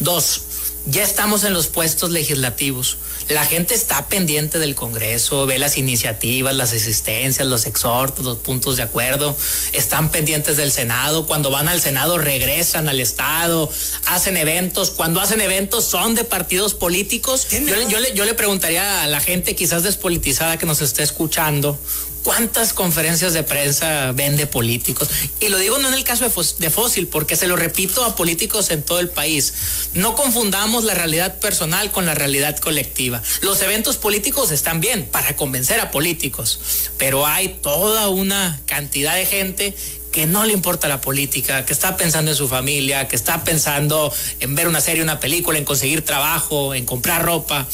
Dos, 0.00 0.42
ya 0.86 1.02
estamos 1.02 1.44
en 1.44 1.52
los 1.52 1.68
puestos 1.68 2.10
legislativos. 2.10 2.98
La 3.28 3.44
gente 3.44 3.74
está 3.74 4.08
pendiente 4.08 4.58
del 4.58 4.74
Congreso, 4.74 5.46
ve 5.46 5.58
las 5.58 5.78
iniciativas, 5.78 6.54
las 6.54 6.72
existencias, 6.72 7.46
los 7.46 7.66
exhortos, 7.66 8.24
los 8.24 8.38
puntos 8.38 8.76
de 8.76 8.82
acuerdo, 8.82 9.36
están 9.72 10.10
pendientes 10.10 10.56
del 10.56 10.72
Senado. 10.72 11.26
Cuando 11.26 11.50
van 11.50 11.68
al 11.68 11.80
Senado 11.80 12.18
regresan 12.18 12.88
al 12.88 13.00
Estado, 13.00 13.70
hacen 14.06 14.36
eventos. 14.36 14.90
Cuando 14.90 15.20
hacen 15.20 15.40
eventos 15.40 15.84
son 15.84 16.14
de 16.14 16.24
partidos 16.24 16.74
políticos. 16.74 17.46
Yo, 17.50 18.00
le, 18.00 18.14
yo 18.14 18.24
le 18.24 18.34
preguntaría 18.34 19.02
a 19.02 19.06
la 19.06 19.20
gente 19.20 19.54
quizás 19.54 19.82
despolitizada 19.82 20.58
que 20.58 20.66
nos 20.66 20.80
esté 20.80 21.02
escuchando, 21.02 21.78
¿Cuántas 22.22 22.72
conferencias 22.72 23.32
de 23.32 23.42
prensa 23.42 24.12
vende 24.12 24.46
políticos? 24.46 25.08
Y 25.40 25.48
lo 25.48 25.58
digo 25.58 25.78
no 25.78 25.88
en 25.88 25.94
el 25.94 26.04
caso 26.04 26.24
de, 26.24 26.70
Fósil, 26.70 27.08
porque 27.08 27.34
se 27.34 27.48
lo 27.48 27.56
repito 27.56 28.04
a 28.04 28.14
políticos 28.14 28.70
en 28.70 28.82
todo 28.82 29.00
el 29.00 29.08
país. 29.08 29.54
No 29.94 30.14
confundamos 30.14 30.84
la 30.84 30.94
realidad 30.94 31.40
personal 31.40 31.90
con 31.90 32.06
la 32.06 32.14
realidad 32.14 32.56
colectiva. 32.58 33.20
Los 33.40 33.60
eventos 33.62 33.96
políticos 33.96 34.52
están 34.52 34.80
bien 34.80 35.04
para 35.06 35.34
convencer 35.34 35.80
a 35.80 35.90
políticos, 35.90 36.60
pero 36.96 37.26
hay 37.26 37.58
toda 37.60 38.08
una 38.08 38.60
cantidad 38.66 39.16
de 39.16 39.26
gente 39.26 39.74
que 40.12 40.26
no 40.26 40.44
le 40.44 40.52
importa 40.52 40.88
la 40.88 41.00
política, 41.00 41.64
que 41.64 41.72
está 41.72 41.96
pensando 41.96 42.30
en 42.30 42.36
su 42.36 42.46
familia, 42.46 43.08
que 43.08 43.16
está 43.16 43.42
pensando 43.44 44.12
en 44.40 44.54
ver 44.54 44.68
una 44.68 44.80
serie, 44.80 45.02
una 45.02 45.18
película, 45.18 45.58
en 45.58 45.64
conseguir 45.64 46.04
trabajo, 46.04 46.74
en 46.74 46.84
comprar 46.84 47.24
ropa 47.24 47.66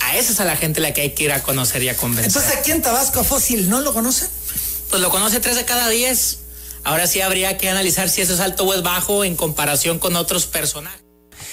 a 0.00 0.16
esa 0.16 0.32
es 0.32 0.40
a 0.40 0.44
la 0.44 0.56
gente 0.56 0.80
la 0.80 0.92
que 0.92 1.02
hay 1.02 1.10
que 1.10 1.24
ir 1.24 1.32
a 1.32 1.42
conocer 1.42 1.82
y 1.82 1.88
a 1.88 1.96
convencer. 1.96 2.26
Entonces 2.26 2.58
aquí 2.58 2.70
en 2.70 2.82
Tabasco 2.82 3.24
Fósil 3.24 3.68
no 3.68 3.80
lo 3.80 3.92
conoce. 3.92 4.28
Pues 4.88 5.00
lo 5.00 5.10
conoce 5.10 5.40
tres 5.40 5.56
de 5.56 5.64
cada 5.64 5.88
diez. 5.88 6.40
Ahora 6.82 7.06
sí 7.06 7.20
habría 7.20 7.58
que 7.58 7.68
analizar 7.68 8.08
si 8.08 8.22
eso 8.22 8.34
es 8.34 8.40
alto 8.40 8.64
o 8.64 8.74
es 8.74 8.82
bajo 8.82 9.24
en 9.24 9.36
comparación 9.36 9.98
con 9.98 10.16
otros 10.16 10.46
personajes. 10.46 11.00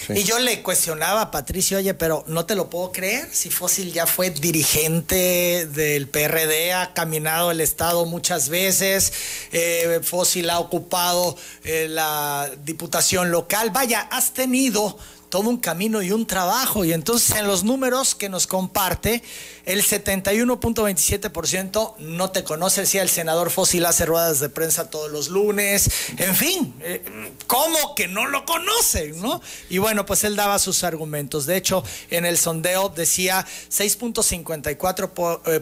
Y 0.09 0.23
yo 0.23 0.39
le 0.39 0.61
cuestionaba 0.61 1.21
a 1.21 1.31
Patricio, 1.31 1.79
oye, 1.79 1.93
pero 1.93 2.23
no 2.27 2.45
te 2.45 2.55
lo 2.55 2.69
puedo 2.69 2.91
creer, 2.91 3.27
si 3.33 3.49
Fósil 3.49 3.91
ya 3.91 4.05
fue 4.05 4.29
dirigente 4.29 5.67
del 5.67 6.07
PRD, 6.07 6.71
ha 6.73 6.93
caminado 6.93 7.51
el 7.51 7.59
Estado 7.59 8.05
muchas 8.05 8.47
veces, 8.47 9.11
eh, 9.51 9.99
Fósil 10.03 10.49
ha 10.49 10.59
ocupado 10.59 11.35
eh, 11.63 11.87
la 11.89 12.49
diputación 12.63 13.31
local, 13.31 13.71
vaya, 13.71 13.99
has 13.99 14.33
tenido 14.33 14.97
todo 15.30 15.49
un 15.49 15.57
camino 15.57 16.01
y 16.01 16.11
un 16.11 16.25
trabajo. 16.25 16.84
Y 16.86 16.93
entonces 16.93 17.36
en 17.36 17.45
los 17.47 17.63
números 17.63 18.15
que 18.15 18.30
nos 18.30 18.47
comparte, 18.47 19.21
el 19.65 19.84
71.27% 19.84 21.95
no 21.99 22.32
te 22.32 22.43
conoce, 22.43 22.82
decía 22.82 23.01
el 23.01 23.09
senador 23.09 23.49
Fósil 23.49 23.86
hace 23.86 24.05
ruedas 24.05 24.39
de 24.39 24.49
prensa 24.49 24.89
todos 24.89 25.11
los 25.11 25.28
lunes, 25.28 25.89
en 26.17 26.34
fin, 26.36 26.73
eh, 26.82 27.03
¿cómo 27.47 27.95
que 27.95 28.07
no 28.07 28.28
lo 28.28 28.45
conocen? 28.45 29.19
¿no? 29.21 29.41
Y 29.69 29.80
bueno, 29.80 30.05
pues 30.05 30.23
él 30.23 30.38
daba 30.38 30.59
sus 30.59 30.86
argumentos. 30.86 31.45
De 31.45 31.57
hecho, 31.57 31.84
en 32.09 32.25
el 32.25 32.38
sondeo 32.38 32.88
decía 32.89 33.45
6.54% 33.69 35.41
eh, 35.45 35.61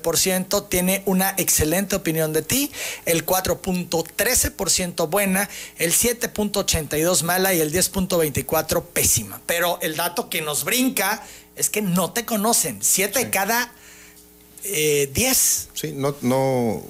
tiene 0.69 1.01
una 1.05 1.33
excelente 1.37 1.95
opinión 1.95 2.33
de 2.33 2.41
ti, 2.41 2.69
el 3.05 3.25
4.13% 3.25 5.09
buena, 5.09 5.49
el 5.77 5.93
7.82 5.93 7.23
mala 7.23 7.53
y 7.53 7.61
el 7.61 7.71
10.24 7.73 8.83
pésima. 8.83 9.39
Pero 9.45 9.64
el 9.81 9.95
dato 9.95 10.29
que 10.29 10.41
nos 10.41 10.63
brinca 10.63 11.23
es 11.55 11.69
que 11.69 11.81
no 11.81 12.11
te 12.11 12.25
conocen. 12.25 12.79
Siete 12.81 13.19
de 13.19 13.29
cada 13.29 13.71
10. 14.63 14.65
Eh, 14.65 15.69
sí, 15.73 15.93
no, 15.95 16.15
no, 16.21 16.83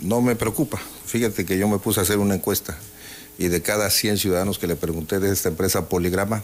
no 0.00 0.20
me 0.20 0.36
preocupa. 0.36 0.80
Fíjate 1.06 1.44
que 1.44 1.58
yo 1.58 1.68
me 1.68 1.78
puse 1.78 2.00
a 2.00 2.02
hacer 2.02 2.18
una 2.18 2.34
encuesta 2.34 2.78
y 3.38 3.48
de 3.48 3.62
cada 3.62 3.90
100 3.90 4.18
ciudadanos 4.18 4.58
que 4.58 4.66
le 4.66 4.76
pregunté 4.76 5.20
de 5.20 5.32
esta 5.32 5.48
empresa 5.48 5.88
Poligrama, 5.88 6.42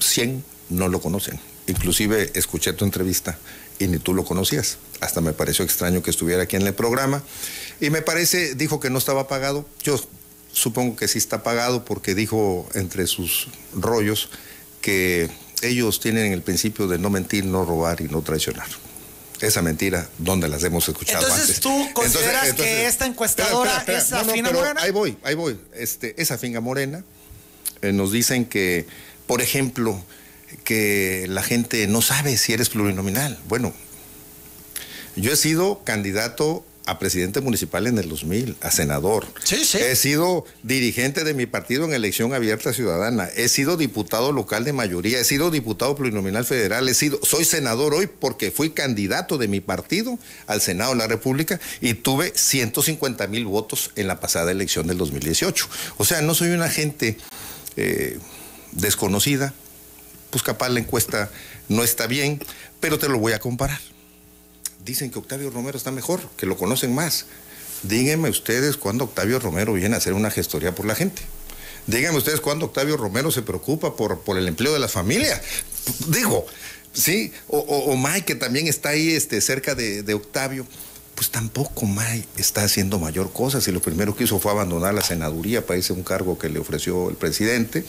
100 0.00 0.44
no 0.70 0.88
lo 0.88 1.00
conocen. 1.00 1.40
Inclusive 1.66 2.32
escuché 2.34 2.72
tu 2.72 2.84
entrevista 2.84 3.38
y 3.78 3.86
ni 3.86 3.98
tú 3.98 4.14
lo 4.14 4.24
conocías. 4.24 4.78
Hasta 5.00 5.20
me 5.20 5.32
pareció 5.32 5.64
extraño 5.64 6.02
que 6.02 6.10
estuviera 6.10 6.42
aquí 6.42 6.56
en 6.56 6.66
el 6.66 6.74
programa. 6.74 7.22
Y 7.80 7.90
me 7.90 8.02
parece, 8.02 8.54
dijo 8.54 8.80
que 8.80 8.90
no 8.90 8.98
estaba 8.98 9.28
pagado. 9.28 9.66
Yo 9.82 10.00
supongo 10.52 10.96
que 10.96 11.08
sí 11.08 11.18
está 11.18 11.42
pagado 11.42 11.84
porque 11.84 12.14
dijo 12.14 12.68
entre 12.74 13.06
sus 13.06 13.48
rollos 13.74 14.30
que 14.80 15.30
ellos 15.62 16.00
tienen 16.00 16.32
el 16.32 16.42
principio 16.42 16.86
de 16.86 16.98
no 16.98 17.10
mentir, 17.10 17.44
no 17.44 17.64
robar 17.64 18.00
y 18.00 18.04
no 18.04 18.22
traicionar 18.22 18.68
esa 19.40 19.62
mentira, 19.62 20.08
¿dónde 20.18 20.48
las 20.48 20.64
hemos 20.64 20.88
escuchado 20.88 21.26
entonces, 21.26 21.60
¿Tú 21.60 21.88
consideras 21.92 22.54
que 22.54 22.86
esta 22.86 23.06
encuestadora 23.06 23.84
es 23.86 24.12
afina 24.12 24.50
morena? 24.50 24.82
Ahí 24.82 24.90
voy, 24.90 25.16
ahí 25.22 25.34
voy. 25.34 25.58
Este, 25.74 26.20
es 26.20 26.32
finga 26.38 26.60
morena. 26.60 27.04
Eh, 27.82 27.92
nos 27.92 28.10
dicen 28.10 28.46
que, 28.46 28.86
por 29.26 29.40
ejemplo, 29.40 30.02
que 30.64 31.26
la 31.28 31.42
gente 31.42 31.86
no 31.86 32.02
sabe 32.02 32.36
si 32.36 32.52
eres 32.52 32.68
plurinominal. 32.70 33.38
Bueno, 33.48 33.72
yo 35.16 35.32
he 35.32 35.36
sido 35.36 35.82
candidato 35.84 36.64
a 36.88 36.98
presidente 36.98 37.42
municipal 37.42 37.86
en 37.86 37.98
el 37.98 38.08
2000, 38.08 38.56
a 38.62 38.70
senador. 38.70 39.26
Sí, 39.44 39.62
sí. 39.62 39.76
He 39.76 39.94
sido 39.94 40.46
dirigente 40.62 41.22
de 41.22 41.34
mi 41.34 41.44
partido 41.44 41.84
en 41.84 41.92
elección 41.92 42.32
abierta 42.32 42.72
ciudadana. 42.72 43.28
He 43.36 43.50
sido 43.50 43.76
diputado 43.76 44.32
local 44.32 44.64
de 44.64 44.72
mayoría. 44.72 45.20
He 45.20 45.24
sido 45.24 45.50
diputado 45.50 45.94
plurinominal 45.94 46.46
federal. 46.46 46.88
He 46.88 46.94
sido, 46.94 47.20
soy 47.22 47.44
senador 47.44 47.92
hoy 47.92 48.06
porque 48.06 48.50
fui 48.50 48.70
candidato 48.70 49.36
de 49.36 49.48
mi 49.48 49.60
partido 49.60 50.18
al 50.46 50.62
Senado 50.62 50.92
de 50.92 50.96
la 50.96 51.06
República 51.06 51.60
y 51.82 51.92
tuve 51.92 52.32
150 52.34 53.26
mil 53.26 53.44
votos 53.44 53.90
en 53.94 54.06
la 54.06 54.18
pasada 54.18 54.50
elección 54.50 54.86
del 54.86 54.96
2018. 54.96 55.68
O 55.98 56.06
sea, 56.06 56.22
no 56.22 56.34
soy 56.34 56.48
una 56.52 56.70
gente 56.70 57.18
eh, 57.76 58.18
desconocida. 58.72 59.52
Pues 60.30 60.42
capaz 60.42 60.70
la 60.70 60.80
encuesta 60.80 61.30
no 61.68 61.84
está 61.84 62.06
bien, 62.06 62.40
pero 62.80 62.98
te 62.98 63.10
lo 63.10 63.18
voy 63.18 63.34
a 63.34 63.40
comparar 63.40 63.78
dicen 64.84 65.10
que 65.10 65.18
Octavio 65.18 65.50
Romero 65.50 65.76
está 65.76 65.90
mejor, 65.90 66.20
que 66.36 66.46
lo 66.46 66.56
conocen 66.56 66.94
más. 66.94 67.26
Díganme 67.82 68.28
ustedes 68.28 68.76
cuándo 68.76 69.04
Octavio 69.04 69.38
Romero 69.38 69.72
viene 69.72 69.94
a 69.94 69.98
hacer 69.98 70.14
una 70.14 70.30
gestoría 70.30 70.74
por 70.74 70.86
la 70.86 70.94
gente. 70.94 71.22
Díganme 71.86 72.18
ustedes 72.18 72.40
cuándo 72.40 72.66
Octavio 72.66 72.96
Romero 72.96 73.30
se 73.30 73.42
preocupa 73.42 73.96
por, 73.96 74.20
por 74.20 74.36
el 74.36 74.48
empleo 74.48 74.72
de 74.72 74.78
la 74.78 74.88
familia. 74.88 75.40
Digo, 76.08 76.44
sí, 76.92 77.32
o, 77.46 77.96
Mike, 77.96 78.26
que 78.26 78.34
también 78.34 78.66
está 78.66 78.90
ahí 78.90 79.12
este, 79.12 79.40
cerca 79.40 79.74
de, 79.74 80.14
Octavio. 80.14 80.66
Pues 81.14 81.30
tampoco 81.30 81.84
Mike 81.84 82.28
está 82.36 82.62
haciendo 82.62 83.00
mayor 83.00 83.32
cosa. 83.32 83.60
Si 83.60 83.72
lo 83.72 83.80
primero 83.80 84.14
que 84.14 84.24
hizo 84.24 84.38
fue 84.38 84.52
abandonar 84.52 84.94
la 84.94 85.02
senaduría 85.02 85.66
para 85.66 85.78
irse 85.78 85.92
un 85.92 86.04
cargo 86.04 86.38
que 86.38 86.48
le 86.48 86.60
ofreció 86.60 87.08
el 87.08 87.16
presidente. 87.16 87.84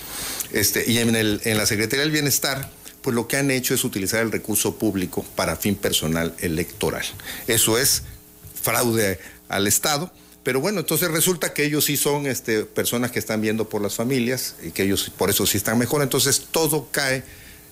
Este, 0.52 0.90
y 0.90 0.98
en, 0.98 1.16
el, 1.16 1.42
en 1.44 1.58
la 1.58 1.68
Secretaría 1.68 2.02
del 2.02 2.12
Bienestar, 2.12 2.72
pues 3.10 3.16
lo 3.16 3.28
que 3.28 3.38
han 3.38 3.50
hecho 3.50 3.74
es 3.74 3.84
utilizar 3.84 4.22
el 4.22 4.32
recurso 4.32 4.76
público 4.76 5.26
para 5.36 5.56
fin 5.56 5.74
personal 5.74 6.36
electoral. 6.42 7.04
Eso 7.48 7.80
es 7.80 8.04
fraude 8.62 9.20
al 9.48 9.66
Estado. 9.66 10.14
Pero 10.44 10.60
bueno, 10.60 10.82
entonces 10.82 11.10
resulta 11.10 11.52
que 11.52 11.66
ellos 11.66 11.86
sí 11.86 11.98
son 11.98 12.28
este, 12.28 12.66
personas 12.66 13.10
que 13.10 13.18
están 13.18 13.42
viendo 13.42 13.68
por 13.68 13.82
las 13.82 13.96
familias 13.96 14.58
y 14.64 14.70
que 14.70 14.84
ellos 14.84 15.12
por 15.18 15.32
eso 15.32 15.48
sí 15.48 15.58
están 15.58 15.80
mejor. 15.80 16.04
Entonces 16.04 16.50
todo 16.52 16.90
cae 16.92 17.24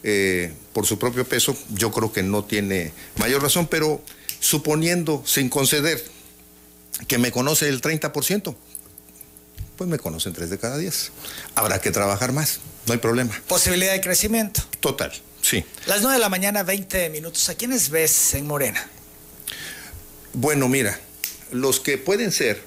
eh, 0.02 0.54
por 0.74 0.88
su 0.88 0.98
propio 0.98 1.24
peso. 1.24 1.56
Yo 1.70 1.92
creo 1.92 2.12
que 2.12 2.24
no 2.24 2.44
tiene 2.44 2.92
mayor 3.18 3.44
razón, 3.44 3.68
pero 3.68 4.02
suponiendo, 4.40 5.22
sin 5.24 5.50
conceder, 5.50 6.04
que 7.08 7.20
me 7.20 7.32
conoce 7.32 7.70
el 7.70 7.80
30%, 7.80 8.56
pues 9.78 9.88
me 9.88 10.00
conocen 10.00 10.34
tres 10.34 10.50
de 10.50 10.58
cada 10.58 10.80
diez. 10.80 11.12
Habrá 11.54 11.80
que 11.80 11.92
trabajar 11.92 12.34
más, 12.34 12.60
no 12.88 12.94
hay 12.94 13.00
problema. 13.00 13.40
Posibilidad 13.48 13.94
de 13.94 14.02
crecimiento. 14.02 14.64
Total, 14.80 15.14
sí. 15.48 15.64
Las 15.86 16.02
nueve 16.02 16.16
de 16.16 16.20
la 16.20 16.30
mañana, 16.30 16.64
20 16.64 17.10
minutos. 17.10 17.50
¿A 17.50 17.56
quiénes 17.56 17.90
ves 17.90 18.34
en 18.34 18.46
Morena? 18.48 18.88
Bueno, 20.34 20.68
mira, 20.68 21.00
los 21.52 21.80
que 21.80 21.98
pueden 21.98 22.32
ser 22.32 22.62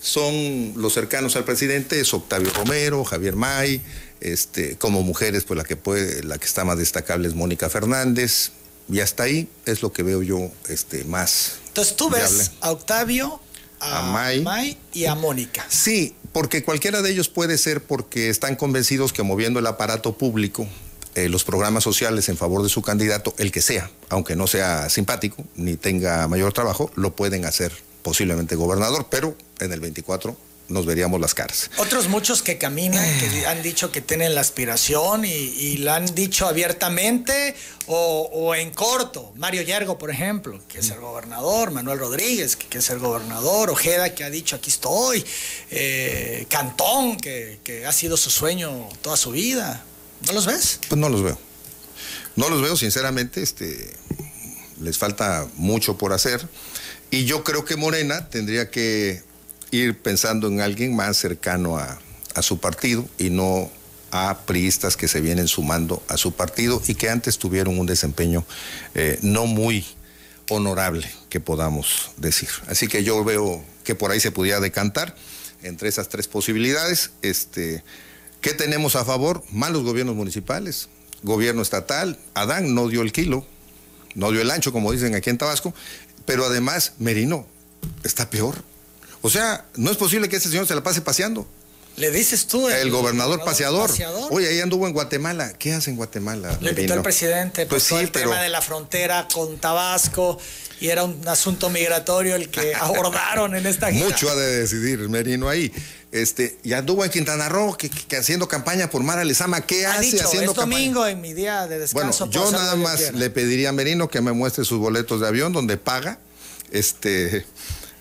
son 0.00 0.74
los 0.76 0.94
cercanos 0.94 1.36
al 1.36 1.44
presidente, 1.44 2.00
es 2.00 2.14
Octavio 2.14 2.50
Romero, 2.50 3.04
Javier 3.04 3.36
May, 3.36 3.82
este, 4.20 4.76
como 4.76 5.02
mujeres, 5.02 5.44
pues 5.44 5.58
la 5.58 5.64
que 5.64 5.76
puede, 5.76 6.22
la 6.22 6.38
que 6.38 6.46
está 6.46 6.64
más 6.64 6.78
destacable 6.78 7.28
es 7.28 7.34
Mónica 7.34 7.68
Fernández, 7.68 8.52
y 8.90 9.00
hasta 9.00 9.24
ahí 9.24 9.48
es 9.66 9.82
lo 9.82 9.92
que 9.92 10.02
veo 10.02 10.22
yo 10.22 10.50
este, 10.68 11.04
más. 11.04 11.58
Entonces 11.68 11.96
tú 11.96 12.10
ves 12.10 12.52
a 12.60 12.70
Octavio, 12.70 13.40
a, 13.80 14.02
May. 14.42 14.78
y 14.92 15.04
a 15.04 15.14
Mónica. 15.14 15.64
Sí, 15.68 16.14
porque 16.32 16.64
cualquiera 16.64 17.02
de 17.02 17.10
ellos 17.10 17.28
puede 17.28 17.58
ser 17.58 17.82
porque 17.82 18.28
están 18.28 18.56
convencidos 18.56 19.12
que 19.12 19.22
moviendo 19.22 19.58
el 19.58 19.66
aparato 19.66 20.16
público, 20.16 20.66
eh, 21.14 21.28
los 21.28 21.44
programas 21.44 21.84
sociales 21.84 22.28
en 22.28 22.36
favor 22.36 22.62
de 22.62 22.68
su 22.68 22.82
candidato, 22.82 23.34
el 23.38 23.52
que 23.52 23.62
sea, 23.62 23.90
aunque 24.08 24.36
no 24.36 24.46
sea 24.46 24.88
simpático 24.88 25.44
ni 25.56 25.76
tenga 25.76 26.28
mayor 26.28 26.52
trabajo, 26.52 26.90
lo 26.94 27.14
pueden 27.14 27.44
hacer 27.44 27.72
posiblemente 28.02 28.56
gobernador, 28.56 29.06
pero 29.10 29.36
en 29.60 29.72
el 29.72 29.80
24 29.80 30.36
nos 30.68 30.84
veríamos 30.86 31.20
las 31.20 31.34
caras. 31.34 31.70
Otros 31.78 32.08
muchos 32.08 32.42
que 32.42 32.58
caminan, 32.58 33.04
que 33.18 33.46
han 33.46 33.62
dicho 33.62 33.90
que 33.90 34.00
tienen 34.00 34.34
la 34.34 34.42
aspiración 34.42 35.24
y, 35.24 35.78
lo 35.78 35.92
han 35.92 36.14
dicho 36.14 36.46
abiertamente 36.46 37.54
o, 37.86 38.54
en 38.54 38.70
corto. 38.72 39.32
Mario 39.36 39.62
Yergo, 39.62 39.98
por 39.98 40.10
ejemplo, 40.10 40.60
que 40.68 40.78
es 40.80 40.90
el 40.90 41.00
gobernador, 41.00 41.70
Manuel 41.70 41.98
Rodríguez, 41.98 42.56
que, 42.56 42.78
es 42.78 42.90
el 42.90 42.98
gobernador, 42.98 43.70
Ojeda, 43.70 44.14
que 44.14 44.24
ha 44.24 44.30
dicho 44.30 44.56
aquí 44.56 44.70
estoy, 44.70 45.24
eh, 45.70 46.46
Cantón, 46.50 47.16
que, 47.16 47.60
que 47.64 47.86
ha 47.86 47.92
sido 47.92 48.16
su 48.16 48.30
sueño 48.30 48.88
toda 49.00 49.16
su 49.16 49.30
vida. 49.30 49.84
¿No 50.26 50.32
los 50.32 50.46
ves? 50.46 50.80
Pues 50.88 51.00
no 51.00 51.08
los 51.08 51.22
veo. 51.22 51.38
No 52.36 52.48
los 52.48 52.62
veo, 52.62 52.76
sinceramente, 52.76 53.42
este, 53.42 53.96
les 54.80 54.98
falta 54.98 55.46
mucho 55.56 55.98
por 55.98 56.12
hacer. 56.12 56.46
Y 57.10 57.24
yo 57.24 57.42
creo 57.44 57.64
que 57.64 57.76
Morena 57.76 58.28
tendría 58.28 58.70
que 58.70 59.22
ir 59.70 59.98
pensando 59.98 60.48
en 60.48 60.60
alguien 60.60 60.94
más 60.94 61.16
cercano 61.16 61.78
a, 61.78 61.98
su 62.40 62.60
partido 62.60 63.04
y 63.18 63.30
no 63.30 63.68
a 64.12 64.42
priistas 64.46 64.96
que 64.96 65.08
se 65.08 65.20
vienen 65.20 65.48
sumando 65.48 66.04
a 66.06 66.16
su 66.16 66.34
partido 66.34 66.80
y 66.86 66.94
que 66.94 67.10
antes 67.10 67.36
tuvieron 67.36 67.80
un 67.80 67.86
desempeño 67.86 68.44
eh, 68.94 69.18
no 69.22 69.46
muy 69.46 69.84
honorable, 70.48 71.10
que 71.30 71.40
podamos 71.40 72.12
decir. 72.16 72.48
Así 72.68 72.86
que 72.86 73.02
yo 73.02 73.24
veo 73.24 73.60
que 73.82 73.96
por 73.96 74.12
ahí 74.12 74.20
se 74.20 74.30
pudiera 74.30 74.60
decantar 74.60 75.16
entre 75.64 75.88
esas 75.88 76.08
tres 76.08 76.28
posibilidades. 76.28 77.10
Este, 77.22 77.82
¿Qué 78.40 78.54
tenemos 78.54 78.96
a 78.96 79.04
favor? 79.04 79.42
Malos 79.50 79.82
gobiernos 79.82 80.14
municipales, 80.14 80.88
gobierno 81.22 81.62
estatal. 81.62 82.18
Adán 82.34 82.74
no 82.74 82.88
dio 82.88 83.02
el 83.02 83.12
kilo, 83.12 83.44
no 84.14 84.30
dio 84.30 84.40
el 84.40 84.50
ancho, 84.50 84.72
como 84.72 84.92
dicen 84.92 85.14
aquí 85.14 85.30
en 85.30 85.38
Tabasco, 85.38 85.74
pero 86.24 86.44
además 86.44 86.92
Merino 86.98 87.46
está 88.04 88.30
peor. 88.30 88.56
O 89.22 89.30
sea, 89.30 89.64
no 89.74 89.90
es 89.90 89.96
posible 89.96 90.28
que 90.28 90.36
ese 90.36 90.48
señor 90.48 90.66
se 90.66 90.74
la 90.74 90.82
pase 90.82 91.00
paseando. 91.00 91.48
Le 91.98 92.12
dices 92.12 92.46
tú. 92.46 92.68
El, 92.68 92.90
gobernador, 92.90 93.42
paseador. 93.44 93.90
Oye, 94.30 94.48
ahí 94.48 94.60
anduvo 94.60 94.86
en 94.86 94.92
Guatemala. 94.92 95.52
¿Qué 95.58 95.72
hace 95.72 95.90
en 95.90 95.96
Guatemala? 95.96 96.56
Le 96.60 96.70
invitó 96.70 96.94
el 96.94 97.02
presidente 97.02 97.66
pues 97.66 97.82
sí, 97.82 97.96
el 97.96 98.12
tema 98.12 98.40
de 98.40 98.48
la 98.48 98.62
frontera 98.62 99.26
con 99.32 99.58
Tabasco 99.58 100.38
y 100.80 100.88
era 100.88 101.02
un 101.02 101.26
asunto 101.26 101.70
migratorio 101.70 102.36
el 102.36 102.50
que 102.50 102.72
abordaron 102.80 103.56
en 103.56 103.66
esta 103.66 103.90
gira. 103.90 104.06
Mucho 104.06 104.30
ha 104.30 104.36
de 104.36 104.60
decidir 104.60 105.08
Merino 105.08 105.48
ahí. 105.48 105.72
Este, 106.10 106.58
y 106.62 106.72
anduvo 106.72 107.04
en 107.04 107.10
Quintana 107.10 107.48
Roo, 107.48 107.76
que, 107.76 107.90
haciendo 108.16 108.48
campaña 108.48 108.88
por 108.88 109.02
Mara 109.02 109.24
Lezama. 109.24 109.60
¿Qué 109.60 109.86
ha 109.86 109.94
hace 109.94 110.02
dicho, 110.02 110.24
haciendo 110.24 110.52
es 110.52 110.56
domingo 110.56 111.06
en 111.06 111.20
mi 111.20 111.34
día 111.34 111.66
de 111.66 111.78
descanso. 111.78 112.26
Bueno, 112.26 112.46
yo 112.46 112.50
nada 112.50 112.76
más 112.76 113.12
le 113.12 113.28
pediría 113.30 113.68
a 113.70 113.72
Merino 113.72 114.08
que 114.08 114.20
me 114.20 114.32
muestre 114.32 114.64
sus 114.64 114.78
boletos 114.78 115.20
de 115.20 115.28
avión 115.28 115.52
donde 115.52 115.76
paga. 115.76 116.18
Este 116.70 117.46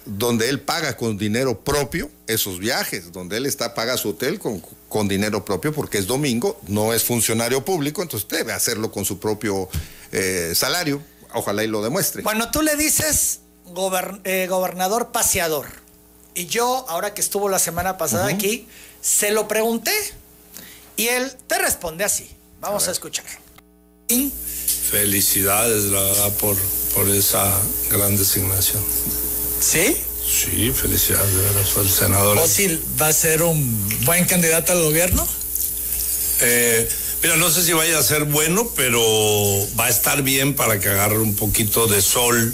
donde 0.07 0.49
él 0.49 0.61
paga 0.61 0.95
con 0.95 1.17
dinero 1.17 1.59
propio 1.59 2.09
esos 2.27 2.59
viajes, 2.59 3.11
donde 3.11 3.37
él 3.37 3.45
está, 3.45 3.73
paga 3.73 3.97
su 3.97 4.09
hotel 4.09 4.39
con, 4.39 4.63
con 4.87 5.07
dinero 5.07 5.43
propio 5.43 5.73
porque 5.73 5.97
es 5.97 6.07
domingo, 6.07 6.59
no 6.67 6.93
es 6.93 7.03
funcionario 7.03 7.65
público, 7.65 8.01
entonces 8.01 8.27
debe 8.29 8.53
hacerlo 8.53 8.91
con 8.91 9.05
su 9.05 9.19
propio 9.19 9.69
eh, 10.11 10.53
salario. 10.55 11.01
Ojalá 11.33 11.63
y 11.63 11.67
lo 11.67 11.83
demuestre. 11.83 12.23
Bueno, 12.23 12.51
tú 12.51 12.61
le 12.61 12.77
dices 12.77 13.41
eh, 14.23 14.47
gobernador 14.49 15.11
paseador. 15.11 15.67
Y 16.38 16.45
yo, 16.45 16.85
ahora 16.88 17.15
que 17.15 17.21
estuvo 17.21 17.49
la 17.49 17.57
semana 17.57 17.97
pasada 17.97 18.27
aquí, 18.27 18.67
se 19.01 19.31
lo 19.31 19.47
pregunté 19.47 19.91
y 20.95 21.07
él 21.07 21.31
te 21.47 21.57
responde 21.57 22.03
así. 22.03 22.29
Vamos 22.61 22.88
a, 22.88 22.91
escuchar. 22.91 23.25
Felicidades, 24.91 25.85
la 25.85 25.99
verdad, 25.99 26.31
por, 26.33 26.55
por 26.93 27.09
esa 27.09 27.51
gran 27.89 28.15
designación. 28.15 28.83
¿Sí? 29.59 29.97
Sí, 30.27 30.71
felicidades, 30.71 31.33
de 31.33 31.41
verdad, 31.41 31.63
el 31.81 31.89
senador. 31.89 32.38
¿Fósil 32.38 32.83
va 33.01 33.07
a 33.07 33.13
ser 33.13 33.41
un 33.41 34.05
buen 34.05 34.25
candidato 34.25 34.73
al 34.73 34.83
gobierno? 34.83 35.27
Eh, 36.41 36.88
mira, 37.23 37.35
no 37.38 37.49
sé 37.49 37.63
si 37.63 37.73
vaya 37.73 37.97
a 37.97 38.03
ser 38.03 38.25
bueno, 38.25 38.71
pero 38.75 39.01
va 39.75 39.88
a 39.88 39.89
estar 39.89 40.21
bien 40.21 40.55
para 40.55 40.79
que 40.79 40.88
agarre 40.89 41.17
un 41.17 41.35
poquito 41.35 41.88
de 41.88 41.99
sol, 41.99 42.53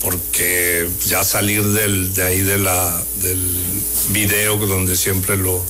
porque 0.00 0.88
ya 1.06 1.22
salir 1.24 1.62
del, 1.62 2.14
de 2.14 2.22
ahí 2.22 2.40
de 2.40 2.58
la, 2.58 3.02
del 3.22 3.40
video 4.10 4.56
donde 4.56 4.96
siempre 4.96 5.36
lo, 5.36 5.64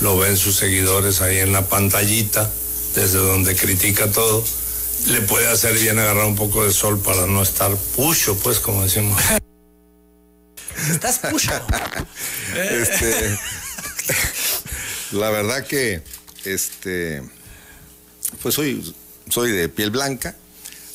lo 0.00 0.18
ven 0.18 0.36
sus 0.36 0.56
seguidores 0.56 1.20
ahí 1.20 1.38
en 1.38 1.52
la 1.52 1.68
pantallita, 1.68 2.50
desde 2.94 3.18
donde 3.18 3.54
critica 3.54 4.10
todo, 4.10 4.44
le 5.08 5.20
puede 5.22 5.46
hacer 5.46 5.78
bien 5.78 5.98
agarrar 5.98 6.26
un 6.26 6.36
poco 6.36 6.64
de 6.64 6.72
sol 6.72 7.00
para 7.00 7.26
no 7.26 7.42
estar 7.42 7.74
pucho, 7.96 8.36
pues, 8.38 8.58
como 8.58 8.82
decimos. 8.82 9.22
Estás 10.90 11.18
pucho. 11.18 11.52
este, 12.54 13.38
la 15.12 15.30
verdad 15.30 15.66
que, 15.66 16.02
este, 16.44 17.22
pues 18.42 18.54
soy, 18.54 18.94
soy 19.28 19.52
de 19.52 19.68
piel 19.68 19.90
blanca. 19.90 20.34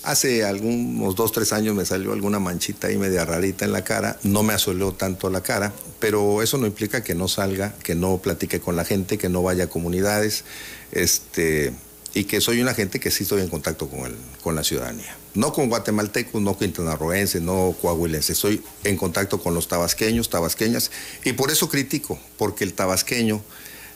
Hace 0.06 0.45
algunos 0.45 1.16
dos, 1.16 1.32
tres 1.32 1.51
años 1.51 1.74
me 1.74 1.84
salió 1.84 2.14
alguna 2.14 2.38
manchita 2.38 2.88
ahí 2.88 2.97
media 2.97 3.26
rarita 3.26 3.66
en 3.66 3.72
la 3.72 3.84
cara. 3.84 4.20
No 4.22 4.43
me 4.43 4.53
asoleó 4.53 4.91
tanto 4.91 5.32
la 5.32 5.41
cara, 5.41 5.74
pero 5.99 6.43
eso 6.43 6.60
no 6.60 6.68
implica 6.68 7.03
que 7.03 7.16
no 7.16 7.28
salga, 7.28 7.74
que 7.84 7.95
no 7.95 8.20
platique 8.20 8.60
con 8.60 8.76
la 8.76 8.86
gente, 8.86 9.18
que 9.18 9.30
no 9.30 9.41
vaya 9.41 9.64
a 9.64 9.68
comunidades. 9.68 10.43
Este, 10.91 11.74
y 12.14 12.26
que 12.26 12.39
soy 12.39 12.62
una 12.62 12.76
gente 12.76 12.99
que 12.99 13.10
sí 13.10 13.24
estoy 13.24 13.41
en 13.41 13.49
contacto 13.49 13.89
con, 13.89 14.01
el, 14.01 14.16
con 14.43 14.53
la 14.56 14.64
ciudadanía. 14.64 15.18
No 15.34 15.51
con 15.53 15.70
guatemaltecos, 15.70 16.39
no 16.39 16.56
quintanarroenses, 16.56 17.41
no 17.41 17.76
coahuilenses, 17.82 18.38
estoy 18.38 18.64
en 18.84 18.97
contacto 18.97 19.41
con 19.41 19.56
los 19.56 19.68
tabasqueños, 19.68 20.30
tabasqueñas, 20.30 20.91
y 21.24 21.34
por 21.34 21.49
eso 21.49 21.68
critico, 21.68 22.18
porque 22.38 22.64
el 22.64 22.74
tabasqueño 22.74 23.41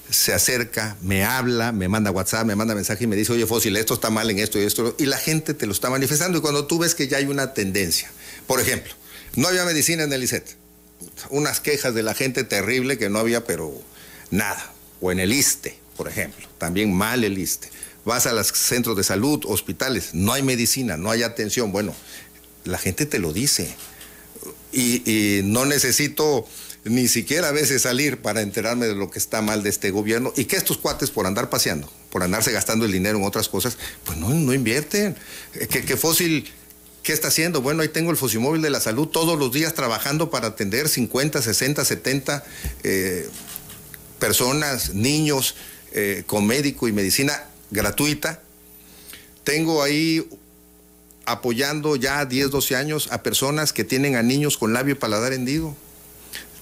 se 0.10 0.34
acerca, 0.34 0.98
me 1.02 1.24
habla, 1.24 1.72
me 1.72 1.88
manda 1.88 2.12
WhatsApp, 2.12 2.46
me 2.46 2.56
manda 2.56 2.76
mensaje 2.76 3.04
y 3.04 3.08
me 3.08 3.16
dice, 3.16 3.34
oye 3.34 3.46
Fósil, 3.46 3.76
esto 3.78 3.94
está 3.94 4.10
mal 4.10 4.30
en 4.30 4.40
esto 4.40 4.60
y 4.60 4.64
esto, 4.64 4.96
y 4.98 5.06
la 5.06 5.18
gente 5.18 5.54
te 5.54 5.66
lo 5.66 5.72
está 5.72 5.90
manifestando, 5.90 6.38
y 6.38 6.42
cuando 6.42 6.66
tú 6.66 6.80
ves 6.80 6.96
que 6.96 7.08
ya 7.08 7.18
hay 7.18 7.26
una 7.26 7.54
tendencia, 7.54 8.12
por 8.48 8.60
ejemplo, 8.60 8.94
no 9.36 9.48
había 9.48 9.66
medicina 9.66 10.04
en 10.04 10.14
el 10.14 10.24
ICET, 10.24 10.56
unas 11.30 11.60
quejas 11.60 11.94
de 11.94 12.04
la 12.04 12.14
gente 12.14 12.44
terrible 12.44 12.98
que 12.98 13.10
no 13.10 13.20
había, 13.20 13.46
pero 13.46 13.74
nada, 14.32 14.74
o 15.02 15.12
en 15.12 15.20
el 15.20 15.32
ISTE, 15.32 15.78
por 15.96 16.08
ejemplo, 16.08 16.48
también 16.58 16.94
mal 16.94 17.24
el 17.24 17.38
ISTE 17.38 17.70
vas 18.06 18.26
a 18.26 18.34
los 18.34 18.48
centros 18.48 18.98
de 18.98 19.04
salud, 19.04 19.44
hospitales, 19.46 20.14
no 20.14 20.34
hay 20.34 20.44
medicina, 20.44 20.98
no 20.98 21.12
hay 21.12 21.24
atención. 21.24 21.72
Bueno, 21.72 21.96
la 22.66 22.78
gente 22.78 23.06
te 23.06 23.20
lo 23.20 23.34
dice. 23.34 23.74
Y, 24.72 25.42
no 25.46 25.66
necesito 25.66 26.48
ni 26.90 27.08
siquiera 27.08 27.50
a 27.50 27.52
veces 27.52 27.84
salir 27.84 28.22
para 28.22 28.42
enterarme 28.42 28.88
de 28.88 28.96
lo 28.96 29.10
que 29.10 29.20
está 29.20 29.42
mal 29.42 29.64
de 29.64 29.70
este 29.70 29.92
gobierno 29.92 30.34
y 30.36 30.46
que 30.46 30.56
estos 30.56 30.78
cuates 30.78 31.12
por 31.12 31.26
andar 31.26 31.50
paseando, 31.50 31.92
por 32.10 32.24
andarse 32.24 32.52
gastando 32.52 32.86
el 32.86 32.92
dinero 32.92 33.18
en 33.18 33.24
otras 33.24 33.50
cosas, 33.50 33.78
pues 34.04 34.18
no, 34.18 34.30
no 34.30 34.54
invierten. 34.54 35.16
¿Qué, 35.70 35.98
fósil? 35.98 36.52
¿Qué 37.04 37.14
está 37.14 37.30
haciendo? 37.30 37.62
Bueno, 37.62 37.82
ahí 37.82 37.90
tengo 37.90 38.12
el 38.12 38.18
Fosimóvil 38.18 38.62
de 38.62 38.70
la 38.70 38.80
Salud 38.80 39.08
todos 39.08 39.38
los 39.40 39.52
días 39.52 39.74
trabajando 39.74 40.30
para 40.30 40.48
atender 40.48 40.90
50, 40.90 41.42
60, 41.42 41.86
70 41.86 42.44
personas, 44.20 44.94
niños, 44.94 45.56
eh, 45.92 46.24
con 46.28 46.46
médico 46.46 46.88
y 46.88 46.92
medicina 46.92 47.46
gratuita. 47.72 48.42
Tengo 49.44 49.82
ahí 49.82 50.28
apoyando 51.26 51.96
ya 51.96 52.26
10, 52.26 52.52
12 52.52 52.76
años 52.76 53.08
a 53.12 53.24
personas 53.24 53.74
que 53.74 53.84
tienen 53.84 54.16
a 54.16 54.22
niños 54.22 54.58
con 54.58 54.74
labio 54.74 54.94
y 54.94 54.98
paladar 54.98 55.34
hendido. 55.34 55.76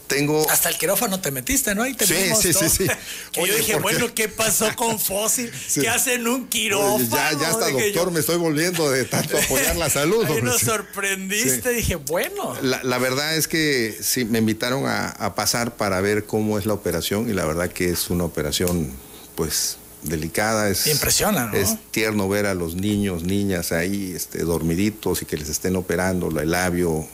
Tengo... 0.07 0.49
Hasta 0.49 0.69
el 0.69 0.77
quirófano 0.77 1.19
te 1.19 1.31
metiste, 1.31 1.75
¿no? 1.75 1.83
Ahí 1.83 1.93
te 1.93 2.07
sí, 2.07 2.15
sí, 2.41 2.53
sí, 2.53 2.69
sí, 2.69 2.87
yo 3.35 3.55
dije, 3.55 3.75
bueno, 3.79 4.13
¿qué 4.15 4.29
pasó 4.29 4.73
con 4.75 4.99
Fósil? 5.07 5.51
¿Qué 5.73 5.87
hacen 5.89 6.27
un 6.27 6.47
quirófano? 6.47 6.99
ya, 7.09 7.37
ya 7.39 7.49
hasta 7.49 7.69
doctor 7.69 8.11
me 8.11 8.19
estoy 8.19 8.37
volviendo 8.37 8.89
de 8.89 9.05
tanto 9.05 9.37
apoyar 9.43 9.75
la 9.75 9.89
salud. 9.89 10.25
Ahí 10.25 10.41
nos 10.41 10.61
sorprendiste, 10.61 11.69
dije, 11.71 11.95
bueno. 11.95 12.55
La, 12.61 12.97
verdad 12.97 13.35
es 13.35 13.47
que 13.47 13.97
sí, 14.01 14.25
me 14.25 14.39
invitaron 14.39 14.85
a, 14.85 15.09
a 15.09 15.35
pasar 15.35 15.75
para 15.75 16.01
ver 16.01 16.25
cómo 16.25 16.57
es 16.57 16.65
la 16.65 16.73
operación 16.73 17.29
y 17.29 17.33
la 17.33 17.45
verdad 17.45 17.69
que 17.69 17.89
es 17.89 18.09
una 18.09 18.23
operación, 18.23 18.91
pues, 19.35 19.77
delicada. 20.03 20.69
Es, 20.69 20.87
impresiona, 20.87 21.51
Es 21.53 21.75
tierno 21.91 22.27
ver 22.29 22.45
a 22.45 22.53
los 22.53 22.75
niños, 22.75 23.23
niñas 23.23 23.71
ahí 23.71 24.13
este, 24.15 24.39
dormiditos 24.39 25.21
y 25.21 25.25
que 25.25 25.37
les 25.37 25.49
estén 25.49 25.75
operando 25.75 26.27
el 26.39 26.51
labio, 26.51 27.07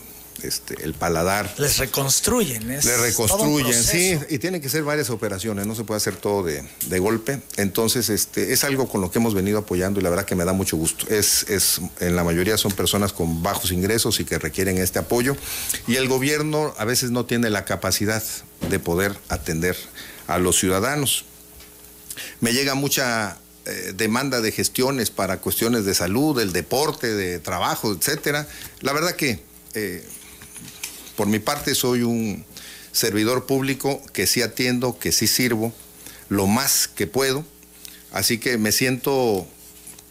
este, 0.44 0.84
el 0.84 0.94
paladar. 0.94 1.54
Les 1.58 1.78
reconstruyen, 1.78 2.72
es 2.72 2.86
Les 2.86 3.00
reconstruyen, 3.00 3.74
sí, 3.84 4.18
y 4.30 4.40
tienen 4.40 4.62
que 4.62 4.70
ser 4.70 4.84
varias 4.84 5.10
operaciones, 5.10 5.66
no 5.66 5.76
se 5.76 5.84
puede 5.84 5.98
hacer 5.98 6.16
todo 6.16 6.44
de, 6.44 6.68
de, 6.88 7.00
golpe. 7.00 7.42
Entonces, 7.58 8.10
este, 8.10 8.54
es 8.54 8.64
algo 8.64 8.88
con 8.88 9.02
lo 9.02 9.12
que 9.12 9.20
hemos 9.20 9.34
venido 9.34 9.60
apoyando 9.60 10.00
y 10.00 10.04
la 10.04 10.10
verdad 10.10 10.26
que 10.26 10.36
me 10.36 10.46
da 10.46 10.54
mucho 10.54 10.78
gusto. 10.78 11.08
Es, 11.10 11.46
es, 11.50 11.82
en 12.00 12.16
la 12.16 12.24
mayoría 12.24 12.58
son 12.58 12.72
personas 12.72 13.14
con 13.14 13.44
bajos 13.44 13.72
ingresos 13.72 14.20
y 14.20 14.26
que 14.26 14.38
requieren 14.40 14.78
este 14.78 15.00
apoyo. 15.00 15.36
Y 15.88 15.96
el 15.96 16.08
gobierno 16.08 16.74
a 16.78 16.86
veces 16.86 17.12
no 17.12 17.26
tiene 17.26 17.50
la 17.50 17.66
capacidad 17.66 18.24
de 18.70 18.80
poder 18.80 19.18
atender 19.30 19.78
a 20.28 20.38
los 20.38 20.58
ciudadanos. 20.58 21.26
Me 22.40 22.54
llega 22.54 22.76
mucha 22.76 23.38
eh, 23.66 23.94
demanda 23.96 24.42
de 24.42 24.52
gestiones 24.52 25.10
para 25.10 25.38
cuestiones 25.38 25.86
de 25.86 25.96
salud, 25.96 26.38
del 26.38 26.52
deporte, 26.52 27.14
de 27.14 27.40
trabajo, 27.40 27.94
etcétera. 27.94 28.46
La 28.82 28.92
verdad 28.92 29.16
que 29.16 29.42
eh, 29.74 30.06
por 31.16 31.28
mi 31.28 31.40
parte 31.40 31.76
soy 31.76 32.04
un 32.04 32.46
servidor 32.92 33.46
público 33.46 34.02
que 34.14 34.28
sí 34.28 34.42
atiendo, 34.42 34.98
que 35.00 35.12
sí 35.12 35.28
sirvo 35.28 35.74
lo 36.30 36.48
más 36.48 36.88
que 36.88 37.08
puedo, 37.08 37.44
así 38.12 38.38
que 38.38 38.58
me 38.58 38.72
siento 38.72 39.48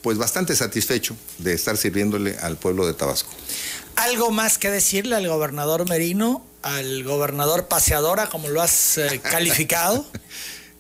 pues 0.03 0.19
bastante 0.19 0.57
satisfecho 0.57 1.17
de 1.39 1.55
estar 1.55 1.77
sirviéndole 1.77 2.37
al 2.39 2.57
pueblo 2.57 2.87
de 2.87 2.95
Tabasco. 2.95 3.31
¿Algo 3.97 4.31
más 4.31 4.59
que 4.59 4.71
decirle 4.71 5.15
al 5.15 5.29
gobernador 5.29 5.89
Merino, 5.89 6.45
al 6.63 7.05
gobernador 7.05 7.69
paseadora, 7.69 8.29
como 8.29 8.49
lo 8.49 8.63
has 8.63 8.99
eh, 8.99 9.21
calificado? 9.31 10.07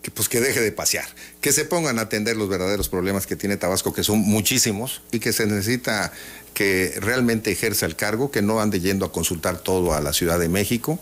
que 0.03 0.11
pues 0.11 0.29
que 0.29 0.41
deje 0.41 0.61
de 0.61 0.73
pasear, 0.73 1.07
que 1.41 1.53
se 1.53 1.65
pongan 1.65 2.01
a 2.01 2.03
atender 2.03 2.37
los 2.37 2.49
verdaderos 2.49 2.89
problemas 2.89 3.27
que 3.27 3.37
tiene 3.37 3.57
Tabasco, 3.57 3.95
que 3.95 4.03
son 4.03 4.19
muchísimos, 4.19 5.01
y 5.13 5.21
que 5.21 5.33
se 5.33 5.47
necesita 5.47 6.13
que 6.55 6.95
realmente 7.01 7.51
ejerza 7.51 7.87
el 7.87 7.97
cargo, 7.97 8.31
que 8.31 8.43
no 8.43 8.61
ande 8.61 8.81
yendo 8.81 9.05
a 9.05 9.13
consultar 9.13 9.59
todo 9.59 9.95
a 9.95 10.01
la 10.01 10.13
Ciudad 10.13 10.39
de 10.39 10.49
México, 10.49 10.99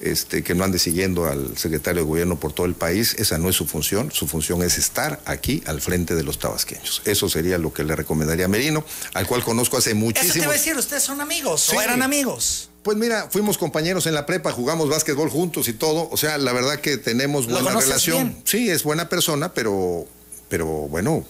este, 0.00 0.42
que 0.42 0.54
no 0.54 0.64
ande 0.64 0.78
siguiendo 0.78 1.26
al 1.26 1.56
secretario 1.56 2.02
de 2.02 2.08
gobierno 2.08 2.38
por 2.38 2.52
todo 2.52 2.66
el 2.66 2.74
país, 2.74 3.14
esa 3.18 3.38
no 3.38 3.48
es 3.48 3.56
su 3.56 3.66
función, 3.66 4.12
su 4.12 4.26
función 4.26 4.62
es 4.62 4.76
estar 4.76 5.20
aquí 5.24 5.62
al 5.66 5.80
frente 5.80 6.14
de 6.14 6.22
los 6.22 6.38
tabasqueños. 6.38 7.00
Eso 7.04 7.28
sería 7.28 7.56
lo 7.58 7.72
que 7.72 7.82
le 7.82 7.96
recomendaría 7.96 8.44
a 8.44 8.48
Merino, 8.48 8.84
al 9.14 9.26
cual 9.26 9.42
conozco 9.42 9.78
hace 9.78 9.94
muchísimo. 9.94 10.34
Eso 10.34 10.40
te 10.40 10.46
a 10.46 10.52
decir, 10.52 10.76
ustedes 10.76 11.02
son 11.02 11.20
amigos 11.20 11.70
o 11.70 11.80
eran 11.80 12.02
amigos. 12.02 12.70
Pues 12.82 12.96
mira, 12.96 13.28
fuimos 13.30 13.58
compañeros 13.58 14.06
en 14.06 14.14
la 14.14 14.26
prepa, 14.26 14.52
jugamos 14.52 14.88
básquetbol 14.88 15.28
juntos 15.28 15.66
y 15.68 15.72
todo. 15.72 16.08
O 16.10 16.16
sea, 16.16 16.38
la 16.38 16.52
verdad 16.52 16.78
que 16.78 16.98
tenemos 16.98 17.46
buena 17.46 17.74
relación. 17.74 18.36
Sí, 18.44 18.70
es 18.70 18.84
buena 18.84 19.08
persona, 19.08 19.52
pero, 19.52 20.06
pero 20.48 20.66
bueno, 20.66 21.26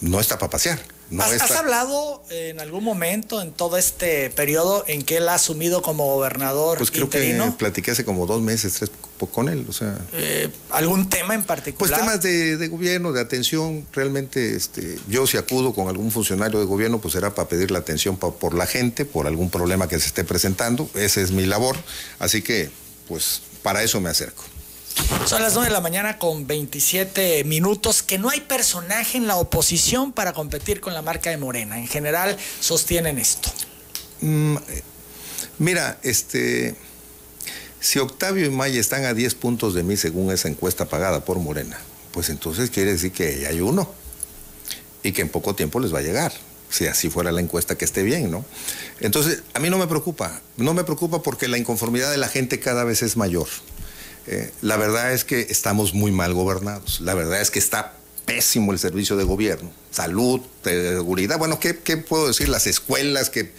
no 0.00 0.18
está 0.18 0.38
para 0.38 0.50
pasear. 0.50 0.80
¿Has, 1.18 1.50
hablado 1.52 2.22
en 2.30 2.60
algún 2.60 2.84
momento 2.84 3.40
en 3.40 3.52
todo 3.52 3.78
este 3.78 4.30
periodo 4.30 4.84
en 4.86 5.02
que 5.02 5.16
él 5.16 5.28
ha 5.28 5.34
asumido 5.34 5.80
como 5.80 6.14
gobernador 6.14 6.78
Pues 6.78 6.90
creo 6.90 7.08
que 7.08 7.40
platiqué 7.56 7.92
hace 7.92 8.04
como 8.04 8.26
dos 8.26 8.42
meses, 8.42 8.74
tres 8.74 8.90
con 9.26 9.48
él, 9.48 9.66
o 9.68 9.72
sea... 9.72 9.98
Eh, 10.12 10.48
¿Algún 10.70 11.08
tema 11.08 11.34
en 11.34 11.42
particular? 11.42 11.90
Pues 11.90 12.00
temas 12.00 12.22
de, 12.22 12.68
gobierno, 12.68 13.12
de 13.12 13.20
atención, 13.20 13.86
realmente 13.92 14.54
este, 14.54 14.98
yo 15.08 15.26
si 15.26 15.36
acudo 15.36 15.74
con 15.74 15.88
algún 15.88 16.10
funcionario 16.10 16.60
de 16.60 16.66
gobierno, 16.66 17.00
pues 17.00 17.14
será 17.14 17.34
para 17.34 17.48
pedir 17.48 17.70
la 17.70 17.80
atención 17.80 18.16
por 18.16 18.54
la 18.54 18.66
gente, 18.66 19.04
por 19.04 19.26
algún 19.26 19.50
problema 19.50 19.88
que 19.88 19.98
se 19.98 20.06
esté 20.06 20.24
presentando, 20.24 20.88
esa 20.94 21.20
es 21.20 21.32
mi 21.32 21.46
labor, 21.46 21.76
así 22.18 22.42
que 22.42 22.70
pues 23.08 23.42
para 23.62 23.82
eso 23.82 24.00
me 24.00 24.10
acerco. 24.10 24.44
Son 25.26 25.42
las 25.42 25.54
9 25.54 25.68
de 25.68 25.72
la 25.72 25.80
mañana 25.80 26.18
con 26.18 26.46
27 26.46 27.44
minutos, 27.44 28.02
que 28.02 28.18
no 28.18 28.30
hay 28.30 28.40
personaje 28.40 29.18
en 29.18 29.26
la 29.26 29.36
oposición 29.36 30.12
para 30.12 30.32
competir 30.32 30.80
con 30.80 30.94
la 30.94 31.02
marca 31.02 31.30
de 31.30 31.36
Morena. 31.36 31.78
En 31.78 31.86
general 31.86 32.36
sostienen 32.60 33.18
esto. 33.18 33.50
Mm, 34.20 34.56
mira, 35.58 35.98
este, 36.02 36.76
si 37.80 37.98
Octavio 37.98 38.46
y 38.46 38.50
Maya 38.50 38.80
están 38.80 39.04
a 39.04 39.14
10 39.14 39.34
puntos 39.34 39.74
de 39.74 39.82
mí 39.82 39.96
según 39.96 40.32
esa 40.32 40.48
encuesta 40.48 40.86
pagada 40.86 41.24
por 41.24 41.38
Morena, 41.38 41.78
pues 42.12 42.30
entonces 42.30 42.70
quiere 42.70 42.92
decir 42.92 43.12
que 43.12 43.46
hay 43.46 43.60
uno 43.60 43.90
y 45.02 45.12
que 45.12 45.22
en 45.22 45.28
poco 45.28 45.54
tiempo 45.54 45.78
les 45.80 45.94
va 45.94 45.98
a 45.98 46.02
llegar 46.02 46.32
si 46.70 46.86
así 46.86 47.10
fuera 47.10 47.32
la 47.32 47.40
encuesta 47.40 47.76
que 47.76 47.84
esté 47.84 48.02
bien, 48.02 48.30
¿no? 48.30 48.44
Entonces, 49.00 49.42
a 49.54 49.58
mí 49.58 49.70
no 49.70 49.78
me 49.78 49.86
preocupa, 49.86 50.40
no 50.56 50.74
me 50.74 50.84
preocupa 50.84 51.22
porque 51.22 51.48
la 51.48 51.58
inconformidad 51.58 52.10
de 52.10 52.18
la 52.18 52.28
gente 52.28 52.60
cada 52.60 52.84
vez 52.84 53.02
es 53.02 53.16
mayor. 53.16 53.48
Eh, 54.30 54.52
la 54.60 54.76
verdad 54.76 55.14
es 55.14 55.24
que 55.24 55.40
estamos 55.48 55.94
muy 55.94 56.12
mal 56.12 56.34
gobernados. 56.34 57.00
La 57.00 57.14
verdad 57.14 57.40
es 57.40 57.50
que 57.50 57.58
está 57.58 57.94
pésimo 58.26 58.72
el 58.72 58.78
servicio 58.78 59.16
de 59.16 59.24
gobierno. 59.24 59.70
Salud, 59.90 60.42
seguridad. 60.62 61.38
Bueno, 61.38 61.58
¿qué, 61.58 61.74
puedo 61.96 62.28
decir? 62.28 62.50
Las 62.50 62.66
escuelas 62.66 63.30
que 63.30 63.50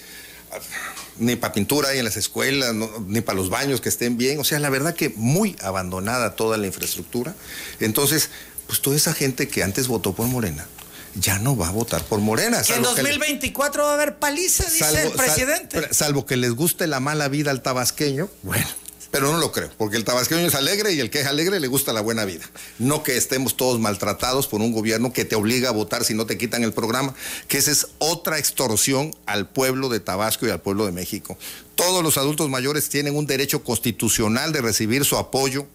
ni 1.18 1.36
para 1.36 1.54
pintura 1.54 1.90
hay 1.90 1.98
en 1.98 2.06
las 2.06 2.18
escuelas, 2.18 2.76
ni 3.08 3.22
para 3.22 3.36
los 3.36 3.50
baños 3.50 3.82
que 3.82 3.90
estén 3.90 4.16
bien. 4.16 4.40
O 4.40 4.44
sea, 4.44 4.60
la 4.60 4.70
verdad 4.70 4.94
que 4.94 5.10
muy 5.16 5.56
abandonada 5.60 6.36
toda 6.36 6.58
la 6.58 6.68
infraestructura. 6.68 7.34
Entonces, 7.80 8.30
pues 8.68 8.80
toda 8.80 8.96
esa 8.96 9.16
gente 9.16 9.48
que 9.48 9.64
antes 9.64 9.88
votó 9.88 10.14
por 10.14 10.28
Morena, 10.28 10.68
ya 11.16 11.40
no 11.40 11.58
va 11.58 11.70
a 11.70 11.72
votar 11.72 12.04
por 12.04 12.20
Morena. 12.20 12.62
Que 12.62 12.76
en 12.76 12.84
2024 12.84 13.84
va 13.84 13.90
a 13.90 13.94
haber 13.96 14.18
paliza, 14.18 14.70
dice 14.70 15.08
el 15.08 15.12
presidente. 15.14 15.92
salvo 15.96 16.28
que 16.28 16.38
les 16.38 16.52
guste 16.52 16.86
la 16.86 17.00
mala 17.00 17.28
vida 17.28 17.50
al 17.50 17.64
tabasqueño, 17.64 18.30
bueno, 18.44 18.68
pero 19.12 19.32
no 19.32 19.40
lo 19.40 19.52
creo, 19.52 19.72
porque 19.78 19.98
el 19.98 20.04
tabasqueño 20.04 20.46
es 20.46 20.54
alegre 20.54 20.94
y 20.94 21.00
el 21.00 21.10
que 21.10 21.22
es 21.22 21.26
alegre 21.26 21.60
le 21.60 21.68
gusta 21.68 21.94
la 21.94 22.02
buena 22.02 22.26
vida. 22.26 22.48
No 22.78 23.02
que 23.02 23.18
estemos 23.18 23.58
todos 23.58 23.80
maltratados 23.80 24.48
por 24.48 24.62
un 24.62 24.72
gobierno 24.72 25.14
que 25.14 25.26
te 25.26 25.36
obliga 25.36 25.70
a 25.70 25.72
votar 25.72 26.04
si 26.04 26.14
no 26.14 26.28
te 26.28 26.38
quitan 26.38 26.64
el 26.64 26.74
programa, 26.74 27.16
que 27.48 27.58
esa 27.58 27.72
es 27.72 27.88
otra 27.98 28.38
extorsión 28.38 29.16
al 29.26 29.50
pueblo 29.50 29.90
de 29.90 30.00
Tabasco 30.00 30.46
y 30.46 30.52
al 30.52 30.62
pueblo 30.62 30.86
de 30.86 30.92
México. 30.92 31.38
Todos 31.74 32.04
los 32.04 32.18
adultos 32.18 32.50
mayores 32.50 32.90
tienen 32.90 33.16
un 33.16 33.26
derecho 33.26 33.64
constitucional 33.64 34.52
de 34.52 34.62
recibir 34.62 35.04
su 35.06 35.18
apoyo, 35.18 35.66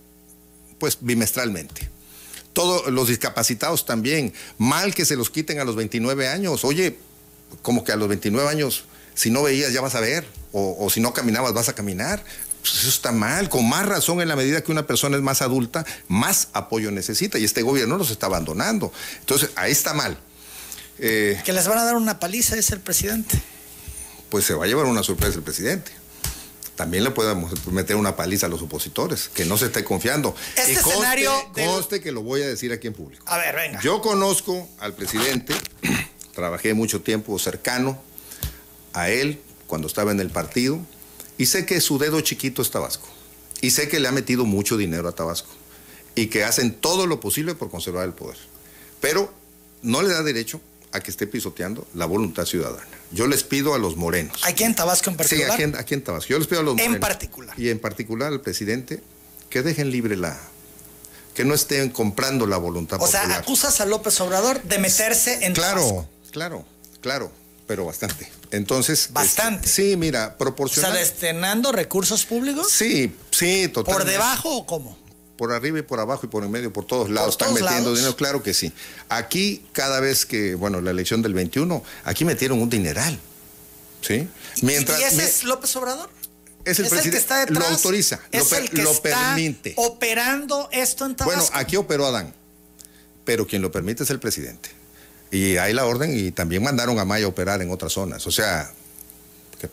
pues 0.78 0.98
bimestralmente. 1.00 1.90
Todos 2.52 2.86
los 2.92 3.08
discapacitados 3.08 3.84
también. 3.84 4.32
Mal 4.58 4.94
que 4.94 5.04
se 5.04 5.16
los 5.16 5.28
quiten 5.28 5.58
a 5.58 5.64
los 5.64 5.74
29 5.74 6.28
años. 6.28 6.64
Oye, 6.64 6.98
como 7.62 7.82
que 7.82 7.90
a 7.90 7.96
los 7.96 8.06
29 8.06 8.48
años, 8.48 8.84
si 9.14 9.30
no 9.30 9.42
veías 9.42 9.72
ya 9.72 9.80
vas 9.80 9.96
a 9.96 10.00
ver, 10.00 10.24
o, 10.52 10.76
o 10.78 10.88
si 10.88 11.00
no 11.00 11.12
caminabas 11.12 11.52
vas 11.52 11.68
a 11.68 11.74
caminar 11.74 12.22
pues 12.64 12.78
eso 12.78 12.88
está 12.88 13.12
mal, 13.12 13.50
con 13.50 13.68
más 13.68 13.84
razón 13.84 14.22
en 14.22 14.28
la 14.28 14.36
medida 14.36 14.62
que 14.62 14.72
una 14.72 14.86
persona 14.86 15.18
es 15.18 15.22
más 15.22 15.42
adulta, 15.42 15.84
más 16.08 16.48
apoyo 16.54 16.90
necesita 16.90 17.38
y 17.38 17.44
este 17.44 17.60
gobierno 17.60 17.98
los 17.98 18.10
está 18.10 18.24
abandonando. 18.24 18.90
Entonces, 19.20 19.50
ahí 19.54 19.70
está 19.70 19.92
mal. 19.92 20.16
Eh, 20.98 21.38
que 21.44 21.52
les 21.52 21.68
van 21.68 21.76
a 21.76 21.84
dar 21.84 21.96
una 21.96 22.18
paliza, 22.18 22.56
es 22.56 22.70
el 22.70 22.80
presidente. 22.80 23.38
Pues 24.30 24.46
se 24.46 24.54
va 24.54 24.64
a 24.64 24.66
llevar 24.66 24.86
una 24.86 25.02
sorpresa 25.02 25.36
el 25.36 25.42
presidente. 25.42 25.92
También 26.74 27.04
le 27.04 27.10
podemos 27.10 27.52
meter 27.66 27.96
una 27.96 28.16
paliza 28.16 28.46
a 28.46 28.48
los 28.48 28.62
opositores, 28.62 29.28
que 29.28 29.44
no 29.44 29.58
se 29.58 29.66
esté 29.66 29.84
confiando. 29.84 30.34
Este 30.56 30.72
escenario. 30.72 31.32
Conste 31.52 32.00
que 32.00 32.12
lo 32.12 32.22
voy 32.22 32.40
a 32.40 32.46
decir 32.46 32.72
aquí 32.72 32.86
en 32.86 32.94
público. 32.94 33.26
A 33.28 33.36
ver, 33.36 33.54
venga. 33.54 33.80
Yo 33.82 34.00
conozco 34.00 34.70
al 34.78 34.94
presidente, 34.94 35.54
trabajé 36.34 36.72
mucho 36.72 37.02
tiempo 37.02 37.38
cercano 37.38 38.00
a 38.94 39.10
él 39.10 39.38
cuando 39.66 39.86
estaba 39.86 40.12
en 40.12 40.20
el 40.20 40.30
partido, 40.30 40.80
y 41.38 41.46
sé 41.46 41.66
que 41.66 41.80
su 41.80 41.98
dedo 41.98 42.20
chiquito 42.20 42.62
es 42.62 42.70
Tabasco. 42.70 43.08
Y 43.60 43.70
sé 43.70 43.88
que 43.88 43.98
le 44.00 44.08
ha 44.08 44.12
metido 44.12 44.44
mucho 44.44 44.76
dinero 44.76 45.08
a 45.08 45.12
Tabasco. 45.12 45.48
Y 46.14 46.26
que 46.26 46.44
hacen 46.44 46.74
todo 46.74 47.06
lo 47.06 47.20
posible 47.20 47.54
por 47.54 47.70
conservar 47.70 48.04
el 48.04 48.12
poder. 48.12 48.36
Pero 49.00 49.32
no 49.82 50.02
le 50.02 50.10
da 50.10 50.22
derecho 50.22 50.60
a 50.92 51.00
que 51.00 51.10
esté 51.10 51.26
pisoteando 51.26 51.86
la 51.94 52.06
voluntad 52.06 52.44
ciudadana. 52.44 52.86
Yo 53.10 53.26
les 53.26 53.42
pido 53.42 53.74
a 53.74 53.78
los 53.78 53.96
morenos. 53.96 54.40
¿Aquí 54.44 54.64
en 54.64 54.74
Tabasco 54.74 55.10
en 55.10 55.16
particular? 55.16 55.56
Sí, 55.56 55.64
aquí 55.76 55.94
en, 55.94 56.04
Tabasco. 56.04 56.28
Yo 56.28 56.38
les 56.38 56.46
pido 56.46 56.60
a 56.60 56.64
los 56.64 56.74
morenos. 56.74 56.94
En 56.94 57.00
particular. 57.00 57.58
Y 57.58 57.68
en 57.70 57.78
particular 57.80 58.32
al 58.32 58.40
presidente 58.40 59.02
que 59.50 59.62
dejen 59.62 59.90
libre 59.90 60.16
la. 60.16 60.38
que 61.34 61.44
no 61.44 61.54
estén 61.54 61.90
comprando 61.90 62.46
la 62.46 62.58
voluntad 62.58 62.98
popular. 62.98 63.24
O 63.24 63.28
sea, 63.28 63.36
acusas 63.38 63.80
a 63.80 63.86
López 63.86 64.20
Obrador 64.20 64.62
de 64.62 64.78
meterse 64.78 65.44
en 65.46 65.54
Claro, 65.54 65.80
Tabasco. 65.80 66.08
claro, 66.30 66.64
claro, 67.00 67.32
pero 67.66 67.84
bastante. 67.84 68.30
Entonces. 68.50 69.00
Este, 69.00 69.12
bastante. 69.12 69.68
sí, 69.68 69.96
mira, 69.96 70.36
proporcionar. 70.36 70.90
O 70.90 70.94
sea, 70.94 71.02
destinando 71.02 71.72
recursos 71.72 72.24
públicos. 72.24 72.70
Sí, 72.70 73.14
sí, 73.30 73.68
totalmente. 73.68 74.04
¿Por 74.04 74.12
debajo 74.12 74.56
o 74.56 74.66
cómo? 74.66 75.04
por 75.36 75.52
arriba 75.52 75.78
y 75.78 75.82
por 75.82 76.00
abajo 76.00 76.26
y 76.26 76.28
por 76.28 76.44
en 76.44 76.50
medio, 76.50 76.72
por 76.72 76.86
todos 76.86 77.10
lados, 77.10 77.30
están 77.30 77.54
metiendo 77.54 77.94
dinero, 77.94 78.14
claro 78.16 78.42
que 78.42 78.54
sí. 78.54 78.72
Aquí, 79.08 79.64
cada 79.72 80.00
vez 80.00 80.26
que, 80.26 80.54
bueno, 80.54 80.80
la 80.80 80.90
elección 80.90 81.22
del 81.22 81.34
21, 81.34 81.82
aquí 82.04 82.24
metieron 82.24 82.60
un 82.60 82.70
dineral. 82.70 83.18
¿Sí? 84.00 84.28
Mientras, 84.62 85.00
¿Y 85.00 85.04
ese 85.04 85.24
es 85.24 85.44
López 85.44 85.74
Obrador? 85.76 86.10
Es 86.64 86.78
el, 86.78 86.86
presidente, 86.86 87.10
que 87.10 87.16
está 87.16 87.40
detrás. 87.40 87.58
Lo 87.58 87.66
autoriza, 87.66 88.20
es 88.30 88.50
lo, 88.50 88.58
el 88.58 88.70
que 88.70 88.82
está 88.82 89.34
permite. 89.34 89.74
operando 89.76 90.68
esto 90.72 91.04
en 91.04 91.14
Tabasco. 91.14 91.40
Bueno, 91.40 91.58
aquí 91.58 91.76
operó 91.76 92.06
Adán, 92.06 92.34
pero 93.24 93.46
quien 93.46 93.60
lo 93.60 93.72
permite 93.72 94.04
es 94.04 94.10
el 94.10 94.20
presidente. 94.20 94.70
Y 95.34 95.56
hay 95.56 95.72
la 95.72 95.84
orden 95.84 96.16
y 96.16 96.30
también 96.30 96.62
mandaron 96.62 97.00
a 97.00 97.04
Maya 97.04 97.26
a 97.26 97.28
operar 97.28 97.60
en 97.60 97.72
otras 97.72 97.92
zonas. 97.92 98.24
O 98.28 98.30
sea, 98.30 98.72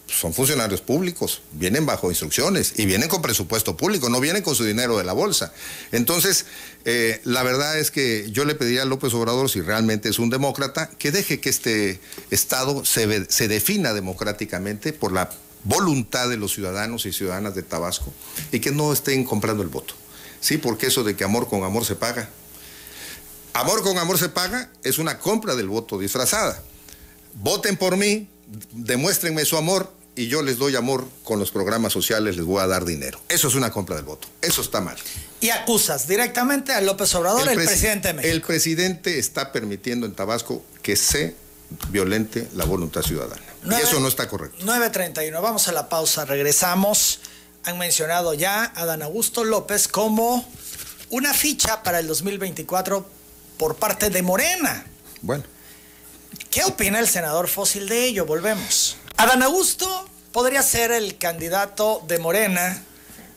son 0.07 0.34
funcionarios 0.34 0.82
públicos, 0.82 1.43
vienen 1.51 1.86
bajo 1.86 2.09
instrucciones 2.09 2.74
y 2.78 2.88
vienen 2.88 3.09
con 3.09 3.22
presupuesto 3.22 3.78
público, 3.78 4.09
no 4.09 4.20
vienen 4.20 4.41
con 4.41 4.55
su 4.55 4.64
dinero 4.64 4.97
de 4.97 5.03
la 5.03 5.14
bolsa. 5.14 5.53
Entonces, 5.91 6.47
eh, 6.86 7.22
la 7.26 7.43
verdad 7.43 7.78
es 7.78 7.91
que 7.91 8.28
yo 8.32 8.43
le 8.43 8.55
pediría 8.55 8.82
a 8.82 8.86
López 8.86 9.14
Obrador, 9.14 9.51
si 9.51 9.62
realmente 9.62 10.09
es 10.09 10.18
un 10.18 10.32
demócrata, 10.32 10.89
que 10.97 11.12
deje 11.12 11.39
que 11.39 11.49
este 11.49 11.99
Estado 12.32 12.84
se, 12.84 13.30
se 13.30 13.47
defina 13.47 13.93
democráticamente 13.93 14.93
por 14.93 15.12
la 15.12 15.30
voluntad 15.64 16.28
de 16.28 16.38
los 16.38 16.53
ciudadanos 16.53 17.05
y 17.05 17.14
ciudadanas 17.14 17.53
de 17.53 17.62
Tabasco 17.62 18.12
y 18.51 18.62
que 18.62 18.72
no 18.72 18.91
estén 18.91 19.26
comprando 19.26 19.62
el 19.62 19.70
voto. 19.70 19.93
Sí, 20.39 20.57
porque 20.57 20.88
eso 20.88 21.03
de 21.03 21.16
que 21.16 21.24
amor 21.24 21.47
con 21.47 21.64
amor 21.64 21.86
se 21.86 21.95
paga. 21.95 22.30
Amor 23.53 23.83
con 23.83 23.97
amor 23.97 24.17
se 24.17 24.29
paga 24.29 24.69
es 24.83 24.97
una 24.97 25.19
compra 25.19 25.55
del 25.55 25.67
voto 25.67 25.99
disfrazada. 25.99 26.61
Voten 27.35 27.77
por 27.77 27.97
mí, 27.97 28.29
demuéstrenme 28.71 29.45
su 29.45 29.57
amor 29.57 29.91
y 30.15 30.27
yo 30.27 30.41
les 30.41 30.57
doy 30.57 30.75
amor 30.75 31.07
con 31.23 31.39
los 31.39 31.51
programas 31.51 31.93
sociales, 31.93 32.35
les 32.35 32.45
voy 32.45 32.61
a 32.61 32.67
dar 32.67 32.85
dinero. 32.85 33.19
Eso 33.29 33.47
es 33.47 33.55
una 33.55 33.71
compra 33.71 33.95
del 33.95 34.05
voto. 34.05 34.27
Eso 34.41 34.61
está 34.61 34.81
mal. 34.81 34.97
Y 35.39 35.49
acusas 35.49 36.07
directamente 36.07 36.73
a 36.73 36.81
López 36.81 37.13
Obrador, 37.15 37.47
el, 37.47 37.55
presidente 37.55 38.09
de 38.09 38.13
México. 38.15 38.33
El 38.33 38.41
presidente 38.41 39.19
está 39.19 39.51
permitiendo 39.51 40.05
en 40.05 40.13
Tabasco 40.13 40.63
que 40.81 40.95
se 40.95 41.35
violente 41.89 42.47
la 42.53 42.65
voluntad 42.65 43.01
ciudadana. 43.01 43.41
y 43.65 43.73
eso 43.75 43.99
no 43.99 44.07
está 44.07 44.27
correcto. 44.27 44.63
9.31, 44.65 45.41
vamos 45.41 45.67
a 45.67 45.71
la 45.71 45.89
pausa, 45.89 46.25
regresamos. 46.25 47.19
Han 47.63 47.77
mencionado 47.77 48.33
ya 48.33 48.71
a 48.75 48.85
Dan 48.85 49.03
Augusto 49.03 49.43
López 49.43 49.87
como 49.87 50.45
una 51.09 51.33
ficha 51.33 51.83
para 51.83 51.99
el 51.99 52.07
2024 52.07 53.20
por 53.62 53.76
parte 53.76 54.09
de 54.09 54.24
Morena. 54.24 54.84
Bueno. 55.22 55.43
¿Qué 56.49 56.64
opina 56.64 56.97
el 56.97 57.07
senador 57.07 57.47
Fósil 57.47 57.88
de 57.88 58.05
ello? 58.05 58.26
Volvemos. 58.26 58.97
Adán 59.18 59.43
Augusto 59.43 60.09
podría 60.32 60.64
ser 60.64 60.91
el 60.91 61.20
candidato 61.20 62.03
de 62.07 62.18
Morena 62.18 62.84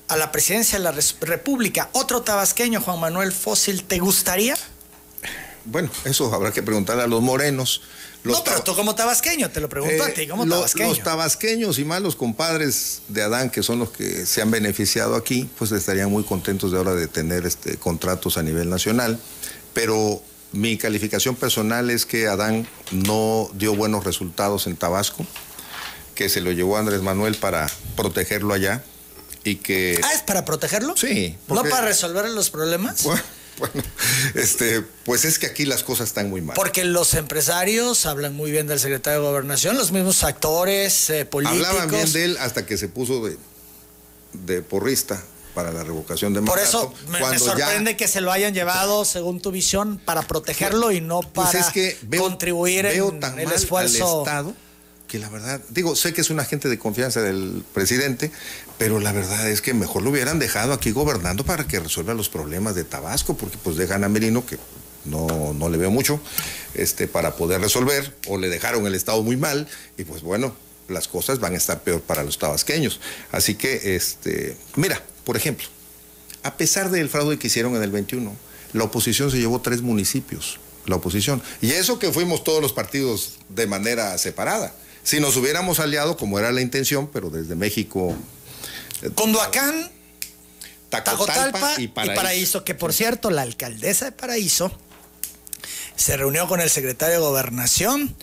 a 0.08 0.16
la 0.16 0.32
presidencia 0.32 0.78
de 0.78 0.84
la 0.84 0.94
República. 1.20 1.90
Otro 1.92 2.22
tabasqueño, 2.22 2.80
Juan 2.80 3.00
Manuel 3.00 3.32
Fósil, 3.32 3.84
¿te 3.84 3.98
gustaría? 3.98 4.56
Bueno, 5.66 5.90
eso 6.06 6.32
habrá 6.32 6.52
que 6.52 6.62
preguntarle 6.62 7.02
a 7.02 7.06
los 7.06 7.20
morenos. 7.20 7.82
no, 8.22 8.42
pero 8.44 8.62
tú 8.62 8.74
como 8.74 8.94
tabasqueño, 8.94 9.50
te 9.50 9.60
lo 9.60 9.68
pregunto 9.68 10.04
a 10.04 10.08
ti, 10.08 10.26
como 10.26 10.48
tabasqueño. 10.48 10.88
Los 10.88 11.02
tabasqueños 11.02 11.78
y 11.78 11.84
más 11.84 12.00
los 12.00 12.16
compadres 12.16 13.02
de 13.08 13.22
Adán, 13.22 13.50
que 13.50 13.62
son 13.62 13.78
los 13.78 13.90
que 13.90 14.24
se 14.24 14.40
han 14.40 14.50
beneficiado 14.50 15.16
aquí, 15.16 15.50
pues 15.58 15.70
estarían 15.72 16.10
muy 16.10 16.24
contentos 16.24 16.72
de 16.72 16.78
ahora 16.78 16.94
de 16.94 17.08
tener 17.08 17.44
este, 17.44 17.76
contratos 17.76 18.38
a 18.38 18.42
nivel 18.42 18.70
nacional. 18.70 19.20
Pero 19.74 20.22
mi 20.52 20.78
calificación 20.78 21.36
personal 21.36 21.90
es 21.90 22.06
que 22.06 22.28
Adán 22.28 22.66
no 22.92 23.50
dio 23.54 23.74
buenos 23.74 24.04
resultados 24.04 24.66
en 24.66 24.76
Tabasco, 24.76 25.26
que 26.14 26.28
se 26.28 26.40
lo 26.40 26.52
llevó 26.52 26.78
Andrés 26.78 27.02
Manuel 27.02 27.34
para 27.34 27.68
protegerlo 27.96 28.54
allá 28.54 28.82
y 29.42 29.56
que... 29.56 30.00
Ah, 30.02 30.14
¿es 30.14 30.22
para 30.22 30.44
protegerlo? 30.44 30.96
Sí. 30.96 31.36
¿No 31.48 31.62
para 31.64 31.82
resolver 31.82 32.28
los 32.30 32.50
problemas? 32.50 33.04
Bueno, 33.56 33.84
este, 34.34 34.82
pues 35.04 35.24
es 35.24 35.38
que 35.38 35.46
aquí 35.46 35.64
las 35.64 35.84
cosas 35.84 36.08
están 36.08 36.28
muy 36.28 36.40
mal. 36.40 36.56
Porque 36.56 36.84
los 36.84 37.14
empresarios 37.14 38.04
hablan 38.04 38.34
muy 38.34 38.50
bien 38.50 38.66
del 38.66 38.80
secretario 38.80 39.20
de 39.20 39.26
Gobernación, 39.28 39.76
los 39.76 39.92
mismos 39.92 40.24
actores 40.24 41.08
eh, 41.10 41.24
políticos. 41.24 41.64
Hablaban 41.64 41.88
bien 41.88 42.12
de 42.12 42.24
él 42.24 42.36
hasta 42.40 42.66
que 42.66 42.76
se 42.76 42.88
puso 42.88 43.24
de, 43.24 43.38
de 44.32 44.60
porrista 44.60 45.22
para 45.54 45.72
la 45.72 45.84
revocación 45.84 46.34
de 46.34 46.40
mandato. 46.40 46.56
Por 46.56 46.66
eso 46.66 46.94
me, 47.08 47.38
sorprende 47.38 47.96
que 47.96 48.08
se 48.08 48.20
lo 48.20 48.32
hayan 48.32 48.54
llevado, 48.54 49.04
según 49.04 49.40
tu 49.40 49.50
visión, 49.50 50.00
para 50.04 50.22
protegerlo 50.22 50.92
y 50.92 51.00
no 51.00 51.20
pues 51.20 51.48
para 51.50 52.18
contribuir 52.18 52.86
en 52.86 53.38
el 53.38 53.52
esfuerzo. 53.52 54.20
Estado 54.24 54.54
que 55.06 55.18
la 55.18 55.28
verdad, 55.28 55.60
digo, 55.68 55.94
sé 55.94 56.12
que 56.12 56.22
es 56.22 56.30
un 56.30 56.40
agente 56.40 56.68
de 56.68 56.78
confianza 56.78 57.20
del 57.20 57.64
presidente, 57.72 58.32
pero 58.78 58.98
la 58.98 59.12
verdad 59.12 59.48
es 59.48 59.60
que 59.60 59.74
mejor 59.74 60.02
lo 60.02 60.10
hubieran 60.10 60.38
dejado 60.38 60.72
aquí 60.72 60.90
gobernando 60.90 61.44
para 61.44 61.68
que 61.68 61.78
resuelva 61.78 62.14
los 62.14 62.28
problemas 62.28 62.74
de 62.74 62.84
Tabasco, 62.84 63.36
porque 63.36 63.56
pues 63.62 63.76
dejan 63.76 64.02
a 64.02 64.08
Merino, 64.08 64.44
que 64.44 64.58
no, 65.04 65.52
no 65.54 65.68
le 65.68 65.78
veo 65.78 65.90
mucho, 65.90 66.20
este, 66.74 67.06
para 67.06 67.36
poder 67.36 67.60
resolver, 67.60 68.12
o 68.26 68.38
le 68.38 68.48
dejaron 68.48 68.86
el 68.86 68.94
Estado 68.94 69.22
muy 69.22 69.36
mal, 69.36 69.68
y 69.96 70.04
pues 70.04 70.22
bueno, 70.22 70.54
las 70.88 71.06
cosas 71.06 71.38
van 71.38 71.54
a 71.54 71.58
estar 71.58 71.82
peor 71.82 72.00
para 72.00 72.24
los 72.24 72.38
tabasqueños. 72.38 73.00
Así 73.30 73.54
que, 73.54 73.96
este, 73.96 74.56
mira, 74.76 75.00
por 75.24 75.36
ejemplo, 75.36 75.66
a 76.42 76.56
pesar 76.56 76.90
del 76.90 77.08
fraude 77.08 77.38
que 77.38 77.46
hicieron 77.46 77.74
en 77.76 77.82
el 77.82 77.90
21, 77.90 78.34
la 78.72 78.84
oposición 78.84 79.30
se 79.30 79.38
llevó 79.38 79.60
tres 79.60 79.82
municipios, 79.82 80.58
la 80.86 80.96
oposición. 80.96 81.42
Y 81.62 81.72
eso 81.72 81.98
que 81.98 82.12
fuimos 82.12 82.44
todos 82.44 82.60
los 82.60 82.72
partidos 82.72 83.38
de 83.48 83.66
manera 83.66 84.16
separada. 84.18 84.74
Si 85.02 85.20
nos 85.20 85.36
hubiéramos 85.36 85.80
aliado, 85.80 86.16
como 86.16 86.38
era 86.38 86.52
la 86.52 86.60
intención, 86.60 87.08
pero 87.12 87.30
desde 87.30 87.54
México... 87.54 88.14
Eh, 89.02 89.10
Condoacán, 89.14 89.90
Tacotalpa, 90.90 91.74
y, 91.78 91.88
Paraíso. 91.88 92.12
y 92.12 92.16
Paraíso, 92.16 92.64
que 92.64 92.74
por 92.74 92.92
cierto, 92.92 93.30
la 93.30 93.42
alcaldesa 93.42 94.06
de 94.06 94.12
Paraíso 94.12 94.70
se 95.96 96.16
reunió 96.16 96.48
con 96.48 96.60
el 96.60 96.70
secretario 96.70 97.16
de 97.16 97.20
Gobernación. 97.20 98.14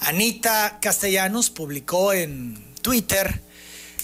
Anita 0.00 0.78
Castellanos 0.80 1.50
publicó 1.50 2.12
en 2.12 2.74
Twitter 2.82 3.42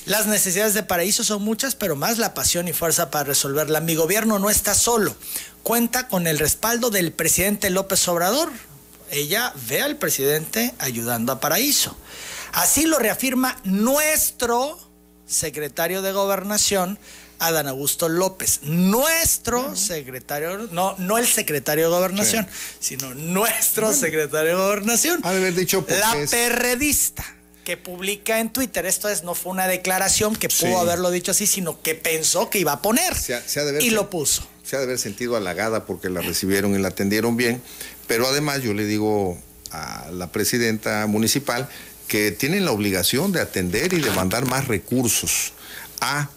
las 0.07 0.27
necesidades 0.27 0.73
de 0.73 0.85
Paraíso 0.85 1.25
son 1.25 1.43
muchas, 1.43 1.75
pero 1.75 1.97
más 1.97 2.19
la 2.19 2.33
pasión 2.33 2.69
y 2.69 2.73
fuerza 2.73 3.11
para 3.11 3.25
resolverla. 3.25 3.81
Mi 3.81 3.97
gobierno 3.97 4.39
no 4.39 4.51
está 4.51 4.75
solo. 4.75 5.17
Cuenta 5.65 6.07
con 6.07 6.29
el 6.29 6.39
respaldo 6.39 6.91
del 6.91 7.13
presidente 7.13 7.71
López 7.71 8.07
Obrador. 8.07 8.53
Ella 9.11 9.53
ve 9.69 9.83
al 9.83 9.97
presidente 9.97 10.73
ayudando 10.79 11.33
a 11.33 11.41
Paraíso. 11.41 11.97
Así 12.53 12.87
lo 12.87 13.01
reafirma 13.01 13.61
nuestro 13.65 14.79
secretario 15.27 16.03
de 16.03 16.13
Gobernación, 16.13 17.01
Adán 17.41 17.67
Augusto 17.67 18.09
López, 18.09 18.61
nuestro 18.63 19.75
secretario, 19.75 20.69
no, 20.71 20.95
no 20.99 21.19
el 21.19 21.27
secretario 21.27 21.91
de 21.91 21.97
Gobernación, 21.97 22.47
sino 22.79 23.13
nuestro 23.15 23.93
secretario 23.93 24.57
de 24.57 24.63
Gobernación. 24.63 25.21
haber 25.25 25.55
dicho 25.55 25.85
la 25.89 26.17
perredista 26.31 27.36
que 27.67 27.77
publica 27.77 28.39
en 28.39 28.51
Twitter. 28.51 28.87
Esto 28.87 29.09
es, 29.09 29.25
no 29.25 29.35
fue 29.35 29.51
una 29.51 29.67
declaración 29.67 30.37
que 30.37 30.49
pudo 30.49 30.79
haberlo 30.79 31.11
dicho 31.11 31.33
así, 31.33 31.49
sino 31.49 31.83
que 31.83 31.97
pensó 31.97 32.49
que 32.49 32.61
iba 32.61 32.71
a 32.71 32.81
poner. 32.81 33.12
y 33.81 33.91
lo 33.91 34.09
puso. 34.09 34.47
Se 34.62 34.77
ha 34.77 34.79
de 34.79 34.85
haber 34.85 35.01
sentido 35.01 35.35
halagada 35.35 35.85
porque 35.85 36.09
la 36.09 36.21
recibieron 36.21 36.77
y 36.77 36.79
la 36.79 36.89
atendieron 36.89 37.37
bien. 37.37 37.61
Pero 38.07 38.29
además 38.29 38.62
yo 38.62 38.73
le 38.73 38.85
digo 38.85 39.37
a 39.73 40.09
la 40.12 40.31
presidenta 40.31 41.09
municipal 41.09 41.69
que 42.07 42.31
tienen 42.31 42.64
la 42.64 42.71
obligación 42.71 43.33
de 43.33 43.41
atender 43.41 43.95
y 43.95 44.01
de 44.01 44.12
mandar 44.12 44.47
más 44.47 44.69
recursos 44.69 45.53
a 46.01 46.31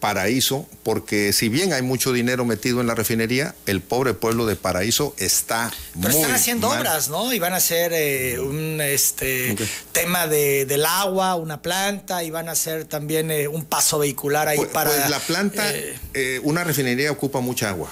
Paraíso, 0.00 0.66
porque 0.82 1.32
si 1.32 1.48
bien 1.48 1.72
hay 1.72 1.82
mucho 1.82 2.12
dinero 2.12 2.44
metido 2.44 2.80
en 2.80 2.86
la 2.86 2.94
refinería, 2.94 3.54
el 3.66 3.80
pobre 3.80 4.14
pueblo 4.14 4.46
de 4.46 4.54
Paraíso 4.56 5.14
está 5.18 5.72
Pero 6.00 6.12
muy 6.12 6.20
están 6.22 6.34
haciendo 6.36 6.68
mal. 6.68 6.80
obras, 6.80 7.08
¿no? 7.08 7.32
Y 7.32 7.38
van 7.38 7.52
a 7.52 7.56
hacer 7.56 7.92
eh, 7.94 8.38
un 8.38 8.80
este 8.80 9.56
tema 9.92 10.26
de, 10.28 10.66
del 10.66 10.84
agua, 10.86 11.34
una 11.34 11.60
planta, 11.62 12.22
y 12.22 12.30
van 12.30 12.48
a 12.48 12.52
hacer 12.52 12.84
también 12.84 13.30
eh, 13.30 13.48
un 13.48 13.64
paso 13.64 13.98
vehicular 13.98 14.48
ahí 14.48 14.56
Pues, 14.58 14.70
para. 14.70 14.90
pues 14.90 15.10
la 15.10 15.18
planta, 15.20 15.68
eh, 15.74 15.98
eh, 16.14 16.40
una 16.44 16.62
refinería 16.64 17.10
ocupa 17.10 17.40
mucha 17.40 17.68
agua 17.70 17.90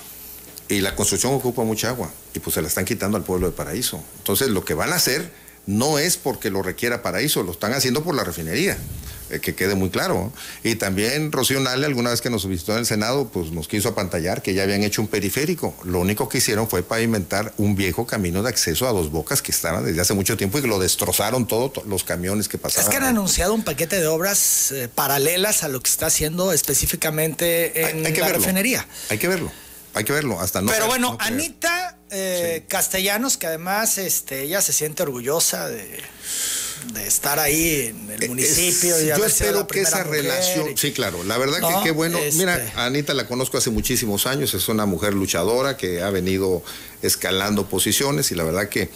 y 0.68 0.80
la 0.80 0.94
construcción 0.96 1.32
ocupa 1.34 1.62
mucha 1.64 1.88
agua 1.90 2.10
y 2.34 2.38
pues 2.40 2.54
se 2.54 2.62
la 2.62 2.68
están 2.68 2.84
quitando 2.84 3.16
al 3.16 3.24
pueblo 3.24 3.46
de 3.48 3.52
Paraíso. 3.52 4.02
Entonces 4.18 4.48
lo 4.48 4.64
que 4.64 4.74
van 4.74 4.92
a 4.92 4.96
hacer 4.96 5.30
no 5.66 5.98
es 5.98 6.16
porque 6.16 6.50
lo 6.50 6.62
requiera 6.62 7.02
Paraíso, 7.02 7.42
lo 7.42 7.52
están 7.52 7.72
haciendo 7.72 8.04
por 8.04 8.14
la 8.14 8.22
refinería. 8.24 8.76
Eh, 9.30 9.40
que 9.40 9.54
quede 9.54 9.74
muy 9.74 9.90
claro. 9.90 10.32
Y 10.62 10.76
también 10.76 11.32
Rocío 11.32 11.60
Nale, 11.60 11.86
alguna 11.86 12.10
vez 12.10 12.20
que 12.20 12.30
nos 12.30 12.46
visitó 12.46 12.72
en 12.72 12.78
el 12.78 12.86
Senado, 12.86 13.28
pues 13.32 13.50
nos 13.50 13.68
quiso 13.68 13.88
apantallar 13.90 14.42
que 14.42 14.54
ya 14.54 14.62
habían 14.62 14.82
hecho 14.82 15.00
un 15.02 15.08
periférico. 15.08 15.74
Lo 15.84 16.00
único 16.00 16.28
que 16.28 16.38
hicieron 16.38 16.68
fue 16.68 16.82
pavimentar 16.82 17.52
un 17.58 17.74
viejo 17.76 18.06
camino 18.06 18.42
de 18.42 18.48
acceso 18.48 18.86
a 18.88 18.92
dos 18.92 19.10
bocas 19.10 19.42
que 19.42 19.52
estaba 19.52 19.82
desde 19.82 20.00
hace 20.00 20.14
mucho 20.14 20.36
tiempo 20.36 20.58
y 20.58 20.62
que 20.62 20.68
lo 20.68 20.78
destrozaron 20.78 21.46
todos 21.46 21.84
los 21.86 22.04
camiones 22.04 22.48
que 22.48 22.56
Es 22.56 22.62
pasaban. 22.62 22.90
que 22.90 22.96
han 22.96 23.04
anunciado 23.04 23.54
un 23.54 23.62
paquete 23.64 24.00
de 24.00 24.06
obras 24.06 24.72
eh, 24.72 24.88
paralelas 24.94 25.62
a 25.64 25.68
lo 25.68 25.80
que 25.80 25.90
está 25.90 26.06
haciendo 26.06 26.52
específicamente 26.52 27.80
en 27.90 27.98
Hay- 27.98 28.06
hay 28.06 28.12
que 28.12 28.20
la 28.20 28.26
verlo. 28.28 28.40
refinería. 28.42 28.86
Hay 29.10 29.18
que 29.18 29.28
verlo, 29.28 29.50
hay 29.94 30.04
que 30.04 30.12
verlo, 30.12 30.40
hasta 30.40 30.60
no. 30.60 30.68
Pero 30.70 30.82
ver, 30.84 30.88
bueno, 30.88 31.12
no. 31.12 31.18
Anita 31.20 31.98
eh, 32.10 32.64
Castellanos, 32.68 33.36
que 33.36 33.46
además 33.48 33.98
este, 33.98 34.42
ella 34.42 34.60
se 34.62 34.72
siente 34.72 35.02
orgullosa 35.02 35.68
de, 35.68 36.00
de 36.92 37.06
estar 37.06 37.38
ahí 37.38 37.86
en 37.88 38.10
el 38.10 38.22
Eh, 38.22 38.28
municipio. 38.28 38.96
es- 38.96 39.02
y 39.04 39.06
yo 39.08 39.24
espero 39.24 39.66
que 39.66 39.80
esa 39.82 40.04
relación, 40.04 40.70
y- 40.72 40.76
sí, 40.76 40.92
claro, 40.92 41.22
la 41.24 41.38
verdad 41.38 41.58
No, 41.60 41.68
que 41.68 41.84
qué 41.84 41.90
bueno. 41.90 42.18
este- 42.18 42.38
Mira, 42.38 42.72
a 42.76 42.86
Anita 42.86 43.14
la 43.14 43.26
conozco 43.26 43.58
hace 43.58 43.70
muchísimos 43.70 44.26
años, 44.26 44.54
es 44.54 44.68
una 44.68 44.86
mujer 44.86 45.14
luchadora 45.14 45.76
que 45.76 46.02
ha 46.02 46.10
venido 46.10 46.62
escalando 47.02 47.68
posiciones 47.68 48.30
y 48.30 48.34
la 48.34 48.44
verdad 48.44 48.68
que 48.68 48.82
eh, 48.82 48.90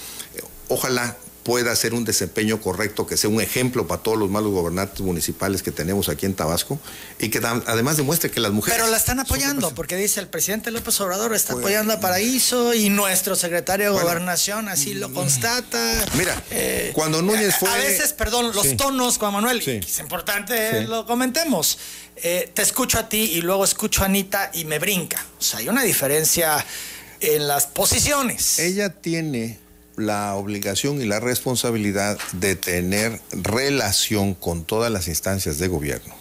ojalá 0.69 1.17
pueda 1.51 1.73
hacer 1.73 1.95
un 1.95 2.05
desempeño 2.05 2.61
correcto, 2.61 3.09
que 3.09 3.17
sea 3.17 3.29
un 3.29 3.41
ejemplo 3.41 3.89
para 3.89 4.01
todos 4.05 4.17
los 4.17 4.31
malos 4.31 4.53
gobernantes 4.53 5.01
municipales 5.01 5.65
que 5.65 5.73
tenemos 5.73 6.09
aquí 6.09 6.25
en 6.25 6.35
Tabasco 6.35 6.79
y 7.19 7.29
que 7.29 7.39
además 7.67 7.97
demuestre 7.97 8.31
que 8.31 8.39
las 8.39 8.53
mujeres... 8.53 8.79
Pero 8.79 8.89
la 8.89 8.97
están 8.97 9.19
apoyando, 9.19 9.75
porque 9.75 9.97
dice 9.97 10.21
el 10.21 10.29
presidente 10.29 10.71
López 10.71 11.01
Obrador 11.01 11.35
está 11.35 11.55
Pues- 11.55 11.65
apoyando 11.65 11.93
a 11.93 11.99
Paraíso 11.99 12.73
y 12.73 12.89
nuestro 12.89 13.35
secretario 13.35 13.87
de 13.87 13.91
Bueno. 13.91 14.07
mm, 14.07 14.09
Gobernación 14.11 14.69
así 14.69 14.95
lo 14.95 15.13
constata. 15.13 16.05
Mira, 16.17 16.41
Eh, 16.53 16.93
cuando 16.95 17.21
Núñez 17.21 17.57
fue... 17.59 17.69
A 17.69 17.75
veces, 17.79 18.13
perdón, 18.13 18.53
los 18.55 18.65
Sí. 18.69 18.77
tonos, 18.77 19.19
Juan 19.19 19.33
Manuel, 19.33 19.61
Sí. 19.61 19.81
es 19.85 19.99
importante 19.99 20.83
Sí. 20.83 20.87
lo 20.87 21.05
comentemos. 21.05 21.79
Eh, 22.15 22.49
te 22.55 22.63
escucho 22.63 22.97
a 23.01 23.09
ti 23.09 23.33
y 23.35 23.41
luego 23.41 23.65
escucho 23.65 24.03
a 24.03 24.05
Anita 24.05 24.53
y 24.55 24.67
me 24.67 24.79
brinca. 24.79 25.27
O 25.37 25.43
sea, 25.43 25.59
hay 25.59 25.69
una 25.69 25.83
diferencia 25.83 26.65
en 27.19 27.49
las 27.49 27.67
posiciones. 27.67 28.61
Ella 28.61 28.91
tiene 28.91 29.59
la 30.01 30.35
obligación 30.35 31.01
y 31.01 31.07
la 31.07 31.21
responsabilidad 31.21 32.19
de 32.33 32.57
tener 32.57 33.21
relación 33.33 34.35
con 34.35 34.65
todas 34.65 34.91
las 34.91 35.09
instancias 35.09 35.59
de 35.59 35.69
gobierno 35.69 36.15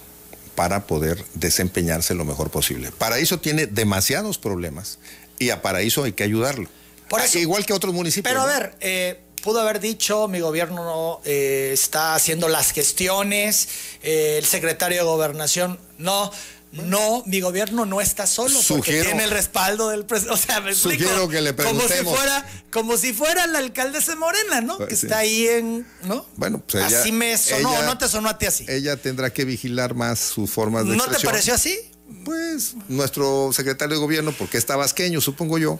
para 0.55 0.85
poder 0.87 1.23
desempeñarse 1.35 2.13
lo 2.13 2.25
mejor 2.25 2.49
posible. 2.49 2.91
Paraíso 2.91 3.39
tiene 3.39 3.65
demasiados 3.65 4.37
problemas 4.37 4.99
y 5.37 5.51
a 5.51 5.61
Paraíso 5.61 6.03
hay 6.03 6.13
que 6.13 6.23
ayudarlo. 6.23 6.67
Por 7.09 7.21
eso- 7.21 7.39
Igual 7.39 7.65
que 7.65 7.73
otros 7.73 7.93
municipios. 7.93 8.29
Pero 8.31 8.41
a 8.41 8.45
ver, 8.45 8.75
eh, 8.81 9.19
pudo 9.41 9.61
haber 9.61 9.79
dicho, 9.79 10.27
mi 10.27 10.41
gobierno 10.41 10.83
no 10.83 11.21
eh, 11.23 11.71
está 11.73 12.13
haciendo 12.13 12.49
las 12.49 12.71
gestiones, 12.71 13.69
eh, 14.03 14.35
el 14.37 14.45
secretario 14.45 14.97
de 14.97 15.03
gobernación, 15.05 15.79
no. 15.97 16.31
No, 16.71 17.23
mi 17.25 17.41
gobierno 17.41 17.85
no 17.87 17.99
está 17.99 18.27
solo 18.27 18.53
porque 18.67 18.91
Sugiero- 18.91 19.05
tiene 19.09 19.23
el 19.23 19.31
respaldo 19.31 19.89
del 19.89 20.05
presidente. 20.05 20.35
O 20.35 20.37
sea, 20.37 20.61
me 20.61 20.69
explico. 20.69 21.01
Sugiero 21.03 21.27
que 21.27 21.41
le 21.41 21.55
como 21.55 21.69
si 21.81 21.87
preguntemos. 21.87 22.15
fuera, 22.15 22.45
como 22.71 22.97
si 22.97 23.11
fuera 23.13 23.47
la 23.47 23.57
alcaldesa 23.57 24.15
Morena, 24.15 24.61
¿no? 24.61 24.77
Pues 24.77 24.89
que 24.89 24.95
sí. 24.95 25.05
está 25.07 25.17
ahí 25.17 25.47
en, 25.47 25.87
¿no? 26.03 26.27
Bueno, 26.35 26.61
pues 26.67 26.85
ella- 26.87 26.99
así 27.01 27.11
me 27.11 27.35
sonó, 27.39 27.73
ella- 27.73 27.85
¿no 27.87 27.97
te 27.97 28.07
sonó 28.07 28.29
a 28.29 28.37
ti 28.37 28.45
así? 28.45 28.65
Ella 28.69 28.97
tendrá 28.97 29.31
que 29.33 29.45
vigilar 29.45 29.95
más 29.95 30.19
sus 30.19 30.51
formas 30.51 30.85
de 30.87 30.95
¿No 30.95 31.05
te 31.07 31.19
pareció 31.25 31.55
así? 31.55 31.75
Pues 32.23 32.73
nuestro 32.87 33.51
secretario 33.51 33.95
de 33.95 34.01
gobierno, 34.01 34.31
porque 34.37 34.57
es 34.59 34.65
tabasqueño, 34.67 35.21
supongo 35.21 35.57
yo. 35.57 35.79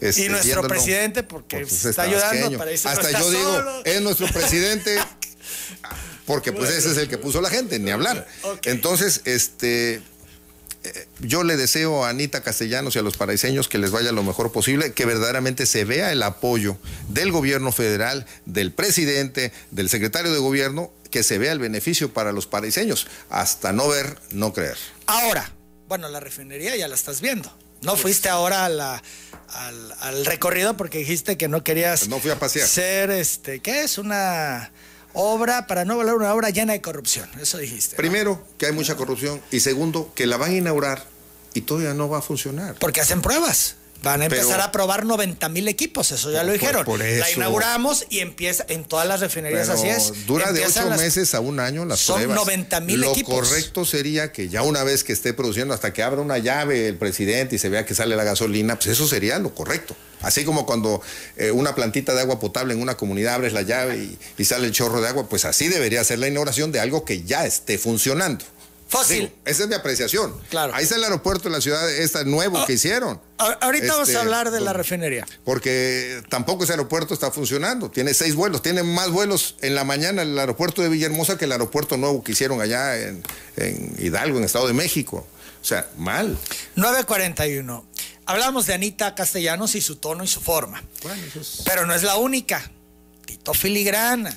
este, 0.00 0.26
y 0.26 0.28
nuestro 0.28 0.62
presidente, 0.68 1.24
porque 1.24 1.58
pues, 1.66 1.84
está 1.84 2.04
es 2.06 2.22
ayudando 2.22 2.58
para 2.58 2.70
eso. 2.70 2.88
Hasta 2.88 3.08
está 3.08 3.20
yo 3.20 3.30
digo, 3.30 3.52
solo. 3.54 3.84
es 3.84 4.00
nuestro 4.02 4.26
presidente, 4.32 4.98
porque 6.26 6.52
pues 6.52 6.70
ese 6.70 6.90
es 6.92 6.96
el 6.96 7.08
que 7.08 7.18
puso 7.18 7.40
la 7.40 7.50
gente, 7.50 7.78
ni 7.78 7.90
hablar. 7.90 8.26
Entonces, 8.64 9.22
este, 9.24 10.02
yo 11.20 11.42
le 11.44 11.56
deseo 11.56 12.04
a 12.04 12.10
Anita 12.10 12.42
Castellanos 12.42 12.96
y 12.96 12.98
a 12.98 13.02
los 13.02 13.16
paraiseños 13.16 13.68
que 13.68 13.78
les 13.78 13.90
vaya 13.90 14.12
lo 14.12 14.22
mejor 14.22 14.52
posible, 14.52 14.92
que 14.92 15.04
verdaderamente 15.06 15.66
se 15.66 15.84
vea 15.84 16.12
el 16.12 16.22
apoyo 16.22 16.78
del 17.08 17.32
gobierno 17.32 17.72
federal, 17.72 18.26
del 18.46 18.72
presidente, 18.72 19.52
del 19.70 19.88
secretario 19.90 20.32
de 20.32 20.38
gobierno, 20.38 20.90
que 21.10 21.22
se 21.22 21.38
vea 21.38 21.52
el 21.52 21.58
beneficio 21.58 22.12
para 22.12 22.32
los 22.32 22.46
paraiseños. 22.46 23.06
Hasta 23.30 23.72
no 23.72 23.88
ver, 23.88 24.18
no 24.30 24.52
creer. 24.52 24.76
Ahora, 25.06 25.50
bueno, 25.88 26.08
la 26.08 26.20
refinería 26.20 26.76
ya 26.76 26.86
la 26.88 26.94
estás 26.94 27.20
viendo. 27.20 27.52
No 27.82 27.96
fuiste 27.96 28.28
ahora 28.28 28.64
a 28.64 28.68
la- 28.68 29.02
al, 29.50 29.94
al 30.00 30.26
recorrido 30.26 30.76
porque 30.76 30.98
dijiste 30.98 31.36
que 31.38 31.48
no 31.48 31.64
querías 31.64 32.08
No 32.08 32.18
fui 32.20 32.30
a 32.30 32.38
pasear. 32.38 32.68
ser, 32.68 33.10
este, 33.10 33.60
¿qué 33.60 33.82
es? 33.84 33.96
Una 33.98 34.70
obra, 35.18 35.66
para 35.66 35.84
no 35.84 35.94
hablar 35.94 36.14
una 36.14 36.32
obra 36.32 36.50
llena 36.50 36.72
de 36.72 36.80
corrupción. 36.80 37.28
Eso 37.40 37.58
dijiste. 37.58 37.96
¿no? 37.96 37.98
Primero, 37.98 38.42
que 38.56 38.66
hay 38.66 38.72
mucha 38.72 38.96
corrupción. 38.96 39.40
Y 39.50 39.60
segundo, 39.60 40.12
que 40.14 40.26
la 40.26 40.36
van 40.36 40.52
a 40.52 40.54
inaugurar 40.54 41.04
y 41.54 41.62
todavía 41.62 41.94
no 41.94 42.08
va 42.08 42.18
a 42.18 42.22
funcionar. 42.22 42.76
Porque 42.78 43.00
hacen 43.00 43.20
pruebas. 43.20 43.76
Van 44.02 44.22
a 44.22 44.26
empezar 44.26 44.46
Pero- 44.46 44.62
a 44.62 44.70
probar 44.72 45.04
90 45.04 45.48
mil 45.48 45.66
equipos, 45.66 46.12
eso 46.12 46.30
ya 46.30 46.38
Por- 46.38 46.46
lo 46.46 46.52
dijeron. 46.52 46.84
por 46.84 47.00
La 47.00 47.08
eso. 47.08 47.36
inauguramos 47.36 48.06
y 48.08 48.20
empieza 48.20 48.64
en 48.68 48.84
todas 48.84 49.08
las 49.08 49.18
refinerías, 49.20 49.66
Pero 49.68 49.78
así 49.78 49.88
es. 49.88 50.26
dura 50.26 50.52
de 50.52 50.64
ocho 50.64 50.88
las- 50.88 51.00
meses 51.00 51.34
a 51.34 51.40
un 51.40 51.58
año 51.58 51.84
las 51.84 51.98
Son 51.98 52.16
pruebas. 52.16 52.36
90,000 52.36 53.00
Lo 53.00 53.10
equipos. 53.10 53.34
correcto 53.48 53.84
sería 53.84 54.30
que 54.30 54.48
ya 54.48 54.62
una 54.62 54.84
vez 54.84 55.02
que 55.02 55.12
esté 55.12 55.34
produciendo, 55.34 55.74
hasta 55.74 55.92
que 55.92 56.04
abra 56.04 56.20
una 56.20 56.38
llave 56.38 56.86
el 56.86 56.96
presidente 56.96 57.56
y 57.56 57.58
se 57.58 57.68
vea 57.68 57.84
que 57.84 57.94
sale 57.96 58.14
la 58.14 58.22
gasolina, 58.24 58.76
pues 58.76 58.86
eso 58.88 59.08
sería 59.08 59.38
lo 59.40 59.52
correcto. 59.52 59.96
Así 60.20 60.44
como 60.44 60.64
cuando 60.64 61.00
eh, 61.36 61.50
una 61.50 61.74
plantita 61.74 62.14
de 62.14 62.20
agua 62.20 62.38
potable 62.40 62.74
en 62.74 62.80
una 62.82 62.96
comunidad 62.96 63.34
abres 63.34 63.52
la 63.52 63.62
llave 63.62 63.96
y, 63.98 64.18
y 64.36 64.44
sale 64.44 64.66
el 64.66 64.72
chorro 64.72 65.00
de 65.00 65.08
agua, 65.08 65.28
pues 65.28 65.44
así 65.44 65.68
debería 65.68 66.02
ser 66.04 66.18
la 66.20 66.28
inauguración 66.28 66.70
de 66.72 66.80
algo 66.80 67.04
que 67.04 67.22
ya 67.24 67.46
esté 67.46 67.78
funcionando. 67.78 68.44
Digo, 69.08 69.28
esa 69.44 69.62
es 69.64 69.68
mi 69.68 69.74
apreciación. 69.74 70.34
Claro. 70.48 70.74
Ahí 70.74 70.84
está 70.84 70.96
el 70.96 71.04
aeropuerto 71.04 71.48
en 71.48 71.52
la 71.52 71.60
ciudad, 71.60 71.90
este 71.90 72.24
nuevo 72.24 72.58
Ah, 72.58 72.64
que 72.66 72.72
hicieron. 72.72 73.20
Ahorita 73.36 73.86
vamos 73.92 74.08
Este, 74.08 74.18
a 74.18 74.22
hablar 74.22 74.50
de 74.50 74.60
la 74.60 74.72
refinería. 74.72 75.26
porque 75.44 76.22
tampoco 76.28 76.64
ese 76.64 76.72
aeropuerto 76.72 77.12
está 77.14 77.30
funcionando. 77.30 77.90
Tiene 77.90 78.14
seis 78.14 78.34
vuelos, 78.34 78.62
tiene 78.62 78.82
más 78.82 79.10
vuelos 79.10 79.56
en 79.60 79.74
la 79.74 79.84
mañana 79.84 80.22
el 80.22 80.38
aeropuerto 80.38 80.80
de 80.82 80.88
Villahermosa 80.88 81.36
que 81.36 81.44
el 81.44 81.52
aeropuerto 81.52 81.96
nuevo 81.96 82.24
que 82.24 82.32
hicieron 82.32 82.60
allá 82.60 82.98
en, 82.98 83.22
en 83.56 83.94
Hidalgo, 83.98 84.38
en 84.38 84.44
Estado 84.44 84.66
de 84.66 84.72
México. 84.72 85.26
O 85.60 85.64
sea, 85.64 85.86
mal. 85.98 86.38
941. 86.76 87.86
Hablamos 88.26 88.66
de 88.66 88.74
Anita 88.74 89.14
Castellanos 89.14 89.74
y 89.74 89.80
su 89.80 89.96
tono 89.96 90.24
y 90.24 90.28
su 90.28 90.40
forma. 90.40 90.82
Pero 91.64 91.86
no 91.86 91.94
es 91.94 92.02
la 92.02 92.16
única. 92.16 92.70
Tito 93.26 93.52
Filigrana 93.54 94.36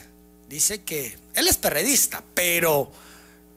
dice 0.50 0.82
que 0.84 1.18
él 1.36 1.48
es 1.48 1.58
perredista, 1.58 2.24
pero 2.34 2.92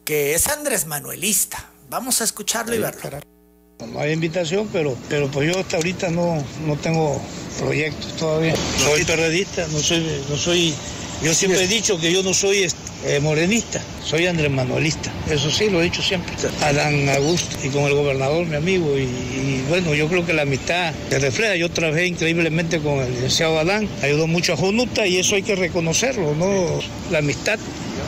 que 0.04 0.34
es 0.34 0.46
Andrés 0.48 0.86
Manuelista. 0.86 1.70
Vamos 1.88 2.20
a 2.20 2.24
escucharlo 2.24 2.74
y 2.74 2.78
verlo. 2.78 3.20
No 3.86 4.00
hay 4.00 4.12
invitación, 4.12 4.68
pero, 4.72 4.96
pero 5.08 5.30
pues 5.30 5.52
yo 5.52 5.60
hasta 5.60 5.76
ahorita 5.76 6.10
no, 6.10 6.42
no 6.66 6.76
tengo 6.76 7.20
proyectos 7.58 8.16
todavía. 8.16 8.54
Soy 8.78 9.04
perredista, 9.04 9.66
no 9.68 9.78
soy, 9.78 10.22
no 10.28 10.36
soy, 10.36 10.74
yo 11.22 11.34
siempre 11.34 11.64
he 11.64 11.68
dicho 11.68 11.98
que 11.98 12.12
yo 12.12 12.22
no 12.22 12.32
soy 12.32 12.66
eh, 13.04 13.20
morenista, 13.20 13.82
soy 14.04 14.26
Andrés 14.26 14.50
Manuelista, 14.50 15.12
eso 15.28 15.50
sí 15.50 15.68
lo 15.70 15.80
he 15.80 15.84
dicho 15.84 16.02
siempre. 16.02 16.34
Adán 16.62 17.08
Augusto 17.10 17.56
y 17.62 17.68
con 17.68 17.84
el 17.84 17.94
gobernador, 17.94 18.46
mi 18.46 18.56
amigo, 18.56 18.96
y, 18.96 19.02
y 19.02 19.64
bueno, 19.68 19.94
yo 19.94 20.08
creo 20.08 20.24
que 20.24 20.32
la 20.32 20.42
amistad 20.42 20.94
se 21.10 21.18
refleja. 21.18 21.56
Yo 21.56 21.70
trabajé 21.70 22.06
increíblemente 22.06 22.80
con 22.80 23.00
el 23.00 23.12
licenciado 23.12 23.58
Adán, 23.58 23.88
ayudó 24.02 24.26
mucho 24.26 24.54
a 24.54 24.56
Jonuta 24.56 25.06
y 25.06 25.18
eso 25.18 25.34
hay 25.34 25.42
que 25.42 25.56
reconocerlo, 25.56 26.34
¿no? 26.34 26.80
La 27.10 27.18
amistad 27.18 27.58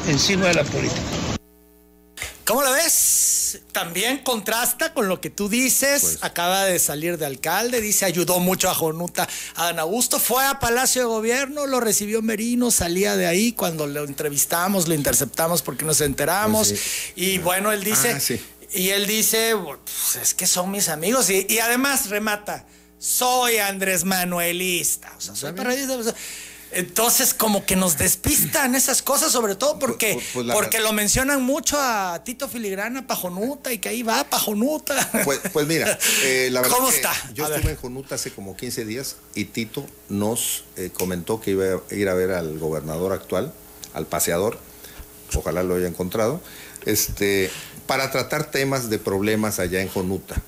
encima 0.08 0.46
de 0.46 0.54
la 0.54 0.64
política. 0.64 1.00
¿Cómo 2.46 2.62
lo 2.62 2.70
ves? 2.70 3.58
También 3.72 4.18
contrasta 4.18 4.94
con 4.94 5.08
lo 5.08 5.20
que 5.20 5.30
tú 5.30 5.48
dices. 5.48 6.02
Pues. 6.02 6.18
Acaba 6.22 6.64
de 6.64 6.78
salir 6.78 7.18
de 7.18 7.26
alcalde, 7.26 7.80
dice 7.80 8.04
ayudó 8.04 8.38
mucho 8.38 8.70
a 8.70 8.74
Jonuta 8.74 9.28
Adán 9.56 9.80
Augusto. 9.80 10.20
Fue 10.20 10.46
a 10.46 10.60
Palacio 10.60 11.02
de 11.02 11.08
Gobierno, 11.08 11.66
lo 11.66 11.80
recibió 11.80 12.22
Merino, 12.22 12.70
salía 12.70 13.16
de 13.16 13.26
ahí 13.26 13.50
cuando 13.50 13.88
lo 13.88 14.04
entrevistamos, 14.04 14.86
lo 14.86 14.94
interceptamos 14.94 15.62
porque 15.62 15.84
nos 15.84 16.00
enteramos. 16.00 16.68
Pues 16.68 16.82
Y 17.16 17.38
bueno, 17.38 17.72
él 17.72 17.82
dice. 17.82 18.12
Ah, 18.12 18.20
sí. 18.20 18.40
Y 18.72 18.90
él 18.90 19.08
dice, 19.08 19.54
pues 19.56 20.22
es 20.22 20.34
que 20.34 20.46
son 20.46 20.70
mis 20.70 20.88
amigos. 20.88 21.28
Y, 21.30 21.46
y 21.48 21.58
además 21.58 22.10
remata, 22.10 22.64
soy 22.98 23.58
Andrés 23.58 24.04
Manuelista. 24.04 25.12
O 25.18 25.20
sea, 25.20 25.34
soy 25.34 25.52
sea, 25.52 26.14
Entonces, 26.76 27.32
como 27.34 27.64
que 27.64 27.74
nos 27.76 27.96
despistan 27.98 28.74
esas 28.74 29.00
cosas, 29.02 29.32
sobre 29.32 29.54
todo 29.56 29.78
porque, 29.78 30.14
Pues- 30.14 30.26
pues 30.34 30.46
porque 30.52 30.76
verdad- 30.76 30.90
lo 30.90 30.92
mencionan 30.92 31.42
mucho 31.42 31.76
a 31.80 32.22
Tito 32.24 32.48
Filigrana, 32.48 33.06
Pajonuta, 33.06 33.72
y 33.72 33.78
que 33.78 33.88
ahí 33.88 34.02
va 34.02 34.24
Pajonuta. 34.24 35.10
Pues, 35.24 35.40
pues 35.52 35.66
mira, 35.66 35.98
eh, 36.24 36.48
la 36.52 36.60
verdad 36.60 36.76
¿Cómo 36.76 36.90
que 36.90 36.96
está? 36.96 37.12
yo 37.34 37.44
A 37.44 37.48
estuve 37.48 37.64
ver. 37.68 37.76
en 37.76 37.80
Jonuta 37.80 38.14
hace 38.16 38.30
como 38.30 38.56
15 38.56 38.84
días 38.84 39.16
y 39.34 39.46
Tito 39.46 39.86
nos 40.08 40.64
eh, 40.76 40.90
comentó 40.92 41.40
que 41.40 41.52
iba 41.52 41.64
a 41.90 41.94
ir 41.94 42.08
a 42.08 42.14
ver 42.14 42.32
al 42.32 42.58
gobernador 42.58 43.12
actual, 43.12 43.52
al 43.94 44.06
paseador, 44.06 44.58
ojalá 45.34 45.62
lo 45.62 45.76
haya 45.76 45.88
encontrado, 45.88 46.40
este, 46.84 47.50
para 47.86 48.10
tratar 48.10 48.50
temas 48.50 48.90
de 48.90 48.98
problemas 48.98 49.58
allá 49.58 49.80
en 49.80 49.88
Jonuta. 49.88 50.42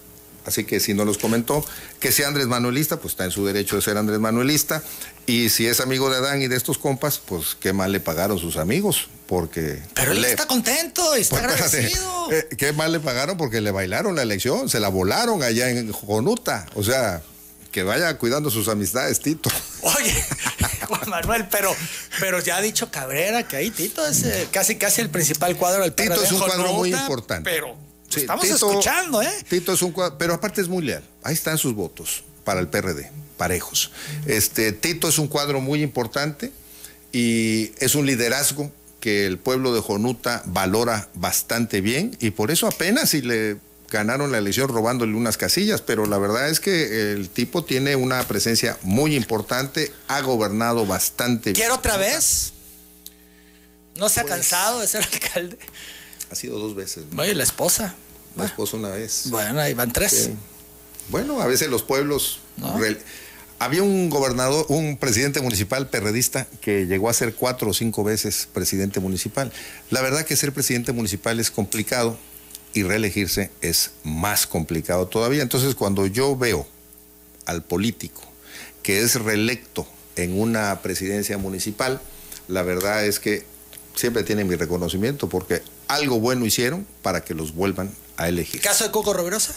Así 0.49 0.65
que 0.65 0.81
si 0.81 0.95
no 0.95 1.05
los 1.05 1.19
comentó, 1.19 1.65
que 2.01 2.11
sea 2.11 2.27
Andrés 2.29 2.47
Manuelista, 2.47 2.97
pues 2.99 3.13
está 3.13 3.25
en 3.25 3.31
su 3.31 3.47
derecho 3.47 3.77
de 3.77 3.83
ser 3.83 3.97
Andrés 3.97 4.19
Manuelista. 4.19 4.83
Y 5.27 5.51
si 5.51 5.67
es 5.67 5.81
amigo 5.81 6.11
de 6.11 6.17
Adán 6.17 6.43
y 6.43 6.49
de 6.49 6.57
estos 6.57 6.79
compas, 6.79 7.19
pues 7.19 7.57
qué 7.61 7.73
mal 7.73 7.93
le 7.93 8.01
pagaron 8.01 8.39
sus 8.39 8.57
amigos, 8.57 9.09
porque... 9.27 9.81
Pero 9.95 10.13
él 10.13 10.23
le- 10.23 10.31
está 10.31 10.47
contento 10.47 11.17
y 11.17 11.21
está 11.21 11.41
pues, 11.41 11.53
agradecido. 11.63 12.33
eh, 12.33 12.49
qué 12.57 12.73
mal 12.73 12.91
le 12.93 13.01
pagaron 13.01 13.37
porque 13.37 13.61
le 13.61 13.71
bailaron 13.71 14.17
la 14.17 14.23
elección, 14.23 14.69
se 14.69 14.81
la 14.81 14.89
volaron 14.89 15.43
allá 15.43 15.71
en 15.71 15.93
Jonuta. 15.93 16.67
O 16.75 16.83
sea, 16.83 17.23
que 17.71 17.83
vaya 17.83 18.17
cuidando 18.17 18.51
sus 18.51 18.69
amistades, 18.69 19.21
Tito. 19.21 19.51
Oye, 19.83 20.25
Juan 20.89 21.11
Manuel, 21.11 21.47
pero, 21.51 21.71
pero 22.19 22.41
ya 22.41 22.57
ha 22.57 22.63
dicho 22.63 22.91
Cabrera 22.91 23.47
que 23.47 23.57
ahí 23.57 23.71
Tito 23.71 24.07
es 24.07 24.23
eh, 24.25 24.49
casi 24.51 24.77
casi 24.77 25.03
el 25.03 25.11
principal 25.11 25.55
cuadro 25.57 25.83
del 25.83 25.93
Tito 25.93 26.23
es 26.23 26.33
un 26.33 26.39
cuadro 26.39 26.73
muy 26.73 26.95
importante. 26.95 27.49
Pero 27.51 27.77
Sí, 28.09 28.21
estamos 28.21 28.45
Tito- 28.45 28.55
escuchando, 28.71 29.23
¿eh? 29.23 29.33
Tito 29.49 29.73
es 29.73 29.83
un 29.83 29.93
cuadro, 29.93 30.17
pero 30.19 30.35
aparte 30.35 30.61
es 30.61 30.69
muy 30.69 30.85
leal. 30.85 31.03
Ahí 31.23 31.35
están 31.35 31.59
sus 31.59 31.75
votos 31.75 32.23
para 32.45 32.61
el 32.61 32.69
PRD, 32.69 33.11
parejos. 33.37 33.91
Este, 34.27 34.73
Tito 34.73 35.09
es 35.09 35.19
un 35.19 35.29
cuadro 35.29 35.61
muy 35.61 35.83
importante 35.83 36.53
y 37.13 37.73
es 37.79 37.95
un 37.95 38.07
liderazgo 38.07 38.73
que 39.01 39.27
el 39.27 39.39
pueblo 39.39 39.73
de 39.75 39.81
Jonuta 39.81 40.43
valora 40.47 41.09
bastante 41.15 41.81
bien 41.81 42.17
y 42.21 42.31
por 42.31 42.51
eso 42.51 42.67
apenas 42.67 43.11
si 43.11 43.23
le 43.23 43.59
ganaron 43.91 44.33
la 44.33 44.39
elección 44.39 44.69
robándole 44.69 45.15
unas 45.15 45.37
casillas, 45.39 45.81
pero 45.83 46.05
la 46.07 46.19
verdad 46.19 46.49
es 46.51 46.61
que 46.61 47.13
el 47.13 47.29
tipo 47.31 47.65
tiene 47.65 47.97
una 47.97 48.23
presencia 48.27 48.77
muy 48.83 49.15
importante, 49.17 49.93
ha 50.09 50.21
gobernado 50.21 50.85
bastante 50.85 51.51
bien. 51.53 51.57
¿Quiere 51.57 51.73
otra 51.73 51.97
vez? 51.97 52.53
¿No 53.97 54.09
se 54.09 54.21
ha 54.21 54.23
Pues- 54.25 54.35
cansado 54.35 54.81
de 54.81 54.89
ser 54.89 55.07
alcalde? 55.13 55.59
Ha 56.31 56.35
sido 56.35 56.59
dos 56.59 56.75
veces. 56.75 57.05
¿no? 57.11 57.23
Oye, 57.23 57.35
la 57.35 57.45
esposa. 57.45 57.95
La 58.37 58.45
esposa 58.45 58.77
una 58.77 58.91
vez. 58.91 59.25
Bueno, 59.31 59.61
ahí 59.61 59.75
van 59.75 59.93
tres. 59.93 60.13
Sí. 60.13 60.35
Bueno, 61.11 61.41
a 61.41 61.47
veces 61.47 61.69
los 61.69 61.83
pueblos. 61.83 62.41
Había 63.61 63.83
un 63.83 64.09
gobernador, 64.09 64.67
un 64.69 64.97
presidente 64.97 65.41
municipal 65.41 65.89
perredista 65.89 66.47
que 66.61 66.87
llegó 66.87 67.09
a 67.09 67.13
ser 67.13 67.35
cuatro 67.35 67.71
o 67.71 67.75
cinco 67.75 68.05
veces 68.05 68.49
presidente 68.53 69.01
municipal. 69.01 69.53
La 69.91 70.01
verdad 70.01 70.25
que 70.25 70.37
ser 70.37 70.53
presidente 70.53 70.93
municipal 70.93 71.41
es 71.41 71.51
complicado 71.51 72.17
y 72.73 72.85
reelegirse 72.85 73.51
es 73.61 73.91
más 74.05 74.47
complicado 74.47 75.09
todavía. 75.09 75.43
Entonces, 75.43 75.75
cuando 75.75 76.07
yo 76.07 76.37
veo 76.37 76.69
al 77.47 77.65
político 77.65 78.23
que 78.83 79.01
es 79.01 79.17
reelecto 79.17 79.89
en 80.15 80.39
una 80.39 80.81
presidencia 80.81 81.37
municipal, 81.37 82.01
la 82.47 82.63
verdad 82.63 83.05
es 83.05 83.19
que 83.19 83.45
siempre 83.97 84.23
tienen 84.23 84.47
mi 84.47 84.55
reconocimiento 84.55 85.29
porque 85.29 85.63
algo 85.89 86.21
bueno 86.21 86.47
hicieron 86.47 86.87
para 87.03 87.25
que 87.25 87.35
los 87.35 87.55
vuelvan 87.55 87.91
a 88.17 88.29
elegir. 88.29 88.57
¿El 88.57 88.63
caso 88.63 88.85
de 88.85 88.91
Coco 88.91 89.13
Roberosa? 89.15 89.55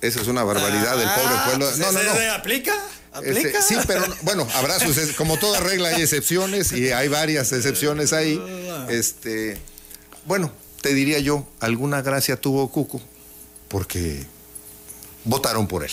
Esa 0.00 0.20
es 0.20 0.26
una 0.28 0.42
barbaridad 0.44 0.96
del 0.96 1.08
pobre 1.08 1.36
Ah, 1.36 1.44
pueblo. 1.46 1.66
pues 1.66 1.78
No, 1.78 1.92
no, 1.92 2.02
no. 2.02 2.32
¿Aplica? 2.32 2.74
Este, 3.22 3.30
¿Aplica? 3.40 3.62
sí, 3.62 3.76
pero 3.86 4.04
bueno, 4.22 4.46
habrá 4.54 4.78
sus, 4.78 4.96
ex- 4.98 5.14
como 5.16 5.36
toda 5.38 5.60
regla 5.60 5.88
hay 5.88 6.02
excepciones 6.02 6.72
y 6.72 6.92
hay 6.92 7.08
varias 7.08 7.52
excepciones 7.52 8.12
ahí. 8.12 8.40
Este, 8.88 9.58
bueno, 10.26 10.52
te 10.80 10.94
diría 10.94 11.18
yo, 11.18 11.46
alguna 11.60 12.02
gracia 12.02 12.36
tuvo 12.40 12.68
Cuco 12.70 13.00
porque 13.68 14.24
votaron 15.24 15.66
por 15.66 15.84
él. 15.84 15.90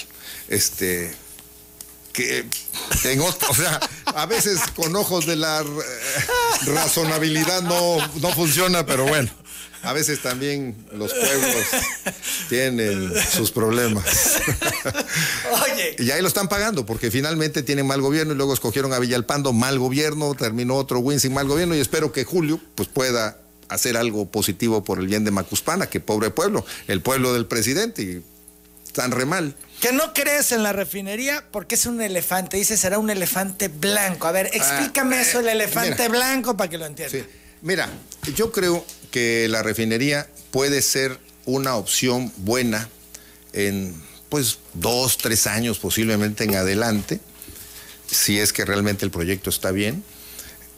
Este, 0.47 1.13
que 2.18 3.11
en 3.11 3.20
ot- 3.22 3.45
o 3.49 3.53
sea, 3.55 3.80
a 4.05 4.26
veces 4.26 4.59
con 4.76 4.95
ojos 4.95 5.26
de 5.26 5.36
la 5.36 5.61
eh, 5.61 6.65
razonabilidad 6.65 7.61
no, 7.61 7.97
no 8.20 8.30
funciona, 8.34 8.86
pero 8.86 9.05
bueno. 9.05 9.30
A 9.84 9.93
veces 9.93 10.22
también 10.22 10.76
los 10.91 11.13
pueblos 11.13 11.55
tienen 12.49 13.13
sus 13.32 13.51
problemas. 13.51 14.03
Oye, 15.63 15.95
Y 15.99 16.11
ahí 16.11 16.22
lo 16.22 16.28
están 16.28 16.49
pagando, 16.49 16.86
porque 16.86 17.11
finalmente 17.11 17.61
tienen 17.63 17.86
mal 17.86 18.01
gobierno 18.01 18.34
y 18.34 18.36
luego 18.36 18.53
escogieron 18.53 18.91
a 18.91 18.99
Villalpando, 18.99 19.53
mal 19.53 19.78
gobierno, 19.80 20.34
terminó 20.34 20.76
otro 20.76 20.99
win 20.99 21.20
sin 21.20 21.34
mal 21.34 21.47
gobierno 21.47 21.76
y 21.76 21.80
espero 21.80 22.11
que 22.11 22.26
Julio 22.26 22.59
pues 22.76 22.89
pueda 22.89 23.38
hacer 23.70 23.97
algo 23.97 24.26
positivo 24.30 24.84
por 24.84 24.97
el 24.99 25.07
bien 25.07 25.24
de 25.24 25.32
Macuspana, 25.32 25.88
que 25.88 25.99
pobre 25.99 26.32
pueblo, 26.32 26.65
el 26.88 27.01
pueblo 27.01 27.34
del 27.34 27.45
presidente, 27.45 28.01
y 28.01 28.24
tan 28.93 29.11
re 29.11 29.26
mal. 29.26 29.55
Que 29.82 29.91
no 29.91 30.13
crees 30.13 30.51
en 30.51 30.63
la 30.63 30.73
refinería 30.73 31.45
porque 31.51 31.75
es 31.75 31.86
un 31.86 32.01
elefante. 32.01 32.57
Dice, 32.57 32.78
será 32.78 32.97
un 32.99 33.09
elefante 33.09 33.67
blanco. 33.67 34.28
A 34.28 34.32
ver, 34.32 34.47
explícame 34.53 35.17
Ah, 35.17 35.21
eso, 35.21 35.39
el 35.39 35.47
eh, 35.47 35.51
elefante 35.51 36.09
mira. 36.09 36.09
blanco, 36.09 36.57
para 36.57 36.69
que 36.69 36.78
lo 36.78 36.86
entienda. 36.86 37.17
Sí. 37.17 37.23
Mira, 37.61 37.89
yo 38.36 38.51
creo 38.51 38.86
que 39.11 39.47
la 39.49 39.63
refinería 39.63 40.28
puede 40.51 40.82
ser 40.82 41.19
una 41.45 41.75
opción 41.75 42.32
buena 42.38 42.89
en 43.53 43.95
pues 44.30 44.59
dos, 44.73 45.17
tres 45.17 45.47
años 45.47 45.80
posiblemente 45.80 46.43
en 46.43 46.55
adelante, 46.55 47.19
si 48.11 48.39
es 48.39 48.51
que 48.53 48.65
realmente 48.65 49.05
el 49.05 49.11
proyecto 49.11 49.49
está 49.49 49.71
bien. 49.71 50.03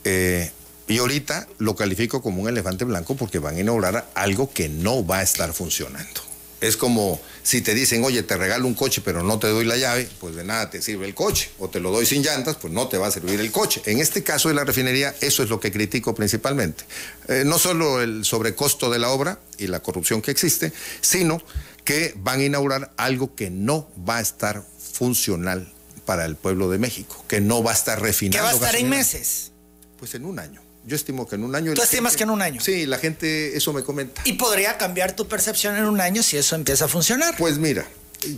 Eh, 0.03 0.51
y 0.87 0.97
ahorita 0.99 1.47
lo 1.57 1.75
califico 1.75 2.21
como 2.21 2.41
un 2.41 2.49
elefante 2.49 2.85
blanco 2.85 3.15
porque 3.15 3.39
van 3.39 3.55
a 3.55 3.59
inaugurar 3.59 4.09
algo 4.15 4.51
que 4.51 4.69
no 4.69 5.05
va 5.05 5.19
a 5.19 5.23
estar 5.23 5.53
funcionando. 5.53 6.21
Es 6.61 6.75
como 6.75 7.21
si 7.43 7.61
te 7.61 7.73
dicen, 7.73 8.03
oye, 8.03 8.21
te 8.23 8.35
regalo 8.35 8.67
un 8.67 8.73
coche, 8.73 9.01
pero 9.03 9.23
no 9.23 9.39
te 9.39 9.47
doy 9.47 9.63
la 9.65 9.77
llave, 9.77 10.09
pues 10.19 10.35
de 10.35 10.43
nada 10.43 10.69
te 10.69 10.81
sirve 10.81 11.05
el 11.05 11.15
coche. 11.15 11.49
O 11.57 11.69
te 11.69 11.79
lo 11.79 11.89
doy 11.91 12.05
sin 12.05 12.21
llantas, 12.21 12.57
pues 12.57 12.73
no 12.73 12.87
te 12.89 12.97
va 12.97 13.07
a 13.07 13.11
servir 13.11 13.39
el 13.39 13.51
coche. 13.51 13.81
En 13.85 13.99
este 13.99 14.23
caso 14.23 14.49
de 14.49 14.55
la 14.55 14.65
refinería, 14.65 15.15
eso 15.21 15.41
es 15.43 15.49
lo 15.49 15.59
que 15.59 15.71
critico 15.71 16.13
principalmente. 16.13 16.83
Eh, 17.29 17.43
no 17.45 17.57
solo 17.59 18.01
el 18.01 18.25
sobrecosto 18.25 18.89
de 18.89 18.99
la 18.99 19.09
obra 19.09 19.39
y 19.57 19.67
la 19.67 19.79
corrupción 19.81 20.21
que 20.21 20.31
existe, 20.31 20.73
sino 21.01 21.41
que 21.85 22.13
van 22.17 22.41
a 22.41 22.43
inaugurar 22.43 22.91
algo 22.97 23.33
que 23.35 23.49
no 23.49 23.89
va 24.07 24.17
a 24.17 24.21
estar 24.21 24.63
funcional 24.93 25.71
para 26.05 26.25
el 26.25 26.35
pueblo 26.35 26.69
de 26.69 26.77
México, 26.77 27.23
que 27.27 27.39
no 27.39 27.63
va 27.63 27.71
a 27.71 27.73
estar 27.75 27.99
Que 27.99 28.03
refinando. 28.05 28.43
va 28.43 28.51
a 28.51 28.53
estar 28.55 28.75
en 28.75 28.89
meses. 28.89 29.51
Pues 29.97 30.13
en 30.15 30.25
un 30.25 30.39
año. 30.39 30.61
Yo 30.85 30.95
estimo 30.95 31.27
que 31.27 31.35
en 31.35 31.43
un 31.43 31.55
año. 31.55 31.73
¿Tú 31.73 31.81
estimas 31.81 32.11
gente- 32.13 32.17
que 32.19 32.23
en 32.23 32.29
un 32.31 32.41
año? 32.41 32.61
Sí, 32.61 32.85
la 32.85 32.97
gente 32.97 33.55
eso 33.57 33.73
me 33.73 33.83
comenta. 33.83 34.21
Y 34.25 34.33
podría 34.33 34.77
cambiar 34.77 35.15
tu 35.15 35.27
percepción 35.27 35.75
en 35.75 35.85
un 35.85 35.99
año 36.01 36.23
si 36.23 36.37
eso 36.37 36.55
empieza 36.55 36.85
a 36.85 36.87
funcionar. 36.87 37.35
Pues 37.37 37.57
mira, 37.57 37.87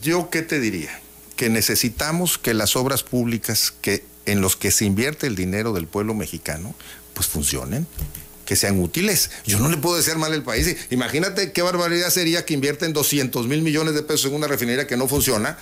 yo 0.02 0.30
qué 0.30 0.42
te 0.42 0.60
diría, 0.60 0.92
que 1.36 1.50
necesitamos 1.50 2.38
que 2.38 2.54
las 2.54 2.76
obras 2.76 3.04
públicas 3.04 3.74
que 3.82 4.04
en 4.26 4.42
los 4.42 4.56
que 4.56 4.72
se 4.72 4.86
invierte 4.86 5.28
el 5.28 5.36
dinero 5.36 5.74
del 5.74 5.88
pueblo 5.88 6.14
mexicano, 6.14 6.76
pues 7.14 7.28
funcionen, 7.28 7.88
que 8.46 8.56
sean 8.56 8.80
útiles. 8.80 9.32
Yo 9.46 9.60
no 9.60 9.70
le 9.70 9.78
puedo 9.78 9.96
desear 9.96 10.18
mal 10.18 10.34
al 10.34 10.44
país. 10.44 10.76
Imagínate 10.90 11.52
qué 11.54 11.62
barbaridad 11.62 12.10
sería 12.10 12.46
que 12.46 12.54
invierten 12.54 12.92
200 12.92 13.48
mil 13.48 13.62
millones 13.62 13.94
de 13.96 14.04
pesos 14.04 14.26
en 14.26 14.34
una 14.36 14.48
refinería 14.48 14.88
que 14.88 14.98
no 14.98 15.08
funciona. 15.08 15.58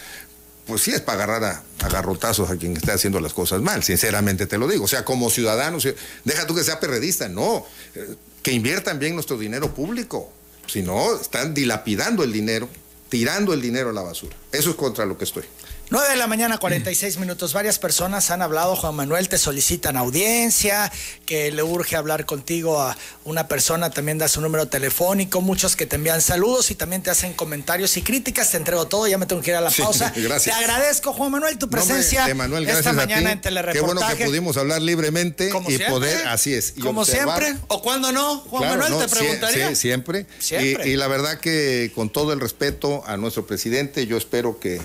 Pues 0.69 0.83
sí 0.83 0.91
es 0.91 1.01
para 1.01 1.23
agarrar 1.23 1.43
a, 1.43 1.85
a 1.85 1.89
garrotazos 1.89 2.51
a 2.51 2.55
quien 2.55 2.77
esté 2.77 2.91
haciendo 2.91 3.19
las 3.19 3.33
cosas 3.33 3.59
mal, 3.59 3.83
sinceramente 3.83 4.45
te 4.45 4.59
lo 4.59 4.67
digo. 4.67 4.85
O 4.85 4.87
sea, 4.87 5.03
como 5.03 5.31
ciudadanos, 5.31 5.87
deja 6.23 6.45
tú 6.45 6.53
que 6.53 6.63
sea 6.63 6.79
perredista, 6.79 7.27
no, 7.27 7.65
eh, 7.95 8.15
que 8.43 8.51
inviertan 8.51 8.99
bien 8.99 9.15
nuestro 9.15 9.35
dinero 9.35 9.73
público. 9.73 10.31
Si 10.67 10.83
no, 10.83 11.19
están 11.19 11.55
dilapidando 11.55 12.23
el 12.23 12.31
dinero, 12.31 12.69
tirando 13.09 13.53
el 13.53 13.61
dinero 13.61 13.89
a 13.89 13.93
la 13.93 14.03
basura. 14.03 14.35
Eso 14.51 14.69
es 14.69 14.75
contra 14.75 15.07
lo 15.07 15.17
que 15.17 15.23
estoy. 15.23 15.43
9 15.91 16.07
de 16.09 16.17
la 16.17 16.27
mañana, 16.27 16.59
46 16.59 17.17
minutos. 17.17 17.51
Varias 17.53 17.79
personas 17.79 18.29
han 18.29 18.43
hablado, 18.43 18.75
Juan 18.75 18.93
Manuel, 18.93 19.27
te 19.27 19.39
solicitan 19.39 19.97
audiencia, 19.97 20.91
que 21.25 21.51
le 21.51 21.63
urge 21.63 21.95
hablar 21.95 22.27
contigo 22.27 22.79
a 22.79 22.95
una 23.23 23.47
persona, 23.47 23.89
también 23.89 24.19
da 24.19 24.27
su 24.27 24.39
número 24.39 24.67
telefónico, 24.67 25.41
muchos 25.41 25.75
que 25.75 25.87
te 25.87 25.95
envían 25.95 26.21
saludos 26.21 26.69
y 26.69 26.75
también 26.75 27.01
te 27.01 27.09
hacen 27.09 27.33
comentarios 27.33 27.97
y 27.97 28.03
críticas. 28.03 28.51
Te 28.51 28.57
entrego 28.57 28.85
todo, 28.87 29.07
ya 29.07 29.17
me 29.17 29.25
tengo 29.25 29.41
que 29.41 29.49
ir 29.49 29.57
a 29.57 29.61
la 29.61 29.71
Sí, 29.71 29.81
pausa. 29.81 30.13
gracias. 30.15 30.55
Te 30.55 30.63
agradezco, 30.63 31.11
Juan 31.11 31.31
Manuel, 31.31 31.57
tu 31.57 31.65
No, 31.65 31.71
presencia 31.71 32.27
Emanuel, 32.29 32.63
esta 32.65 32.73
gracias 32.73 32.93
a 32.93 32.97
mañana 32.97 33.31
en 33.31 33.37
Qué 33.39 33.43
Telereportaje. 33.43 33.85
bueno 34.03 34.15
que 34.17 34.25
pudimos 34.25 34.57
hablar 34.57 34.83
libremente 34.83 35.49
Como 35.49 35.69
y 35.71 35.77
siempre. 35.77 35.89
poder, 35.91 36.27
así 36.27 36.53
es. 36.53 36.73
y 36.75 36.81
Como 36.81 37.01
observar- 37.01 37.39
siempre. 37.41 37.63
¿O 37.67 37.81
cuando 37.81 38.11
no, 38.11 38.41
Juan 38.41 38.61
Claro, 38.61 38.77
Manuel? 38.81 38.91
no, 38.99 39.07
te 39.07 39.15
preguntaría. 39.15 39.69
sí, 39.69 39.75
siempre. 39.75 40.27
Siempre. 40.37 40.87
Y, 40.87 40.91
y 40.91 40.95
la 40.97 41.07
verdad 41.07 41.39
que 41.39 41.91
con 41.95 42.11
todo 42.11 42.31
el 42.33 42.39
respeto 42.39 43.01
a 43.07 43.17
nuestro 43.17 43.47
presidente, 43.47 44.05
yo 44.05 44.17
espero 44.17 44.59
que 44.59 44.79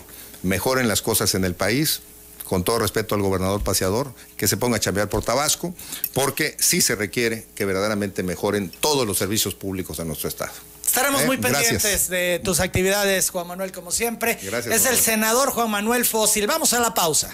mejoren 0.45 0.86
las 0.88 1.03
cosas 1.03 1.34
en 1.34 1.45
el 1.45 1.55
país. 1.55 2.01
Con 2.45 2.62
todo 2.62 2.78
respeto 2.78 3.14
al 3.14 3.22
gobernador 3.22 3.64
paseador, 3.64 4.12
que 4.36 4.47
se 4.47 4.59
ponga 4.59 4.76
a 4.76 4.80
chambear 4.80 5.09
por 5.09 5.24
Tabasco, 5.24 5.74
porque 6.12 6.55
sí 6.61 6.82
se 6.82 6.95
requiere 6.95 7.47
que 7.55 7.64
verdaderamente 7.64 8.22
mejoren 8.22 8.68
todos 8.68 9.07
los 9.07 9.16
servicios 9.16 9.55
públicos 9.55 9.97
de 9.97 10.05
nuestro 10.05 10.28
Estado. 10.28 10.53
Estaremos 10.86 11.22
Eh, 11.22 11.26
muy 11.26 11.38
gracias. 11.38 11.62
pendientes 11.82 12.09
de 12.11 12.42
tus 12.45 12.61
actividades, 12.61 13.30
Juan 13.30 13.47
Manuel, 13.47 13.72
como 13.72 13.90
siempre. 13.90 14.38
Gracias, 14.42 14.74
es 14.74 14.84
el 14.86 14.99
senador 14.99 15.53
Juan 15.53 15.70
Manuel 15.70 16.05
Fósil. 16.05 16.47
Vamos 16.47 16.74
a 16.74 16.80
la 16.80 16.92
pausa. 16.92 17.30